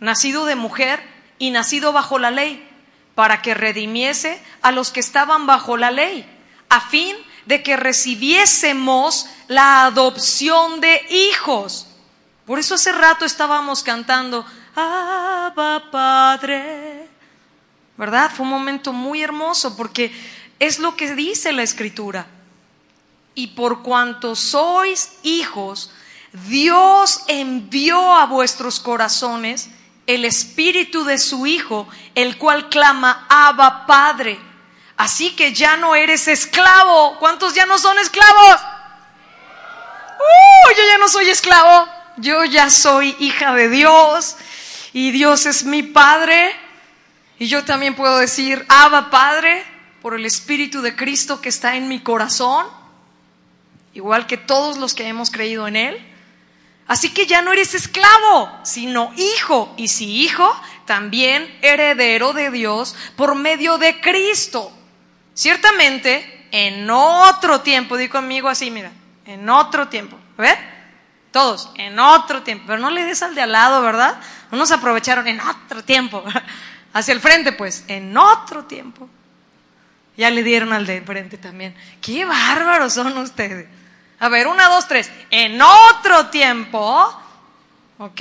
nacido 0.00 0.44
de 0.44 0.56
mujer 0.56 1.08
y 1.38 1.52
nacido 1.52 1.92
bajo 1.92 2.18
la 2.18 2.32
ley, 2.32 2.68
para 3.14 3.42
que 3.42 3.54
redimiese 3.54 4.42
a 4.60 4.72
los 4.72 4.90
que 4.90 4.98
estaban 4.98 5.46
bajo 5.46 5.76
la 5.76 5.92
ley, 5.92 6.28
a 6.68 6.80
fin 6.80 7.16
de 7.46 7.62
que 7.62 7.76
recibiésemos 7.76 9.26
la 9.46 9.84
adopción 9.84 10.80
de 10.80 11.00
hijos. 11.10 11.86
Por 12.44 12.58
eso 12.58 12.74
hace 12.74 12.90
rato 12.90 13.24
estábamos 13.24 13.84
cantando, 13.84 14.44
Abba 14.74 15.92
Padre. 15.92 17.03
¿Verdad? 17.96 18.30
Fue 18.34 18.44
un 18.44 18.50
momento 18.50 18.92
muy 18.92 19.22
hermoso 19.22 19.76
porque 19.76 20.12
es 20.58 20.78
lo 20.78 20.96
que 20.96 21.14
dice 21.14 21.52
la 21.52 21.62
Escritura. 21.62 22.26
Y 23.34 23.48
por 23.48 23.82
cuanto 23.82 24.36
sois 24.36 25.12
hijos, 25.22 25.90
Dios 26.48 27.22
envió 27.28 28.14
a 28.14 28.26
vuestros 28.26 28.80
corazones 28.80 29.70
el 30.06 30.24
espíritu 30.24 31.04
de 31.04 31.18
su 31.18 31.46
Hijo, 31.46 31.88
el 32.14 32.38
cual 32.38 32.68
clama, 32.68 33.26
Abba 33.28 33.86
Padre. 33.86 34.38
Así 34.96 35.34
que 35.34 35.52
ya 35.52 35.76
no 35.76 35.94
eres 35.94 36.28
esclavo. 36.28 37.18
¿Cuántos 37.18 37.54
ya 37.54 37.66
no 37.66 37.78
son 37.78 37.98
esclavos? 37.98 38.60
¡Uh! 40.18 40.76
Yo 40.76 40.82
ya 40.88 40.98
no 40.98 41.08
soy 41.08 41.28
esclavo. 41.28 41.88
Yo 42.16 42.44
ya 42.44 42.70
soy 42.70 43.16
hija 43.18 43.54
de 43.54 43.68
Dios. 43.68 44.36
Y 44.92 45.10
Dios 45.10 45.46
es 45.46 45.64
mi 45.64 45.82
Padre. 45.82 46.63
Y 47.44 47.48
yo 47.48 47.62
también 47.62 47.94
puedo 47.94 48.16
decir, 48.20 48.64
Abba 48.70 49.10
Padre, 49.10 49.62
por 50.00 50.14
el 50.14 50.24
Espíritu 50.24 50.80
de 50.80 50.96
Cristo 50.96 51.42
que 51.42 51.50
está 51.50 51.76
en 51.76 51.88
mi 51.88 52.00
corazón. 52.00 52.64
Igual 53.92 54.26
que 54.26 54.38
todos 54.38 54.78
los 54.78 54.94
que 54.94 55.06
hemos 55.06 55.30
creído 55.30 55.68
en 55.68 55.76
Él. 55.76 56.14
Así 56.86 57.12
que 57.12 57.26
ya 57.26 57.42
no 57.42 57.52
eres 57.52 57.74
esclavo, 57.74 58.50
sino 58.62 59.12
hijo. 59.18 59.74
Y 59.76 59.88
si 59.88 60.22
hijo, 60.22 60.58
también 60.86 61.54
heredero 61.60 62.32
de 62.32 62.50
Dios 62.50 62.96
por 63.14 63.34
medio 63.34 63.76
de 63.76 64.00
Cristo. 64.00 64.72
Ciertamente, 65.34 66.46
en 66.50 66.88
otro 66.88 67.60
tiempo, 67.60 67.98
di 67.98 68.08
conmigo 68.08 68.48
así, 68.48 68.70
mira, 68.70 68.90
en 69.26 69.50
otro 69.50 69.88
tiempo. 69.88 70.18
¿Ver? 70.38 70.56
Todos, 71.30 71.70
en 71.74 71.98
otro 71.98 72.42
tiempo. 72.42 72.64
Pero 72.68 72.78
no 72.78 72.88
le 72.88 73.04
des 73.04 73.22
al 73.22 73.34
de 73.34 73.42
al 73.42 73.52
lado, 73.52 73.82
¿verdad? 73.82 74.18
Unos 74.50 74.72
aprovecharon 74.72 75.28
en 75.28 75.42
otro 75.42 75.84
tiempo. 75.84 76.24
Hacia 76.94 77.12
el 77.12 77.20
frente, 77.20 77.52
pues, 77.52 77.84
en 77.88 78.16
otro 78.16 78.64
tiempo. 78.64 79.08
Ya 80.16 80.30
le 80.30 80.42
dieron 80.42 80.72
al 80.72 80.86
de 80.86 81.02
frente 81.02 81.36
también. 81.36 81.74
Qué 82.00 82.24
bárbaros 82.24 82.94
son 82.94 83.18
ustedes. 83.18 83.66
A 84.20 84.28
ver, 84.28 84.46
una, 84.46 84.68
dos, 84.68 84.86
tres. 84.86 85.10
En 85.30 85.60
otro 85.60 86.28
tiempo, 86.28 87.20
¿ok? 87.98 88.20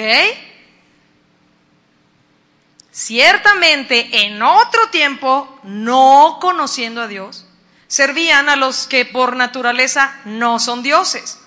Ciertamente, 2.91 4.25
en 4.25 4.41
otro 4.41 4.89
tiempo, 4.89 5.59
no 5.63 6.39
conociendo 6.41 7.01
a 7.01 7.07
Dios, 7.07 7.45
servían 7.87 8.49
a 8.49 8.55
los 8.55 8.87
que 8.87 9.05
por 9.05 9.35
naturaleza 9.35 10.19
no 10.25 10.59
son 10.59 10.81
dioses. 10.81 11.39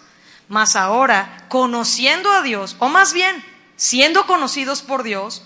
Mas 0.49 0.77
ahora, 0.77 1.45
conociendo 1.49 2.31
a 2.31 2.43
Dios, 2.43 2.77
o 2.79 2.89
más 2.89 3.13
bien, 3.13 3.45
siendo 3.77 4.27
conocidos 4.27 4.83
por 4.83 5.03
Dios, 5.03 5.46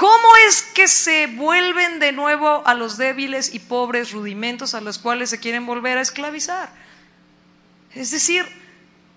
¿cómo 0.00 0.34
es 0.48 0.62
que 0.62 0.88
se 0.88 1.26
vuelven 1.26 1.98
de 1.98 2.12
nuevo 2.12 2.62
a 2.64 2.72
los 2.72 2.96
débiles 2.96 3.52
y 3.52 3.58
pobres 3.58 4.12
rudimentos 4.12 4.72
a 4.72 4.80
los 4.80 4.98
cuales 4.98 5.28
se 5.28 5.38
quieren 5.38 5.66
volver 5.66 5.98
a 5.98 6.00
esclavizar? 6.00 6.70
Es 7.94 8.10
decir, 8.10 8.46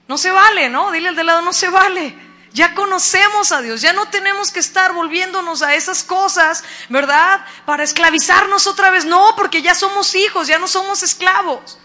no 0.10 0.18
se 0.18 0.30
vale, 0.32 0.68
¿no? 0.68 0.92
Dile 0.92 1.08
al 1.08 1.16
de 1.16 1.24
lado, 1.24 1.42
no 1.42 1.54
se 1.54 1.70
vale. 1.70 2.14
Ya 2.52 2.76
conocemos 2.76 3.54
a 3.54 3.62
Dios, 3.62 3.82
ya 3.82 3.94
no 3.94 4.10
tenemos 4.10 4.52
que 4.52 4.60
estar 4.60 4.92
volviéndonos 4.92 5.62
a 5.62 5.74
esas 5.74 6.04
cosas, 6.04 6.66
¿verdad? 6.90 7.46
Para 7.66 7.86
esclavizarnos 7.86 8.68
otra 8.68 8.90
vez. 8.90 9.06
No, 9.06 9.38
porque 9.38 9.62
ya 9.62 9.76
somos 9.76 10.14
hijos, 10.16 10.48
ya 10.48 10.60
no 10.60 10.68
somos 10.68 11.02
esclavos. 11.02 11.80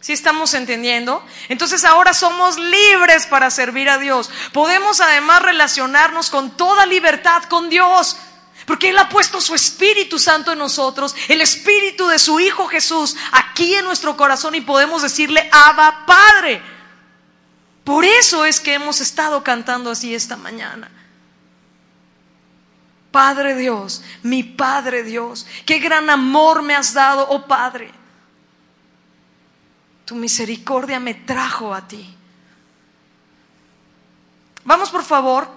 ¿Sí 0.00 0.14
estamos 0.14 0.54
entendiendo? 0.54 1.22
Entonces 1.50 1.84
ahora 1.84 2.14
somos 2.14 2.58
libres 2.58 3.26
para 3.26 3.50
servir 3.50 3.90
a 3.90 3.98
Dios. 3.98 4.30
Podemos 4.52 5.00
además 5.00 5.42
relacionarnos 5.42 6.30
con 6.30 6.56
toda 6.56 6.86
libertad 6.86 7.42
con 7.44 7.68
Dios. 7.68 8.16
Porque 8.66 8.90
Él 8.90 8.98
ha 8.98 9.08
puesto 9.08 9.40
su 9.40 9.54
Espíritu 9.54 10.18
Santo 10.18 10.52
en 10.52 10.58
nosotros, 10.58 11.14
el 11.28 11.40
Espíritu 11.40 12.06
de 12.06 12.18
su 12.18 12.40
Hijo 12.40 12.68
Jesús 12.68 13.16
aquí 13.32 13.74
en 13.74 13.84
nuestro 13.84 14.16
corazón 14.16 14.54
y 14.54 14.60
podemos 14.60 15.02
decirle, 15.02 15.48
Abba 15.52 16.06
Padre. 16.06 16.62
Por 17.84 18.04
eso 18.04 18.44
es 18.44 18.60
que 18.60 18.74
hemos 18.74 19.00
estado 19.00 19.42
cantando 19.42 19.90
así 19.90 20.14
esta 20.14 20.36
mañana. 20.36 20.90
Padre 23.10 23.56
Dios, 23.56 24.02
mi 24.22 24.44
Padre 24.44 25.02
Dios, 25.02 25.46
qué 25.66 25.78
gran 25.80 26.08
amor 26.08 26.62
me 26.62 26.76
has 26.76 26.94
dado, 26.94 27.26
oh 27.28 27.46
Padre. 27.46 27.99
Tu 30.10 30.16
misericordia 30.16 30.98
me 30.98 31.14
trajo 31.14 31.72
a 31.72 31.86
ti. 31.86 32.04
Vamos 34.64 34.90
por 34.90 35.04
favor 35.04 35.48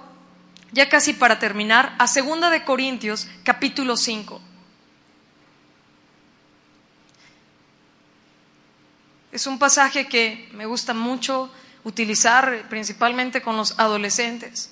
ya 0.72 0.88
casi 0.89 1.14
para 1.14 1.39
terminar, 1.39 1.95
a 1.97 2.06
Segunda 2.06 2.51
de 2.51 2.64
Corintios, 2.64 3.28
capítulo 3.41 3.97
5. 3.97 4.39
Es 9.32 9.47
un 9.47 9.58
pasaje 9.58 10.08
que 10.08 10.47
me 10.54 10.68
gusta 10.68 10.93
mucho 10.93 11.49
utilizar 11.84 12.70
principalmente 12.70 13.41
con 13.41 13.58
los 13.58 13.80
adolescentes. 13.80 14.70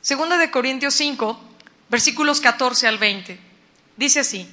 Segunda 0.00 0.38
de 0.38 0.50
Corintios 0.50 0.94
5, 0.94 1.38
versículos 1.90 2.40
14 2.40 2.88
al 2.88 2.96
20. 2.96 3.38
Dice 3.98 4.20
así, 4.20 4.48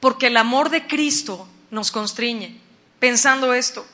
porque 0.00 0.28
el 0.28 0.36
amor 0.36 0.70
de 0.70 0.86
Cristo 0.86 1.46
nos 1.70 1.90
constriñe, 1.90 2.60
pensando 2.98 3.54
esto 3.54 3.84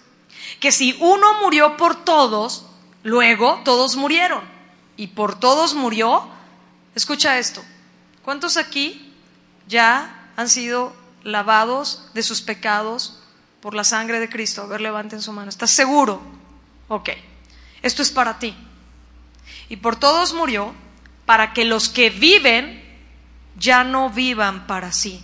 que 0.60 0.72
si 0.72 0.96
uno 1.00 1.40
murió 1.40 1.76
por 1.76 2.04
todos, 2.04 2.66
luego 3.02 3.60
todos 3.64 3.96
murieron. 3.96 4.42
Y 4.96 5.08
por 5.08 5.38
todos 5.38 5.74
murió. 5.74 6.28
Escucha 6.94 7.38
esto. 7.38 7.62
¿Cuántos 8.22 8.56
aquí 8.56 9.12
ya 9.66 10.30
han 10.36 10.48
sido 10.48 10.94
lavados 11.22 12.04
de 12.14 12.22
sus 12.22 12.42
pecados 12.42 13.18
por 13.60 13.74
la 13.74 13.84
sangre 13.84 14.20
de 14.20 14.28
Cristo? 14.28 14.62
A 14.62 14.66
ver, 14.66 14.80
levanten 14.80 15.22
su 15.22 15.32
mano. 15.32 15.48
¿Estás 15.48 15.70
seguro? 15.70 16.20
Ok. 16.88 17.10
Esto 17.82 18.02
es 18.02 18.10
para 18.10 18.38
ti. 18.38 18.54
Y 19.68 19.76
por 19.76 19.96
todos 19.96 20.34
murió 20.34 20.72
para 21.24 21.52
que 21.52 21.64
los 21.64 21.88
que 21.88 22.10
viven 22.10 22.80
ya 23.56 23.84
no 23.84 24.10
vivan 24.10 24.66
para 24.66 24.92
sí, 24.92 25.22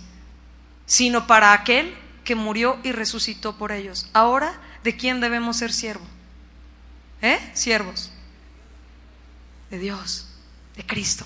sino 0.89 1.27
para 1.27 1.53
aquel 1.53 1.95
que 2.23 2.33
murió 2.33 2.79
y 2.83 2.91
resucitó 2.91 3.57
por 3.57 3.71
ellos. 3.71 4.09
Ahora 4.11 4.59
¿de 4.83 4.97
quién 4.97 5.21
debemos 5.21 5.57
ser 5.57 5.71
siervos? 5.71 6.07
¿Eh? 7.21 7.39
Siervos. 7.53 8.11
De 9.69 9.77
Dios, 9.77 10.27
de 10.75 10.83
Cristo. 10.83 11.25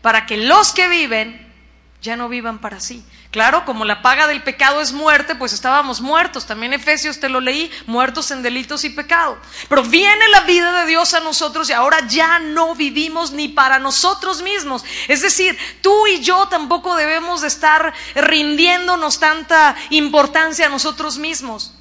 Para 0.00 0.24
que 0.24 0.38
los 0.38 0.72
que 0.72 0.88
viven 0.88 1.52
ya 2.00 2.16
no 2.16 2.28
vivan 2.28 2.58
para 2.58 2.80
sí. 2.80 3.04
Claro, 3.34 3.64
como 3.64 3.84
la 3.84 4.00
paga 4.00 4.28
del 4.28 4.44
pecado 4.44 4.80
es 4.80 4.92
muerte, 4.92 5.34
pues 5.34 5.52
estábamos 5.52 6.00
muertos. 6.00 6.46
También 6.46 6.72
Efesios 6.72 7.18
te 7.18 7.28
lo 7.28 7.40
leí, 7.40 7.68
muertos 7.84 8.30
en 8.30 8.44
delitos 8.44 8.84
y 8.84 8.90
pecado. 8.90 9.36
Pero 9.68 9.82
viene 9.82 10.28
la 10.28 10.42
vida 10.42 10.72
de 10.84 10.86
Dios 10.86 11.14
a 11.14 11.18
nosotros 11.18 11.68
y 11.68 11.72
ahora 11.72 11.98
ya 12.06 12.38
no 12.38 12.76
vivimos 12.76 13.32
ni 13.32 13.48
para 13.48 13.80
nosotros 13.80 14.40
mismos. 14.40 14.84
Es 15.08 15.20
decir, 15.20 15.58
tú 15.80 16.06
y 16.06 16.20
yo 16.20 16.46
tampoco 16.46 16.94
debemos 16.94 17.40
de 17.40 17.48
estar 17.48 17.92
rindiéndonos 18.14 19.18
tanta 19.18 19.74
importancia 19.90 20.66
a 20.66 20.68
nosotros 20.68 21.18
mismos. 21.18 21.74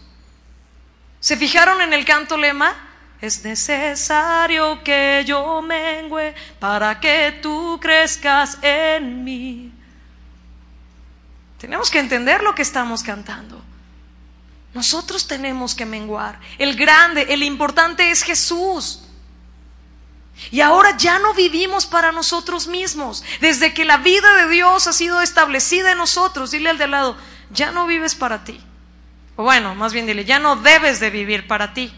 ¿Se 1.20 1.38
fijaron 1.38 1.82
en 1.82 1.94
el 1.94 2.04
canto 2.04 2.36
lema? 2.36 2.74
Es 3.22 3.44
necesario 3.44 4.84
que 4.84 5.22
yo 5.24 5.62
mengüe 5.62 6.34
para 6.58 7.00
que 7.00 7.38
tú 7.44 7.78
crezcas 7.80 8.58
en 8.64 9.24
mí. 9.24 9.83
Tenemos 11.64 11.90
que 11.90 12.00
entender 12.00 12.44
lo 12.44 12.54
que 12.54 12.62
estamos 12.62 13.04
cantando. 13.04 13.62
Nosotros 14.74 15.28
tenemos 15.28 15.74
que 15.74 15.86
menguar. 15.86 16.38
El 16.58 16.76
grande, 16.76 17.28
el 17.30 17.42
importante 17.42 18.12
es 18.12 18.22
Jesús. 18.22 19.02
Y 20.52 20.60
ahora 20.60 20.98
ya 20.98 21.20
no 21.20 21.34
vivimos 21.34 21.86
para 21.86 22.12
nosotros 22.12 22.68
mismos. 22.68 23.24
Desde 23.40 23.74
que 23.74 23.86
la 23.86 23.96
vida 23.96 24.44
de 24.44 24.50
Dios 24.52 24.88
ha 24.88 24.92
sido 24.92 25.22
establecida 25.22 25.94
en 25.94 26.00
nosotros, 26.00 26.52
dile 26.52 26.70
al 26.70 26.78
de 26.78 26.88
lado, 26.88 27.16
ya 27.50 27.72
no 27.72 27.88
vives 27.88 28.14
para 28.14 28.44
ti. 28.44 28.60
O 29.38 29.44
bueno, 29.44 29.74
más 29.74 29.94
bien 29.94 30.06
dile, 30.06 30.26
ya 30.26 30.40
no 30.40 30.58
debes 30.58 31.00
de 31.00 31.12
vivir 31.12 31.48
para 31.48 31.74
ti. 31.74 31.94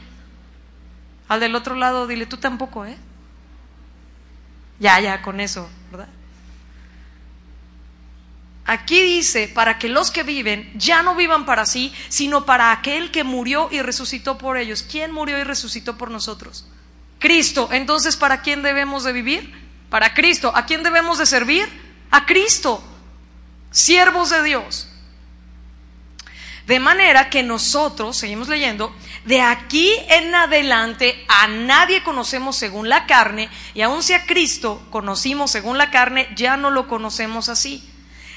Al 1.28 1.40
del 1.40 1.56
otro 1.56 1.74
lado, 1.74 2.06
dile, 2.06 2.28
tú 2.28 2.38
tampoco, 2.38 2.86
¿eh? 2.86 3.00
Ya, 4.78 5.00
ya, 5.00 5.24
con 5.24 5.40
eso, 5.40 5.68
¿verdad? 5.90 6.10
Aquí 8.66 9.00
dice, 9.02 9.48
para 9.48 9.78
que 9.78 9.90
los 9.90 10.10
que 10.10 10.24
viven 10.24 10.72
ya 10.76 11.04
no 11.04 11.16
vivan 11.16 11.46
para 11.46 11.68
sí, 11.68 11.94
sino 12.10 12.46
para 12.46 12.72
aquel 12.72 13.12
que 13.12 13.24
murió 13.24 13.70
y 13.72 13.82
resucitó 13.82 14.40
por 14.40 14.58
ellos. 14.58 14.84
¿Quién 14.84 15.12
murió 15.12 15.38
y 15.38 15.44
resucitó 15.44 15.98
por 15.98 16.10
nosotros? 16.10 16.66
Cristo. 17.20 17.70
Entonces, 17.72 18.18
¿para 18.18 18.42
quién 18.42 18.64
debemos 18.64 19.04
de 19.04 19.14
vivir? 19.14 19.54
Para 19.90 20.16
Cristo. 20.16 20.52
¿A 20.56 20.66
quién 20.66 20.82
debemos 20.82 21.20
de 21.20 21.28
servir? 21.28 21.70
A 22.10 22.26
Cristo. 22.26 22.84
Siervos 23.70 24.32
de 24.32 24.42
Dios. 24.42 24.88
De 26.66 26.80
manera 26.80 27.30
que 27.30 27.44
nosotros, 27.44 28.18
seguimos 28.18 28.48
leyendo, 28.48 28.96
de 29.26 29.42
aquí 29.42 29.92
en 30.10 30.34
adelante 30.34 31.24
a 31.28 31.48
nadie 31.48 32.02
conocemos 32.02 32.56
según 32.56 32.90
la 32.90 33.06
carne, 33.06 33.52
y 33.76 33.82
aun 33.82 34.02
si 34.02 34.14
a 34.14 34.26
Cristo 34.26 34.82
conocimos 34.90 35.52
según 35.52 35.78
la 35.78 35.92
carne, 35.92 36.28
ya 36.36 36.58
no 36.58 36.72
lo 36.72 36.88
conocemos 36.88 37.50
así. 37.50 37.88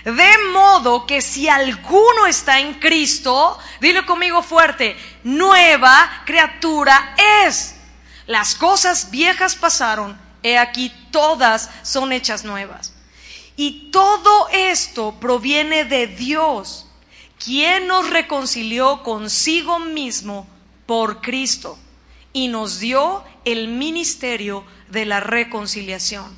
De 0.04 0.38
modo 0.52 1.06
que 1.06 1.20
si 1.20 1.48
alguno 1.48 2.26
está 2.26 2.60
en 2.60 2.74
Cristo, 2.74 3.58
dile 3.80 4.06
conmigo 4.06 4.42
fuerte, 4.42 4.96
nueva 5.24 6.22
criatura 6.24 7.14
es. 7.44 7.74
Las 8.26 8.54
cosas 8.54 9.10
viejas 9.10 9.56
pasaron, 9.56 10.18
he 10.42 10.56
aquí 10.56 10.92
todas 11.10 11.70
son 11.82 12.12
hechas 12.12 12.44
nuevas. 12.44 12.94
Y 13.56 13.90
todo 13.90 14.48
esto 14.50 15.16
proviene 15.18 15.84
de 15.84 16.06
Dios 16.06 16.86
quien 17.44 17.86
nos 17.86 18.10
reconcilió 18.10 19.02
consigo 19.02 19.78
mismo 19.78 20.46
por 20.86 21.20
Cristo 21.20 21.78
y 22.32 22.48
nos 22.48 22.78
dio 22.78 23.24
el 23.44 23.68
ministerio 23.68 24.64
de 24.88 25.06
la 25.06 25.20
reconciliación. 25.20 26.36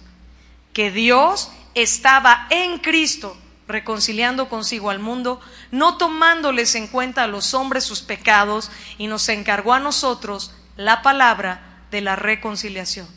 Que 0.72 0.90
Dios 0.90 1.50
estaba 1.74 2.46
en 2.50 2.78
Cristo 2.78 3.36
reconciliando 3.70 4.48
consigo 4.48 4.90
al 4.90 4.98
mundo, 4.98 5.40
no 5.70 5.96
tomándoles 5.96 6.74
en 6.74 6.88
cuenta 6.88 7.24
a 7.24 7.28
los 7.28 7.54
hombres 7.54 7.84
sus 7.84 8.02
pecados, 8.02 8.70
y 8.98 9.06
nos 9.06 9.28
encargó 9.28 9.72
a 9.72 9.80
nosotros 9.80 10.52
la 10.76 11.02
palabra 11.02 11.84
de 11.90 12.00
la 12.00 12.16
reconciliación. 12.16 13.08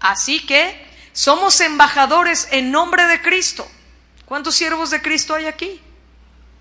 Así 0.00 0.44
que 0.46 0.86
somos 1.12 1.60
embajadores 1.60 2.48
en 2.52 2.70
nombre 2.70 3.06
de 3.06 3.20
Cristo. 3.20 3.66
¿Cuántos 4.24 4.54
siervos 4.54 4.90
de 4.90 5.02
Cristo 5.02 5.34
hay 5.34 5.46
aquí? 5.46 5.80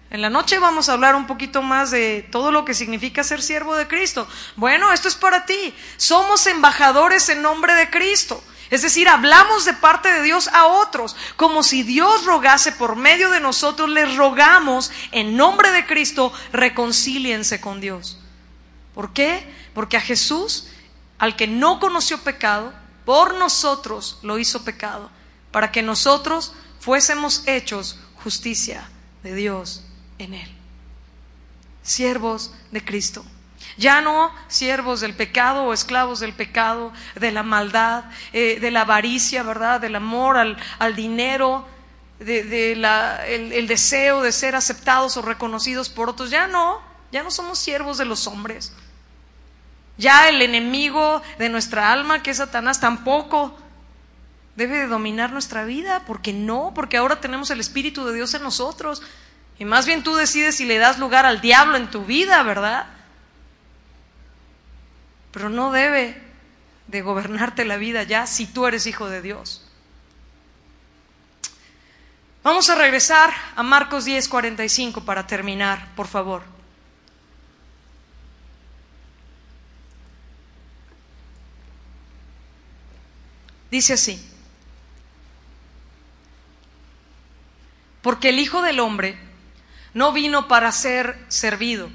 En 0.09 0.21
la 0.21 0.29
noche 0.29 0.57
vamos 0.57 0.87
a 0.87 0.93
hablar 0.93 1.15
un 1.15 1.27
poquito 1.27 1.61
más 1.61 1.91
de 1.91 2.25
todo 2.31 2.51
lo 2.51 2.63
que 2.63 2.73
significa 2.73 3.23
ser 3.23 3.41
siervo 3.41 3.75
de 3.75 3.87
Cristo. 3.87 4.25
Bueno, 4.55 4.91
esto 4.93 5.09
es 5.09 5.15
para 5.15 5.45
ti. 5.45 5.75
Somos 5.97 6.47
embajadores 6.47 7.27
en 7.27 7.41
nombre 7.41 7.73
de 7.73 7.89
Cristo. 7.89 8.41
Es 8.69 8.81
decir, 8.81 9.07
hablamos 9.07 9.65
de 9.65 9.73
parte 9.73 10.11
de 10.11 10.23
Dios 10.23 10.49
a 10.49 10.65
otros, 10.65 11.15
como 11.37 11.63
si 11.63 11.83
Dios 11.83 12.25
rogase 12.25 12.71
por 12.73 12.95
medio 12.95 13.29
de 13.29 13.39
nosotros, 13.39 13.89
les 13.89 14.15
rogamos 14.17 14.91
en 15.11 15.37
nombre 15.37 15.71
de 15.71 15.85
Cristo, 15.85 16.33
reconcíliense 16.51 17.61
con 17.61 17.79
Dios. 17.79 18.19
¿Por 18.93 19.13
qué? 19.13 19.53
Porque 19.73 19.95
a 19.95 20.01
Jesús, 20.01 20.67
al 21.17 21.35
que 21.35 21.47
no 21.47 21.79
conoció 21.79 22.17
pecado, 22.19 22.73
por 23.05 23.35
nosotros 23.35 24.19
lo 24.21 24.37
hizo 24.37 24.65
pecado, 24.65 25.09
para 25.51 25.71
que 25.71 25.81
nosotros 25.81 26.53
fuésemos 26.79 27.43
hechos 27.47 27.99
justicia 28.21 28.89
de 29.23 29.33
Dios 29.33 29.83
en 30.17 30.33
Él. 30.33 30.49
Siervos 31.83 32.51
de 32.71 32.83
Cristo. 32.83 33.23
Ya 33.77 34.01
no 34.01 34.31
siervos 34.47 35.01
del 35.01 35.13
pecado 35.13 35.65
o 35.65 35.73
esclavos 35.73 36.19
del 36.19 36.33
pecado, 36.33 36.91
de 37.15 37.31
la 37.31 37.43
maldad, 37.43 38.05
eh, 38.33 38.59
de 38.59 38.71
la 38.71 38.81
avaricia, 38.81 39.43
¿verdad? 39.43 39.79
Del 39.79 39.95
amor 39.95 40.37
al, 40.37 40.95
dinero, 40.95 41.67
de, 42.17 42.71
el, 42.73 43.67
deseo 43.67 44.23
de 44.23 44.31
ser 44.31 44.55
aceptados 44.55 45.15
o 45.17 45.21
reconocidos 45.21 45.89
por 45.89 46.09
otros. 46.09 46.31
Ya 46.31 46.47
no, 46.47 46.81
ya 47.11 47.21
no 47.21 47.29
somos 47.29 47.59
siervos 47.59 47.99
de 47.99 48.05
los 48.05 48.25
hombres. 48.25 48.73
Ya 49.99 50.27
el 50.27 50.41
enemigo 50.41 51.21
de 51.37 51.49
nuestra 51.49 51.91
alma, 51.91 52.23
que 52.23 52.31
es 52.31 52.37
Satanás, 52.37 52.79
tampoco 52.79 53.55
debe 54.55 54.79
de 54.79 54.87
dominar 54.87 55.31
nuestra 55.31 55.65
vida, 55.65 56.03
porque 56.07 56.33
no, 56.33 56.71
porque 56.73 56.97
ahora 56.97 57.21
tenemos 57.21 57.51
el 57.51 57.59
Espíritu 57.59 58.05
de 58.05 58.15
Dios 58.15 58.33
en 58.33 58.41
nosotros. 58.41 59.03
Y 59.59 59.65
más 59.65 59.85
bien 59.85 60.01
tú 60.01 60.15
decides 60.15 60.55
si 60.55 60.65
le 60.65 60.79
das 60.79 60.97
lugar 60.97 61.27
al 61.27 61.41
diablo 61.41 61.77
en 61.77 61.91
tu 61.91 62.05
vida, 62.05 62.41
¿verdad? 62.41 62.87
Pero 65.37 65.49
no 65.49 65.71
debe 65.71 66.19
de 66.87 67.03
gobernarte 67.03 67.63
la 67.63 67.77
vida 67.77 68.01
ya 68.01 68.25
si 68.25 68.47
tú 68.47 68.65
eres 68.65 68.87
hijo 68.87 69.07
de 69.07 69.21
Dios. 69.21 69.63
Vamos 72.41 72.71
a 72.71 72.75
regresar 72.75 73.31
a 73.55 73.61
Marcos 73.61 74.03
10, 74.05 74.27
45 74.29 75.05
para 75.05 75.27
terminar, 75.27 75.93
por 75.95 76.07
favor. 76.07 76.41
Dice 83.69 83.93
así, 83.93 84.19
porque 88.01 88.29
el 88.29 88.39
Hijo 88.39 88.63
del 88.63 88.79
Hombre 88.79 89.19
no 89.93 90.13
vino 90.13 90.47
para 90.47 90.71
ser 90.71 91.23
servido, 91.27 91.91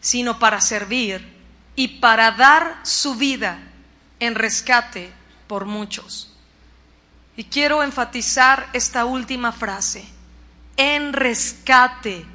sino 0.00 0.38
para 0.38 0.62
servir 0.62 1.39
y 1.80 1.88
para 1.88 2.32
dar 2.32 2.78
su 2.82 3.14
vida 3.14 3.58
en 4.18 4.34
rescate 4.34 5.10
por 5.46 5.64
muchos. 5.64 6.30
Y 7.38 7.44
quiero 7.44 7.82
enfatizar 7.82 8.68
esta 8.74 9.06
última 9.06 9.50
frase, 9.50 10.04
en 10.76 11.14
rescate 11.14 12.26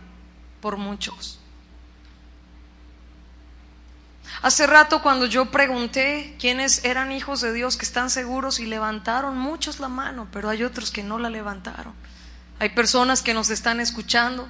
por 0.61 0.77
muchos. 0.77 1.39
Hace 4.41 4.65
rato 4.65 5.03
cuando 5.03 5.27
yo 5.27 5.51
pregunté 5.51 6.35
quiénes 6.39 6.83
eran 6.83 7.11
hijos 7.11 7.39
de 7.41 7.53
Dios 7.53 7.77
que 7.77 7.85
están 7.85 8.09
seguros 8.09 8.59
y 8.59 8.65
levantaron 8.65 9.37
muchos 9.37 9.79
la 9.79 9.89
mano, 9.89 10.27
pero 10.31 10.49
hay 10.49 10.63
otros 10.63 10.89
que 10.89 11.03
no 11.03 11.19
la 11.19 11.29
levantaron. 11.29 11.93
Hay 12.57 12.69
personas 12.69 13.21
que 13.21 13.35
nos 13.35 13.51
están 13.51 13.79
escuchando 13.79 14.49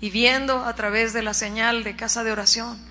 y 0.00 0.10
viendo 0.10 0.64
a 0.64 0.74
través 0.74 1.12
de 1.12 1.22
la 1.22 1.32
señal 1.32 1.84
de 1.84 1.94
casa 1.94 2.24
de 2.24 2.32
oración, 2.32 2.90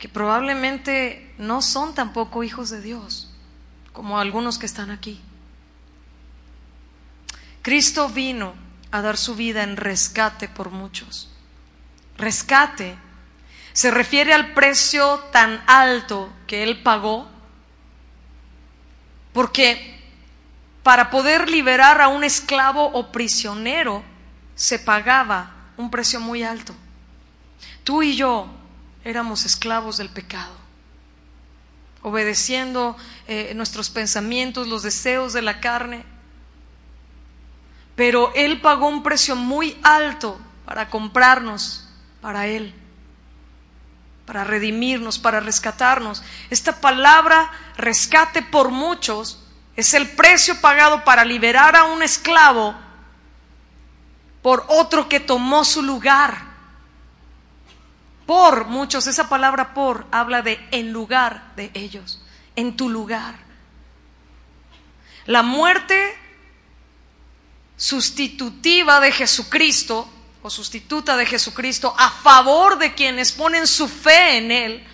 que 0.00 0.08
probablemente 0.08 1.32
no 1.36 1.60
son 1.60 1.94
tampoco 1.94 2.42
hijos 2.42 2.70
de 2.70 2.80
Dios, 2.80 3.30
como 3.92 4.18
algunos 4.18 4.58
que 4.58 4.64
están 4.64 4.90
aquí. 4.90 5.20
Cristo 7.60 8.08
vino 8.08 8.54
a 8.90 9.02
dar 9.02 9.18
su 9.18 9.36
vida 9.36 9.62
en 9.62 9.76
rescate 9.76 10.48
por 10.48 10.70
muchos. 10.70 11.30
Rescate 12.16 12.96
se 13.74 13.90
refiere 13.90 14.32
al 14.32 14.54
precio 14.54 15.18
tan 15.32 15.62
alto 15.66 16.32
que 16.46 16.62
Él 16.62 16.82
pagó, 16.82 17.28
porque 19.34 20.00
para 20.82 21.10
poder 21.10 21.50
liberar 21.50 22.00
a 22.00 22.08
un 22.08 22.24
esclavo 22.24 22.86
o 22.86 23.12
prisionero 23.12 24.02
se 24.54 24.78
pagaba 24.78 25.52
un 25.76 25.90
precio 25.90 26.20
muy 26.20 26.42
alto. 26.42 26.74
Tú 27.84 28.02
y 28.02 28.16
yo 28.16 28.59
éramos 29.04 29.44
esclavos 29.44 29.96
del 29.96 30.08
pecado, 30.10 30.52
obedeciendo 32.02 32.96
eh, 33.26 33.52
nuestros 33.54 33.90
pensamientos, 33.90 34.68
los 34.68 34.82
deseos 34.82 35.32
de 35.32 35.42
la 35.42 35.60
carne. 35.60 36.04
Pero 37.96 38.32
Él 38.34 38.60
pagó 38.60 38.88
un 38.88 39.02
precio 39.02 39.36
muy 39.36 39.78
alto 39.82 40.40
para 40.64 40.88
comprarnos 40.88 41.88
para 42.20 42.46
Él, 42.46 42.74
para 44.26 44.44
redimirnos, 44.44 45.18
para 45.18 45.40
rescatarnos. 45.40 46.22
Esta 46.50 46.80
palabra 46.80 47.50
rescate 47.76 48.42
por 48.42 48.70
muchos 48.70 49.42
es 49.76 49.94
el 49.94 50.10
precio 50.10 50.60
pagado 50.60 51.04
para 51.04 51.24
liberar 51.24 51.76
a 51.76 51.84
un 51.84 52.02
esclavo 52.02 52.74
por 54.42 54.64
otro 54.68 55.08
que 55.08 55.20
tomó 55.20 55.64
su 55.64 55.82
lugar. 55.82 56.49
Por 58.30 58.66
muchos, 58.66 59.08
esa 59.08 59.28
palabra 59.28 59.74
por 59.74 60.06
habla 60.12 60.40
de 60.40 60.64
en 60.70 60.92
lugar 60.92 61.50
de 61.56 61.72
ellos, 61.74 62.22
en 62.54 62.76
tu 62.76 62.88
lugar. 62.88 63.34
La 65.26 65.42
muerte 65.42 66.16
sustitutiva 67.76 69.00
de 69.00 69.10
Jesucristo 69.10 70.08
o 70.42 70.48
sustituta 70.48 71.16
de 71.16 71.26
Jesucristo 71.26 71.92
a 71.98 72.08
favor 72.08 72.78
de 72.78 72.94
quienes 72.94 73.32
ponen 73.32 73.66
su 73.66 73.88
fe 73.88 74.36
en 74.36 74.52
Él 74.52 74.86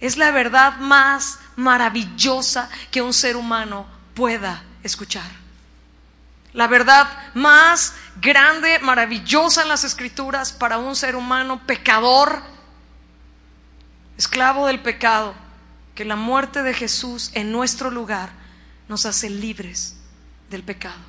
es 0.00 0.16
la 0.16 0.32
verdad 0.32 0.78
más 0.78 1.38
maravillosa 1.54 2.68
que 2.90 3.02
un 3.02 3.14
ser 3.14 3.36
humano 3.36 3.86
pueda 4.14 4.64
escuchar 4.82 5.46
la 6.56 6.66
verdad 6.68 7.06
más 7.34 7.94
grande, 8.20 8.78
maravillosa 8.80 9.62
en 9.62 9.68
las 9.68 9.84
escrituras 9.84 10.52
para 10.52 10.78
un 10.78 10.96
ser 10.96 11.16
humano 11.16 11.66
pecador, 11.66 12.42
esclavo 14.16 14.66
del 14.66 14.80
pecado, 14.80 15.34
que 15.94 16.04
la 16.04 16.16
muerte 16.16 16.62
de 16.62 16.74
Jesús 16.74 17.30
en 17.34 17.52
nuestro 17.52 17.90
lugar 17.90 18.30
nos 18.88 19.06
hace 19.06 19.30
libres 19.30 19.96
del 20.50 20.62
pecado. 20.62 21.00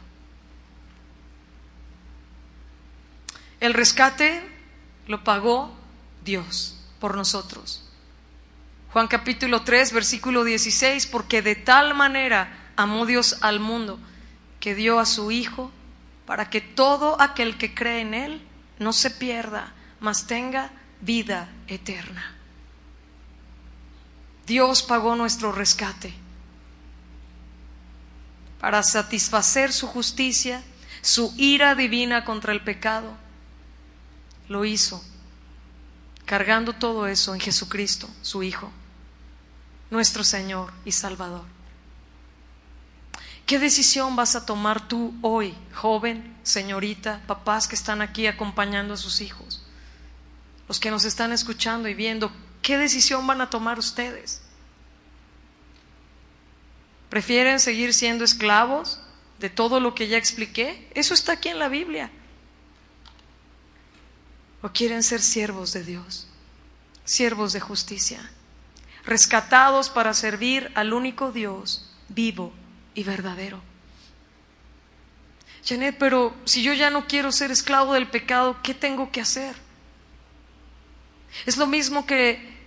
El 3.60 3.74
rescate 3.74 4.44
lo 5.08 5.24
pagó 5.24 5.76
Dios 6.24 6.78
por 7.00 7.16
nosotros. 7.16 7.84
Juan 8.94 9.08
capítulo 9.08 9.64
3, 9.64 9.94
versículo 9.94 10.44
16, 10.44 11.08
porque 11.08 11.42
de 11.42 11.56
tal 11.56 11.94
manera 11.94 12.72
amó 12.76 13.06
Dios 13.06 13.38
al 13.42 13.60
mundo 13.60 14.00
que 14.60 14.76
dio 14.76 15.00
a 15.00 15.06
su 15.06 15.32
Hijo 15.32 15.72
para 16.28 16.50
que 16.50 16.60
todo 16.60 17.20
aquel 17.22 17.58
que 17.58 17.74
cree 17.74 18.02
en 18.02 18.14
Él 18.14 18.48
no 18.80 18.92
se 18.92 19.10
pierda, 19.10 19.74
mas 20.02 20.28
tenga 20.28 20.70
vida 21.00 21.50
eterna. 21.68 22.36
Dios 24.46 24.84
pagó 24.84 25.16
nuestro 25.16 25.54
rescate 25.54 26.14
para 28.60 28.84
satisfacer 28.84 29.72
su 29.72 29.88
justicia, 29.88 30.62
su 31.02 31.34
ira 31.38 31.76
divina 31.76 32.26
contra 32.26 32.52
el 32.52 32.62
pecado. 32.62 33.14
Lo 34.50 34.66
hizo, 34.66 35.02
cargando 36.26 36.74
todo 36.74 37.08
eso 37.08 37.36
en 37.36 37.40
Jesucristo, 37.40 38.10
su 38.22 38.44
Hijo, 38.44 38.70
nuestro 39.90 40.26
Señor 40.26 40.74
y 40.84 40.92
Salvador. 40.92 41.57
¿Qué 43.48 43.60
decisión 43.60 44.18
vas 44.18 44.36
a 44.36 44.46
tomar 44.46 44.90
tú 44.90 45.16
hoy, 45.22 45.56
joven, 45.74 46.36
señorita, 46.44 47.22
papás 47.28 47.70
que 47.70 47.76
están 47.76 48.02
aquí 48.02 48.28
acompañando 48.28 48.94
a 48.94 48.98
sus 48.98 49.22
hijos? 49.22 49.64
Los 50.68 50.82
que 50.82 50.92
nos 50.92 51.06
están 51.06 51.32
escuchando 51.32 51.88
y 51.88 51.94
viendo, 51.94 52.30
¿qué 52.62 52.78
decisión 52.78 53.26
van 53.26 53.40
a 53.40 53.50
tomar 53.50 53.80
ustedes? 53.80 54.42
¿Prefieren 57.10 57.62
seguir 57.62 57.94
siendo 57.94 58.26
esclavos 58.26 59.00
de 59.40 59.50
todo 59.50 59.80
lo 59.80 59.96
que 59.96 60.10
ya 60.10 60.18
expliqué? 60.18 60.92
Eso 60.94 61.14
está 61.14 61.32
aquí 61.32 61.48
en 61.48 61.60
la 61.60 61.70
Biblia. 61.70 62.12
¿O 64.62 64.68
quieren 64.74 65.04
ser 65.04 65.22
siervos 65.22 65.72
de 65.72 65.86
Dios? 65.86 66.28
Siervos 67.06 67.54
de 67.54 67.62
justicia, 67.62 68.30
rescatados 69.06 69.90
para 69.90 70.14
servir 70.14 70.70
al 70.76 70.92
único 70.92 71.32
Dios 71.32 71.90
vivo 72.10 72.52
y 72.98 73.04
verdadero. 73.04 73.62
Janet, 75.64 75.98
pero 76.00 76.36
si 76.46 76.64
yo 76.64 76.74
ya 76.74 76.90
no 76.90 77.08
quiero 77.08 77.32
ser 77.32 77.52
esclavo 77.52 77.94
del 77.94 78.08
pecado, 78.08 78.58
¿qué 78.64 78.74
tengo 78.74 79.12
que 79.12 79.22
hacer? 79.22 79.56
Es 81.46 81.58
lo 81.58 81.68
mismo 81.68 82.08
que 82.08 82.58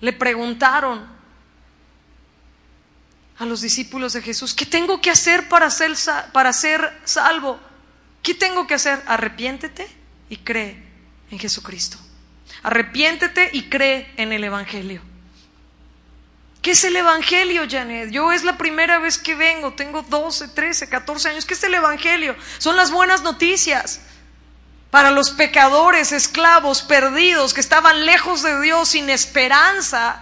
le 0.00 0.12
preguntaron 0.12 1.04
a 3.38 3.44
los 3.44 3.62
discípulos 3.62 4.12
de 4.12 4.22
Jesús, 4.22 4.54
¿qué 4.54 4.64
tengo 4.64 5.00
que 5.00 5.10
hacer 5.10 5.48
para 5.48 5.68
ser, 5.70 5.92
para 6.32 6.52
ser 6.52 7.00
salvo? 7.04 7.58
¿Qué 8.22 8.34
tengo 8.34 8.68
que 8.68 8.74
hacer? 8.74 9.02
Arrepiéntete 9.06 9.88
y 10.28 10.36
cree 10.36 10.80
en 11.32 11.38
Jesucristo. 11.40 11.98
Arrepiéntete 12.62 13.50
y 13.52 13.64
cree 13.64 14.12
en 14.16 14.32
el 14.32 14.44
Evangelio. 14.44 15.09
¿Qué 16.62 16.72
es 16.72 16.84
el 16.84 16.96
Evangelio, 16.96 17.62
Janet? 17.68 18.10
Yo 18.10 18.32
es 18.32 18.44
la 18.44 18.58
primera 18.58 18.98
vez 18.98 19.16
que 19.16 19.34
vengo, 19.34 19.72
tengo 19.72 20.02
12, 20.02 20.48
13, 20.48 20.88
14 20.88 21.30
años. 21.30 21.46
¿Qué 21.46 21.54
es 21.54 21.62
el 21.64 21.74
Evangelio? 21.74 22.36
Son 22.58 22.76
las 22.76 22.90
buenas 22.90 23.22
noticias 23.22 24.00
para 24.90 25.10
los 25.10 25.30
pecadores, 25.30 26.12
esclavos, 26.12 26.82
perdidos, 26.82 27.54
que 27.54 27.60
estaban 27.60 28.04
lejos 28.04 28.42
de 28.42 28.60
Dios, 28.60 28.90
sin 28.90 29.08
esperanza 29.08 30.20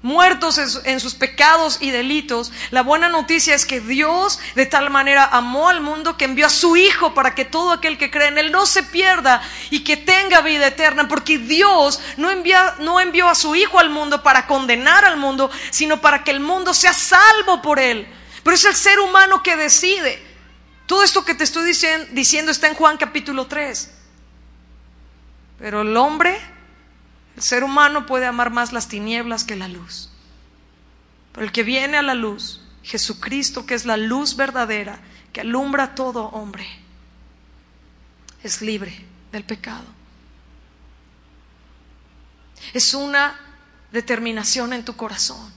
muertos 0.00 0.58
en 0.84 1.00
sus 1.00 1.14
pecados 1.14 1.78
y 1.80 1.90
delitos, 1.90 2.52
la 2.70 2.82
buena 2.82 3.08
noticia 3.08 3.54
es 3.54 3.66
que 3.66 3.80
Dios 3.80 4.38
de 4.54 4.66
tal 4.66 4.90
manera 4.90 5.24
amó 5.24 5.68
al 5.68 5.80
mundo 5.80 6.16
que 6.16 6.24
envió 6.24 6.46
a 6.46 6.50
su 6.50 6.76
Hijo 6.76 7.14
para 7.14 7.34
que 7.34 7.44
todo 7.44 7.72
aquel 7.72 7.98
que 7.98 8.10
cree 8.10 8.28
en 8.28 8.38
Él 8.38 8.52
no 8.52 8.66
se 8.66 8.84
pierda 8.84 9.42
y 9.70 9.82
que 9.82 9.96
tenga 9.96 10.40
vida 10.40 10.68
eterna, 10.68 11.08
porque 11.08 11.38
Dios 11.38 12.00
no, 12.16 12.30
envió 12.30 13.28
a 13.28 13.34
su 13.34 13.54
Hijo 13.56 13.78
al 13.78 13.90
mundo 13.90 14.22
para 14.22 14.46
condenar 14.46 15.04
al 15.04 15.16
mundo, 15.16 15.50
sino 15.70 16.00
para 16.00 16.22
que 16.22 16.30
el 16.30 16.40
mundo 16.40 16.74
sea 16.74 16.92
salvo 16.92 17.60
por 17.60 17.80
Él. 17.80 18.06
Pero 18.44 18.54
es 18.54 18.64
el 18.64 18.76
ser 18.76 19.00
humano 19.00 19.42
que 19.42 19.56
decide. 19.56 20.22
Todo 20.86 21.02
esto 21.02 21.24
que 21.24 21.34
te 21.34 21.44
estoy 21.44 21.64
diciendo 22.12 22.50
está 22.52 22.68
en 22.68 22.74
Juan 22.74 22.96
capítulo 22.96 23.46
3. 23.46 23.94
Pero 25.58 25.82
el 25.82 25.96
hombre 25.96 26.40
el 27.38 27.44
ser 27.44 27.62
humano 27.62 28.04
puede 28.04 28.26
amar 28.26 28.50
más 28.50 28.72
las 28.72 28.88
tinieblas 28.88 29.44
que 29.44 29.54
la 29.54 29.68
luz. 29.68 30.10
Pero 31.30 31.46
el 31.46 31.52
que 31.52 31.62
viene 31.62 31.96
a 31.96 32.02
la 32.02 32.14
luz, 32.14 32.62
Jesucristo, 32.82 33.64
que 33.64 33.74
es 33.76 33.84
la 33.84 33.96
luz 33.96 34.34
verdadera, 34.34 34.98
que 35.32 35.42
alumbra 35.42 35.84
a 35.84 35.94
todo 35.94 36.30
hombre, 36.30 36.66
es 38.42 38.60
libre 38.60 39.06
del 39.30 39.44
pecado. 39.44 39.84
Es 42.74 42.92
una 42.92 43.38
determinación 43.92 44.72
en 44.72 44.84
tu 44.84 44.96
corazón. 44.96 45.52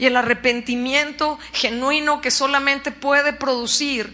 Y 0.00 0.06
el 0.06 0.16
arrepentimiento 0.16 1.38
genuino 1.52 2.20
que 2.20 2.32
solamente 2.32 2.90
puede 2.90 3.32
producir 3.32 4.12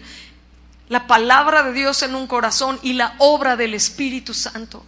la 0.87 1.07
palabra 1.07 1.63
de 1.63 1.73
Dios 1.73 2.03
en 2.03 2.13
un 2.13 2.27
corazón 2.27 2.79
y 2.83 2.93
la 2.93 3.15
obra 3.17 3.55
del 3.55 3.73
Espíritu 3.73 4.35
Santo. 4.35 4.85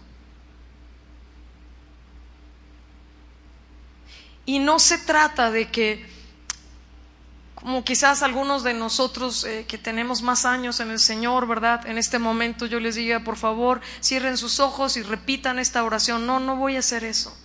Y 4.46 4.60
no 4.60 4.80
se 4.80 4.98
trata 4.98 5.52
de 5.52 5.70
que, 5.70 6.06
como 7.56 7.84
quizás 7.84 8.24
algunos 8.24 8.64
de 8.64 8.74
nosotros 8.74 9.44
eh, 9.44 9.66
que 9.68 9.78
tenemos 9.78 10.22
más 10.22 10.46
años 10.46 10.80
en 10.80 10.92
el 10.92 11.00
Señor, 11.00 11.48
¿verdad? 11.48 11.86
En 11.86 11.98
este 11.98 12.20
momento 12.20 12.66
yo 12.66 12.80
les 12.80 12.96
diga, 12.96 13.20
por 13.20 13.38
favor, 13.38 13.82
cierren 14.02 14.38
sus 14.38 14.60
ojos 14.60 14.98
y 14.98 15.04
repitan 15.04 15.60
esta 15.60 15.84
oración. 15.84 16.26
No, 16.26 16.40
no 16.40 16.56
voy 16.56 16.76
a 16.76 16.80
hacer 16.80 17.04
eso. 17.04 17.38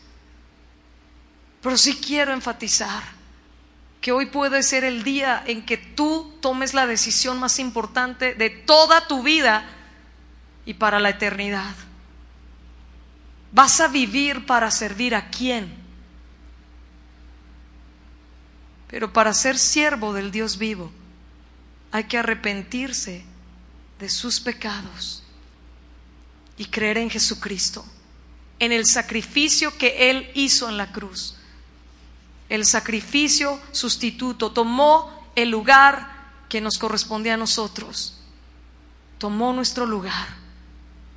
Pero 1.60 1.76
sí 1.76 1.96
quiero 1.96 2.32
enfatizar 2.32 3.02
que 4.00 4.12
hoy 4.12 4.26
puede 4.26 4.62
ser 4.62 4.84
el 4.84 5.02
día 5.02 5.42
en 5.46 5.66
que 5.66 5.76
tú 5.76 6.32
tomes 6.40 6.74
la 6.74 6.86
decisión 6.86 7.40
más 7.40 7.58
importante 7.58 8.34
de 8.34 8.50
toda 8.50 9.08
tu 9.08 9.22
vida 9.22 9.68
y 10.64 10.74
para 10.74 11.00
la 11.00 11.10
eternidad. 11.10 11.74
¿Vas 13.52 13.80
a 13.80 13.88
vivir 13.88 14.46
para 14.46 14.70
servir 14.70 15.14
a 15.14 15.28
quién? 15.28 15.85
Pero 18.88 19.12
para 19.12 19.34
ser 19.34 19.58
siervo 19.58 20.12
del 20.12 20.30
Dios 20.30 20.58
vivo 20.58 20.92
hay 21.92 22.04
que 22.04 22.18
arrepentirse 22.18 23.24
de 23.98 24.08
sus 24.08 24.40
pecados 24.40 25.22
y 26.56 26.66
creer 26.66 26.98
en 26.98 27.10
Jesucristo, 27.10 27.84
en 28.58 28.72
el 28.72 28.86
sacrificio 28.86 29.76
que 29.76 30.10
Él 30.10 30.30
hizo 30.34 30.68
en 30.68 30.76
la 30.76 30.92
cruz. 30.92 31.36
El 32.48 32.64
sacrificio 32.64 33.60
sustituto 33.72 34.52
tomó 34.52 35.26
el 35.34 35.50
lugar 35.50 36.14
que 36.48 36.60
nos 36.60 36.78
correspondía 36.78 37.34
a 37.34 37.38
nosotros, 37.38 38.18
tomó 39.18 39.52
nuestro 39.52 39.84
lugar 39.84 40.45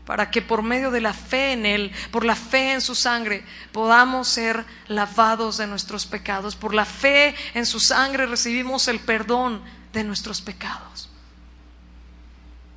para 0.10 0.32
que 0.32 0.42
por 0.42 0.64
medio 0.64 0.90
de 0.90 1.02
la 1.02 1.14
fe 1.14 1.52
en 1.52 1.68
Él, 1.68 1.92
por 2.10 2.26
la 2.26 2.36
fe 2.36 2.74
en 2.74 2.82
su 2.82 2.96
sangre, 2.96 3.44
podamos 3.72 4.28
ser 4.28 4.66
lavados 4.88 5.58
de 5.58 5.68
nuestros 5.68 6.08
pecados. 6.08 6.56
Por 6.56 6.74
la 6.74 6.86
fe 6.86 7.36
en 7.54 7.68
su 7.68 7.80
sangre 7.80 8.26
recibimos 8.26 8.88
el 8.88 9.00
perdón 9.00 9.62
de 9.94 10.04
nuestros 10.04 10.42
pecados. 10.42 11.09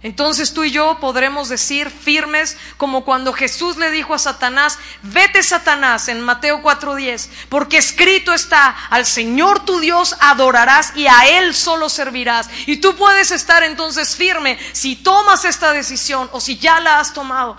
Entonces 0.03 0.53
tú 0.53 0.65
y 0.65 0.73
yo 0.73 0.99
podremos 0.99 1.49
decir 1.49 1.89
firmes 1.89 2.57
como 2.77 3.05
cuando 3.05 3.33
Jesús 3.33 3.77
le 3.77 3.93
dijo 3.93 4.15
a 4.15 4.19
Satanás, 4.19 4.79
vete 5.03 5.45
Satanás 5.45 6.09
en 6.09 6.21
Mateo 6.21 6.61
4:10, 6.61 7.29
porque 7.49 7.79
escrito 7.79 8.33
está, 8.33 8.71
al 8.91 9.07
Señor 9.07 9.65
tu 9.65 9.79
Dios 9.79 10.17
adorarás 10.19 10.93
y 10.97 11.07
a 11.07 11.39
Él 11.39 11.55
solo 11.55 11.89
servirás. 11.89 12.51
Y 12.67 12.79
tú 12.79 12.97
puedes 12.97 13.31
estar 13.31 13.63
entonces 13.63 14.17
firme 14.17 14.59
si 14.73 14.97
tomas 14.97 15.45
esta 15.45 15.73
decisión 15.73 16.29
o 16.33 16.41
si 16.41 16.59
ya 16.59 16.81
la 16.81 16.99
has 16.99 17.15
tomado. 17.15 17.57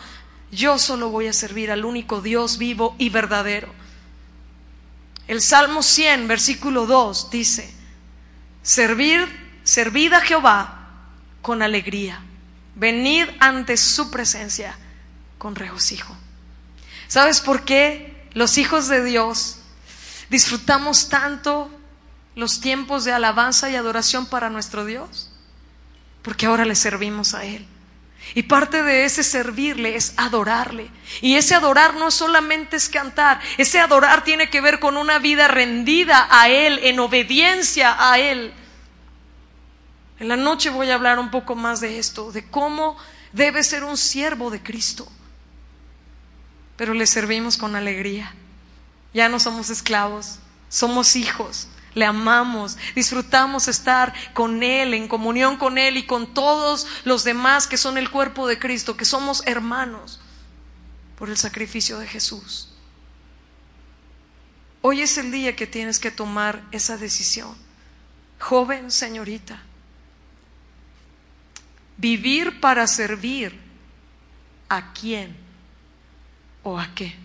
Yo 0.52 0.78
solo 0.78 1.10
voy 1.10 1.28
a 1.28 1.34
servir 1.34 1.72
al 1.72 1.86
único 1.86 2.20
Dios 2.20 2.58
vivo 2.58 2.94
y 2.98 3.10
verdadero. 3.10 3.74
El 5.30 5.42
Salmo 5.42 5.82
100, 5.82 6.28
versículo 6.28 6.86
2 6.86 7.30
dice, 7.32 7.74
servir, 8.62 9.62
servid 9.64 10.12
a 10.12 10.20
Jehová 10.20 10.90
con 11.42 11.62
alegría 11.62 12.22
Venid 12.76 13.28
ante 13.40 13.78
su 13.78 14.10
presencia 14.10 14.78
con 15.38 15.56
regocijo. 15.56 16.16
¿Sabes 17.08 17.42
por 17.42 17.64
qué 17.64 18.28
los 18.34 18.58
hijos 18.58 18.88
de 18.88 19.04
Dios 19.04 19.60
disfrutamos 20.30 21.10
tanto 21.10 21.70
los 22.36 22.62
tiempos 22.62 23.04
de 23.04 23.12
alabanza 23.12 23.70
y 23.70 23.76
adoración 23.76 24.26
para 24.26 24.50
nuestro 24.50 24.86
Dios? 24.86 25.32
Porque 26.22 26.46
ahora 26.46 26.66
le 26.66 26.76
servimos 26.76 27.34
a 27.34 27.46
Él. 27.46 27.68
Y 28.36 28.44
parte 28.44 28.82
de 28.82 29.06
ese 29.06 29.24
servirle 29.24 29.96
es 29.96 30.14
adorarle. 30.18 30.90
Y 31.22 31.36
ese 31.36 31.56
adorar 31.56 31.96
no 31.96 32.10
solamente 32.10 32.78
es 32.78 32.90
cantar, 32.90 33.40
ese 33.58 33.80
adorar 33.80 34.24
tiene 34.24 34.50
que 34.50 34.62
ver 34.62 34.80
con 34.80 34.98
una 34.98 35.20
vida 35.20 35.48
rendida 35.48 36.28
a 36.32 36.50
Él, 36.50 36.80
en 36.84 37.00
obediencia 37.00 37.96
a 38.00 38.18
Él. 38.18 38.54
En 40.20 40.28
la 40.28 40.38
noche 40.38 40.70
voy 40.70 40.90
a 40.92 40.96
hablar 40.96 41.20
un 41.20 41.32
poco 41.32 41.56
más 41.56 41.82
de 41.82 42.00
esto, 42.00 42.32
de 42.32 42.48
cómo 42.48 42.98
debe 43.32 43.64
ser 43.64 43.84
un 43.84 43.98
siervo 43.98 44.50
de 44.50 44.62
Cristo. 44.62 45.08
Pero 46.78 46.94
le 46.94 47.08
servimos 47.08 47.58
con 47.58 47.76
alegría. 47.76 48.34
Ya 49.14 49.30
no 49.30 49.40
somos 49.40 49.70
esclavos, 49.70 50.40
somos 50.70 51.16
hijos, 51.16 51.68
le 51.94 52.06
amamos, 52.06 52.78
disfrutamos 52.96 53.68
estar 53.68 54.14
con 54.34 54.64
Él, 54.64 54.94
en 54.94 55.08
comunión 55.08 55.58
con 55.58 55.78
Él 55.78 55.98
y 55.98 56.06
con 56.06 56.34
todos 56.34 56.88
los 57.04 57.24
demás 57.24 57.68
que 57.68 57.78
son 57.78 57.98
el 57.98 58.10
cuerpo 58.10 58.48
de 58.48 58.58
Cristo, 58.58 58.98
que 58.98 59.06
somos 59.06 59.44
hermanos. 59.46 60.20
por 61.18 61.30
el 61.30 61.38
sacrificio 61.38 62.00
de 62.00 62.08
Jesús. 62.08 62.70
Hoy 64.82 65.02
es 65.02 65.18
el 65.18 65.32
día 65.32 65.56
que 65.56 65.68
tienes 65.68 66.00
que 66.00 66.12
tomar 66.12 66.64
esa 66.72 66.98
decisión. 66.98 67.56
Joven 68.40 68.92
señorita, 68.92 69.62
vivir 71.98 72.60
para 72.60 72.88
servir 72.88 73.60
a 74.70 74.94
quién 74.94 75.36
o 76.64 76.80
a 76.80 76.94
qué. 76.96 77.16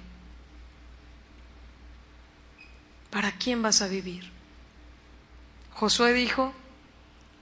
¿Para 3.10 3.32
quién 3.32 3.62
vas 3.62 3.80
a 3.80 3.88
vivir? 3.88 4.30
Josué 5.72 6.12
dijo, 6.12 6.52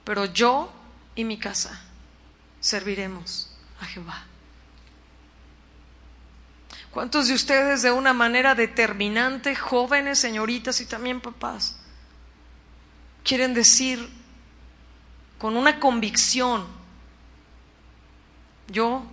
pero 0.03 0.25
yo 0.25 0.71
y 1.15 1.23
mi 1.23 1.37
casa 1.37 1.81
serviremos 2.59 3.51
a 3.81 3.85
Jehová. 3.85 4.25
¿Cuántos 6.91 7.27
de 7.27 7.33
ustedes 7.33 7.81
de 7.81 7.91
una 7.91 8.13
manera 8.13 8.55
determinante, 8.55 9.55
jóvenes, 9.55 10.19
señoritas 10.19 10.81
y 10.81 10.85
también 10.85 11.21
papás, 11.21 11.77
quieren 13.23 13.53
decir 13.53 14.09
con 15.37 15.57
una 15.57 15.79
convicción, 15.79 16.65
yo 18.67 19.03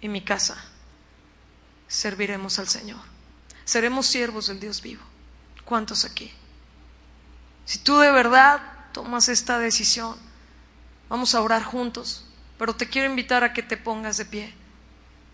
y 0.00 0.08
mi 0.08 0.22
casa 0.22 0.56
serviremos 1.88 2.58
al 2.58 2.68
Señor, 2.68 3.00
seremos 3.64 4.06
siervos 4.06 4.48
del 4.48 4.60
Dios 4.60 4.82
vivo? 4.82 5.02
¿Cuántos 5.64 6.04
aquí? 6.04 6.32
Si 7.64 7.78
tú 7.78 7.98
de 7.98 8.12
verdad 8.12 8.60
tomas 8.92 9.28
esta 9.28 9.58
decisión, 9.58 10.16
vamos 11.08 11.34
a 11.34 11.40
orar 11.40 11.62
juntos, 11.64 12.24
pero 12.58 12.74
te 12.74 12.88
quiero 12.88 13.10
invitar 13.10 13.44
a 13.44 13.52
que 13.52 13.62
te 13.62 13.76
pongas 13.76 14.16
de 14.16 14.24
pie. 14.24 14.54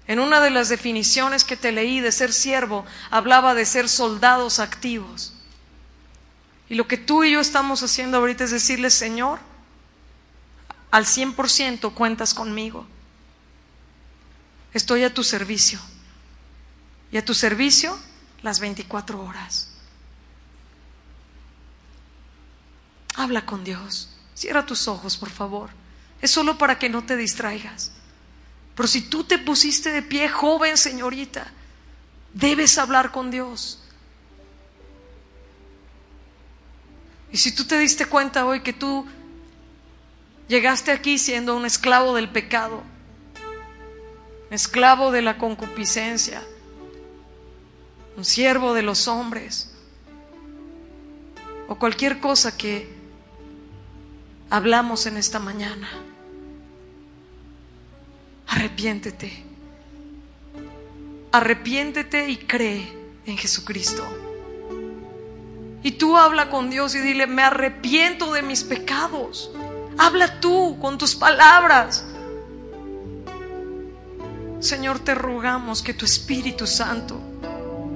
En 0.06 0.18
una 0.18 0.40
de 0.40 0.50
las 0.50 0.68
definiciones 0.68 1.44
que 1.44 1.56
te 1.56 1.70
leí 1.70 2.00
de 2.00 2.10
ser 2.10 2.32
siervo, 2.32 2.84
hablaba 3.10 3.54
de 3.54 3.64
ser 3.64 3.88
soldados 3.88 4.58
activos. 4.58 5.34
Y 6.68 6.74
lo 6.74 6.88
que 6.88 6.96
tú 6.96 7.22
y 7.22 7.32
yo 7.32 7.40
estamos 7.40 7.82
haciendo 7.82 8.18
ahorita 8.18 8.44
es 8.44 8.50
decirle, 8.50 8.90
Señor, 8.90 9.38
al 10.90 11.04
100% 11.04 11.94
cuentas 11.94 12.34
conmigo. 12.34 12.86
Estoy 14.74 15.04
a 15.04 15.12
tu 15.12 15.22
servicio. 15.22 15.80
Y 17.10 17.16
a 17.18 17.24
tu 17.24 17.34
servicio 17.34 17.98
las 18.42 18.60
24 18.60 19.22
horas. 19.22 19.68
Habla 23.14 23.44
con 23.44 23.64
Dios. 23.64 24.08
Cierra 24.34 24.64
tus 24.64 24.88
ojos, 24.88 25.16
por 25.16 25.30
favor. 25.30 25.70
Es 26.20 26.30
solo 26.30 26.56
para 26.56 26.78
que 26.78 26.88
no 26.88 27.04
te 27.04 27.16
distraigas. 27.16 27.92
Pero 28.74 28.88
si 28.88 29.02
tú 29.02 29.24
te 29.24 29.38
pusiste 29.38 29.90
de 29.90 30.02
pie, 30.02 30.28
joven 30.28 30.78
señorita, 30.78 31.52
debes 32.32 32.78
hablar 32.78 33.12
con 33.12 33.30
Dios. 33.30 33.78
Y 37.30 37.36
si 37.38 37.52
tú 37.54 37.66
te 37.66 37.78
diste 37.78 38.06
cuenta 38.06 38.46
hoy 38.46 38.60
que 38.60 38.72
tú 38.72 39.06
llegaste 40.48 40.90
aquí 40.90 41.18
siendo 41.18 41.56
un 41.56 41.66
esclavo 41.66 42.14
del 42.14 42.30
pecado, 42.30 42.82
esclavo 44.54 45.10
de 45.10 45.22
la 45.22 45.38
concupiscencia, 45.38 46.42
un 48.16 48.24
siervo 48.24 48.74
de 48.74 48.82
los 48.82 49.08
hombres, 49.08 49.72
o 51.68 51.76
cualquier 51.76 52.20
cosa 52.20 52.56
que 52.56 52.88
hablamos 54.50 55.06
en 55.06 55.16
esta 55.16 55.38
mañana. 55.38 55.88
Arrepiéntete. 58.46 59.44
Arrepiéntete 61.32 62.28
y 62.28 62.36
cree 62.36 62.92
en 63.24 63.38
Jesucristo. 63.38 64.04
Y 65.82 65.92
tú 65.92 66.18
habla 66.18 66.50
con 66.50 66.68
Dios 66.68 66.94
y 66.94 67.00
dile, 67.00 67.26
me 67.26 67.42
arrepiento 67.42 68.32
de 68.34 68.42
mis 68.42 68.62
pecados. 68.62 69.50
Habla 69.96 70.40
tú 70.40 70.78
con 70.80 70.98
tus 70.98 71.16
palabras. 71.16 72.04
Señor, 74.62 75.00
te 75.00 75.16
rogamos 75.16 75.82
que 75.82 75.92
tu 75.92 76.04
Espíritu 76.04 76.68
Santo 76.68 77.20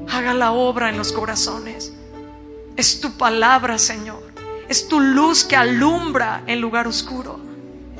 haga 0.09 0.35
la 0.35 0.51
obra 0.51 0.89
en 0.89 0.99
los 0.99 1.12
corazones. 1.12 1.93
Es 2.77 3.01
tu 3.01 3.17
palabra, 3.17 3.79
Señor. 3.79 4.21
Es 4.69 4.89
tu 4.89 4.99
luz 4.99 5.45
que 5.45 5.55
alumbra 5.55 6.43
en 6.49 6.61
lugar 6.61 6.89
oscuro. 6.89 7.39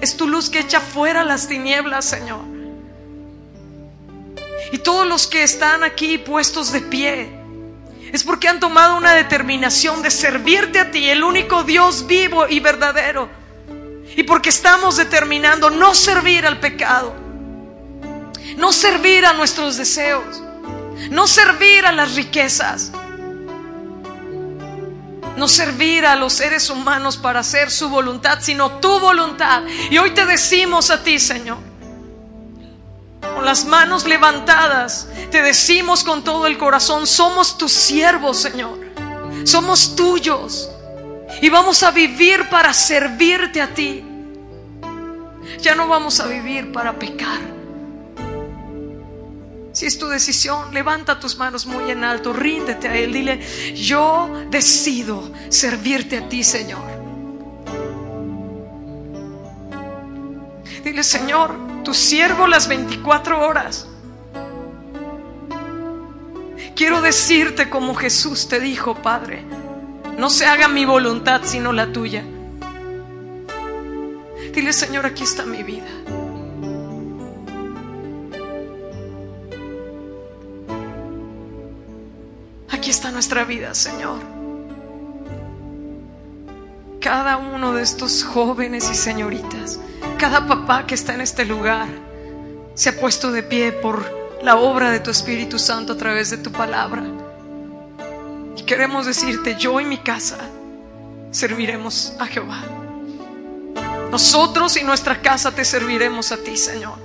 Es 0.01 0.17
tu 0.17 0.27
luz 0.27 0.51
que 0.51 0.59
echa 0.59 0.81
fuera 0.81 1.25
las 1.25 1.47
tinieblas, 1.47 2.07
Señor. 2.07 2.41
Y 4.73 4.79
todos 4.79 5.07
los 5.07 5.29
que 5.29 5.45
están 5.45 5.85
aquí 5.85 6.19
puestos 6.19 6.73
de 6.73 6.81
pie, 6.81 7.31
es 8.13 8.25
porque 8.25 8.49
han 8.49 8.59
tomado 8.59 8.97
una 8.97 9.13
determinación 9.13 10.03
de 10.03 10.11
servirte 10.11 10.81
a 10.81 10.91
ti, 10.91 11.09
el 11.09 11.23
único 11.23 11.63
Dios 11.63 12.09
vivo 12.09 12.49
y 12.49 12.59
verdadero. 12.59 13.29
Y 14.17 14.25
porque 14.25 14.49
estamos 14.49 14.97
determinando 14.97 15.71
no 15.71 15.95
servir 15.95 16.45
al 16.47 16.59
pecado, 16.59 17.26
no 18.57 18.73
servir 18.73 19.27
a 19.27 19.33
nuestros 19.33 19.77
deseos, 19.77 20.43
no 21.11 21.27
servir 21.27 21.85
a 21.87 21.93
las 21.93 22.15
riquezas, 22.15 22.93
no 25.37 25.49
servir 25.49 26.07
a 26.07 26.17
los 26.17 26.33
seres 26.33 26.71
humanos 26.71 27.17
para 27.17 27.41
hacer 27.41 27.71
su 27.71 27.89
voluntad, 27.89 28.39
sino 28.41 28.79
tu 28.79 28.99
voluntad. 29.01 29.63
Y 29.91 29.99
hoy 29.99 30.13
te 30.13 30.25
decimos 30.25 30.91
a 30.91 31.03
ti, 31.03 31.19
Señor, 31.19 31.59
con 33.35 33.45
las 33.45 33.67
manos 33.67 34.07
levantadas, 34.07 35.09
te 35.31 35.43
decimos 35.43 36.05
con 36.05 36.25
todo 36.25 36.47
el 36.47 36.57
corazón, 36.57 37.07
somos 37.07 37.59
tus 37.59 37.73
siervos, 37.73 38.39
Señor. 38.39 38.87
Somos 39.45 39.95
tuyos. 39.95 40.71
Y 41.41 41.49
vamos 41.51 41.83
a 41.83 41.91
vivir 41.91 42.49
para 42.49 42.73
servirte 42.73 43.61
a 43.61 43.69
ti. 43.69 44.05
Ya 45.61 45.75
no 45.75 45.87
vamos 45.87 46.19
a 46.21 46.27
vivir 46.27 46.73
para 46.73 46.99
pecar. 46.99 47.56
Si 49.77 49.85
es 49.85 49.99
tu 49.99 50.09
decisión, 50.09 50.73
levanta 50.73 51.21
tus 51.21 51.37
manos 51.37 51.67
muy 51.67 51.91
en 51.91 52.03
alto, 52.03 52.33
ríndete 52.33 52.89
a 52.89 52.97
Él, 52.97 53.13
dile, 53.13 53.75
yo 53.75 54.47
decido 54.49 55.31
servirte 55.51 56.17
a 56.17 56.27
ti, 56.31 56.43
Señor. 56.43 56.81
Dile, 60.83 61.03
Señor, 61.03 61.55
tu 61.85 61.93
siervo 61.93 62.47
las 62.47 62.69
24 62.69 63.47
horas. 63.47 63.87
Quiero 66.75 67.03
decirte 67.03 67.69
como 67.69 67.95
Jesús 67.95 68.49
te 68.49 68.59
dijo, 68.61 68.95
Padre, 68.95 69.45
no 70.17 70.31
se 70.31 70.47
haga 70.47 70.69
mi 70.69 70.87
voluntad 70.87 71.43
sino 71.45 71.75
la 71.75 71.93
tuya. 71.93 72.25
Dile, 74.55 74.73
Señor, 74.73 75.05
aquí 75.05 75.25
está 75.25 75.45
mi 75.45 75.63
vida. 75.63 76.16
Nuestra 83.17 83.45
vida, 83.45 83.73
Señor. 83.73 84.21
Cada 87.01 87.39
uno 87.39 87.73
de 87.73 87.83
estos 87.83 88.23
jóvenes 88.23 88.91
y 88.91 88.95
señoritas, 88.95 89.81
cada 90.19 90.47
papá 90.47 90.87
que 90.87 90.95
está 90.95 91.15
en 91.15 91.23
este 91.23 91.47
lugar, 91.47 91.89
se 92.75 92.91
ha 92.91 93.01
puesto 93.01 93.33
de 93.33 93.43
pie 93.43 93.73
por 93.73 94.05
la 94.43 94.57
obra 94.57 94.91
de 94.91 95.01
tu 95.01 95.11
Espíritu 95.11 95.59
Santo 95.59 95.95
a 95.95 95.97
través 95.97 96.29
de 96.29 96.37
tu 96.37 96.53
palabra. 96.53 97.05
Y 98.55 98.63
queremos 98.65 99.07
decirte, 99.07 99.57
yo 99.59 99.81
y 99.81 99.87
mi 99.87 99.97
casa 99.97 100.37
serviremos 101.31 102.13
a 102.19 102.27
Jehová. 102.27 102.65
Nosotros 104.11 104.77
y 104.77 104.85
nuestra 104.85 105.23
casa 105.23 105.53
te 105.53 105.65
serviremos 105.65 106.33
a 106.33 106.37
ti, 106.37 106.55
Señor. 106.59 106.99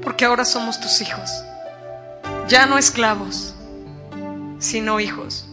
Porque 0.00 0.24
ahora 0.24 0.44
somos 0.44 0.80
tus 0.80 1.00
hijos 1.00 1.28
ya 2.48 2.66
no 2.66 2.78
esclavos, 2.78 3.54
sino 4.58 5.00
hijos. 5.00 5.46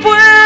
puedo. 0.00 0.39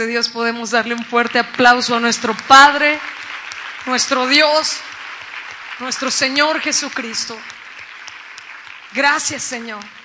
de 0.00 0.06
Dios 0.06 0.30
podemos 0.30 0.70
darle 0.70 0.94
un 0.94 1.04
fuerte 1.04 1.38
aplauso 1.38 1.94
a 1.94 2.00
nuestro 2.00 2.34
Padre, 2.48 2.98
nuestro 3.84 4.26
Dios, 4.26 4.78
nuestro 5.78 6.10
Señor 6.10 6.58
Jesucristo. 6.60 7.38
Gracias, 8.94 9.42
Señor. 9.42 9.99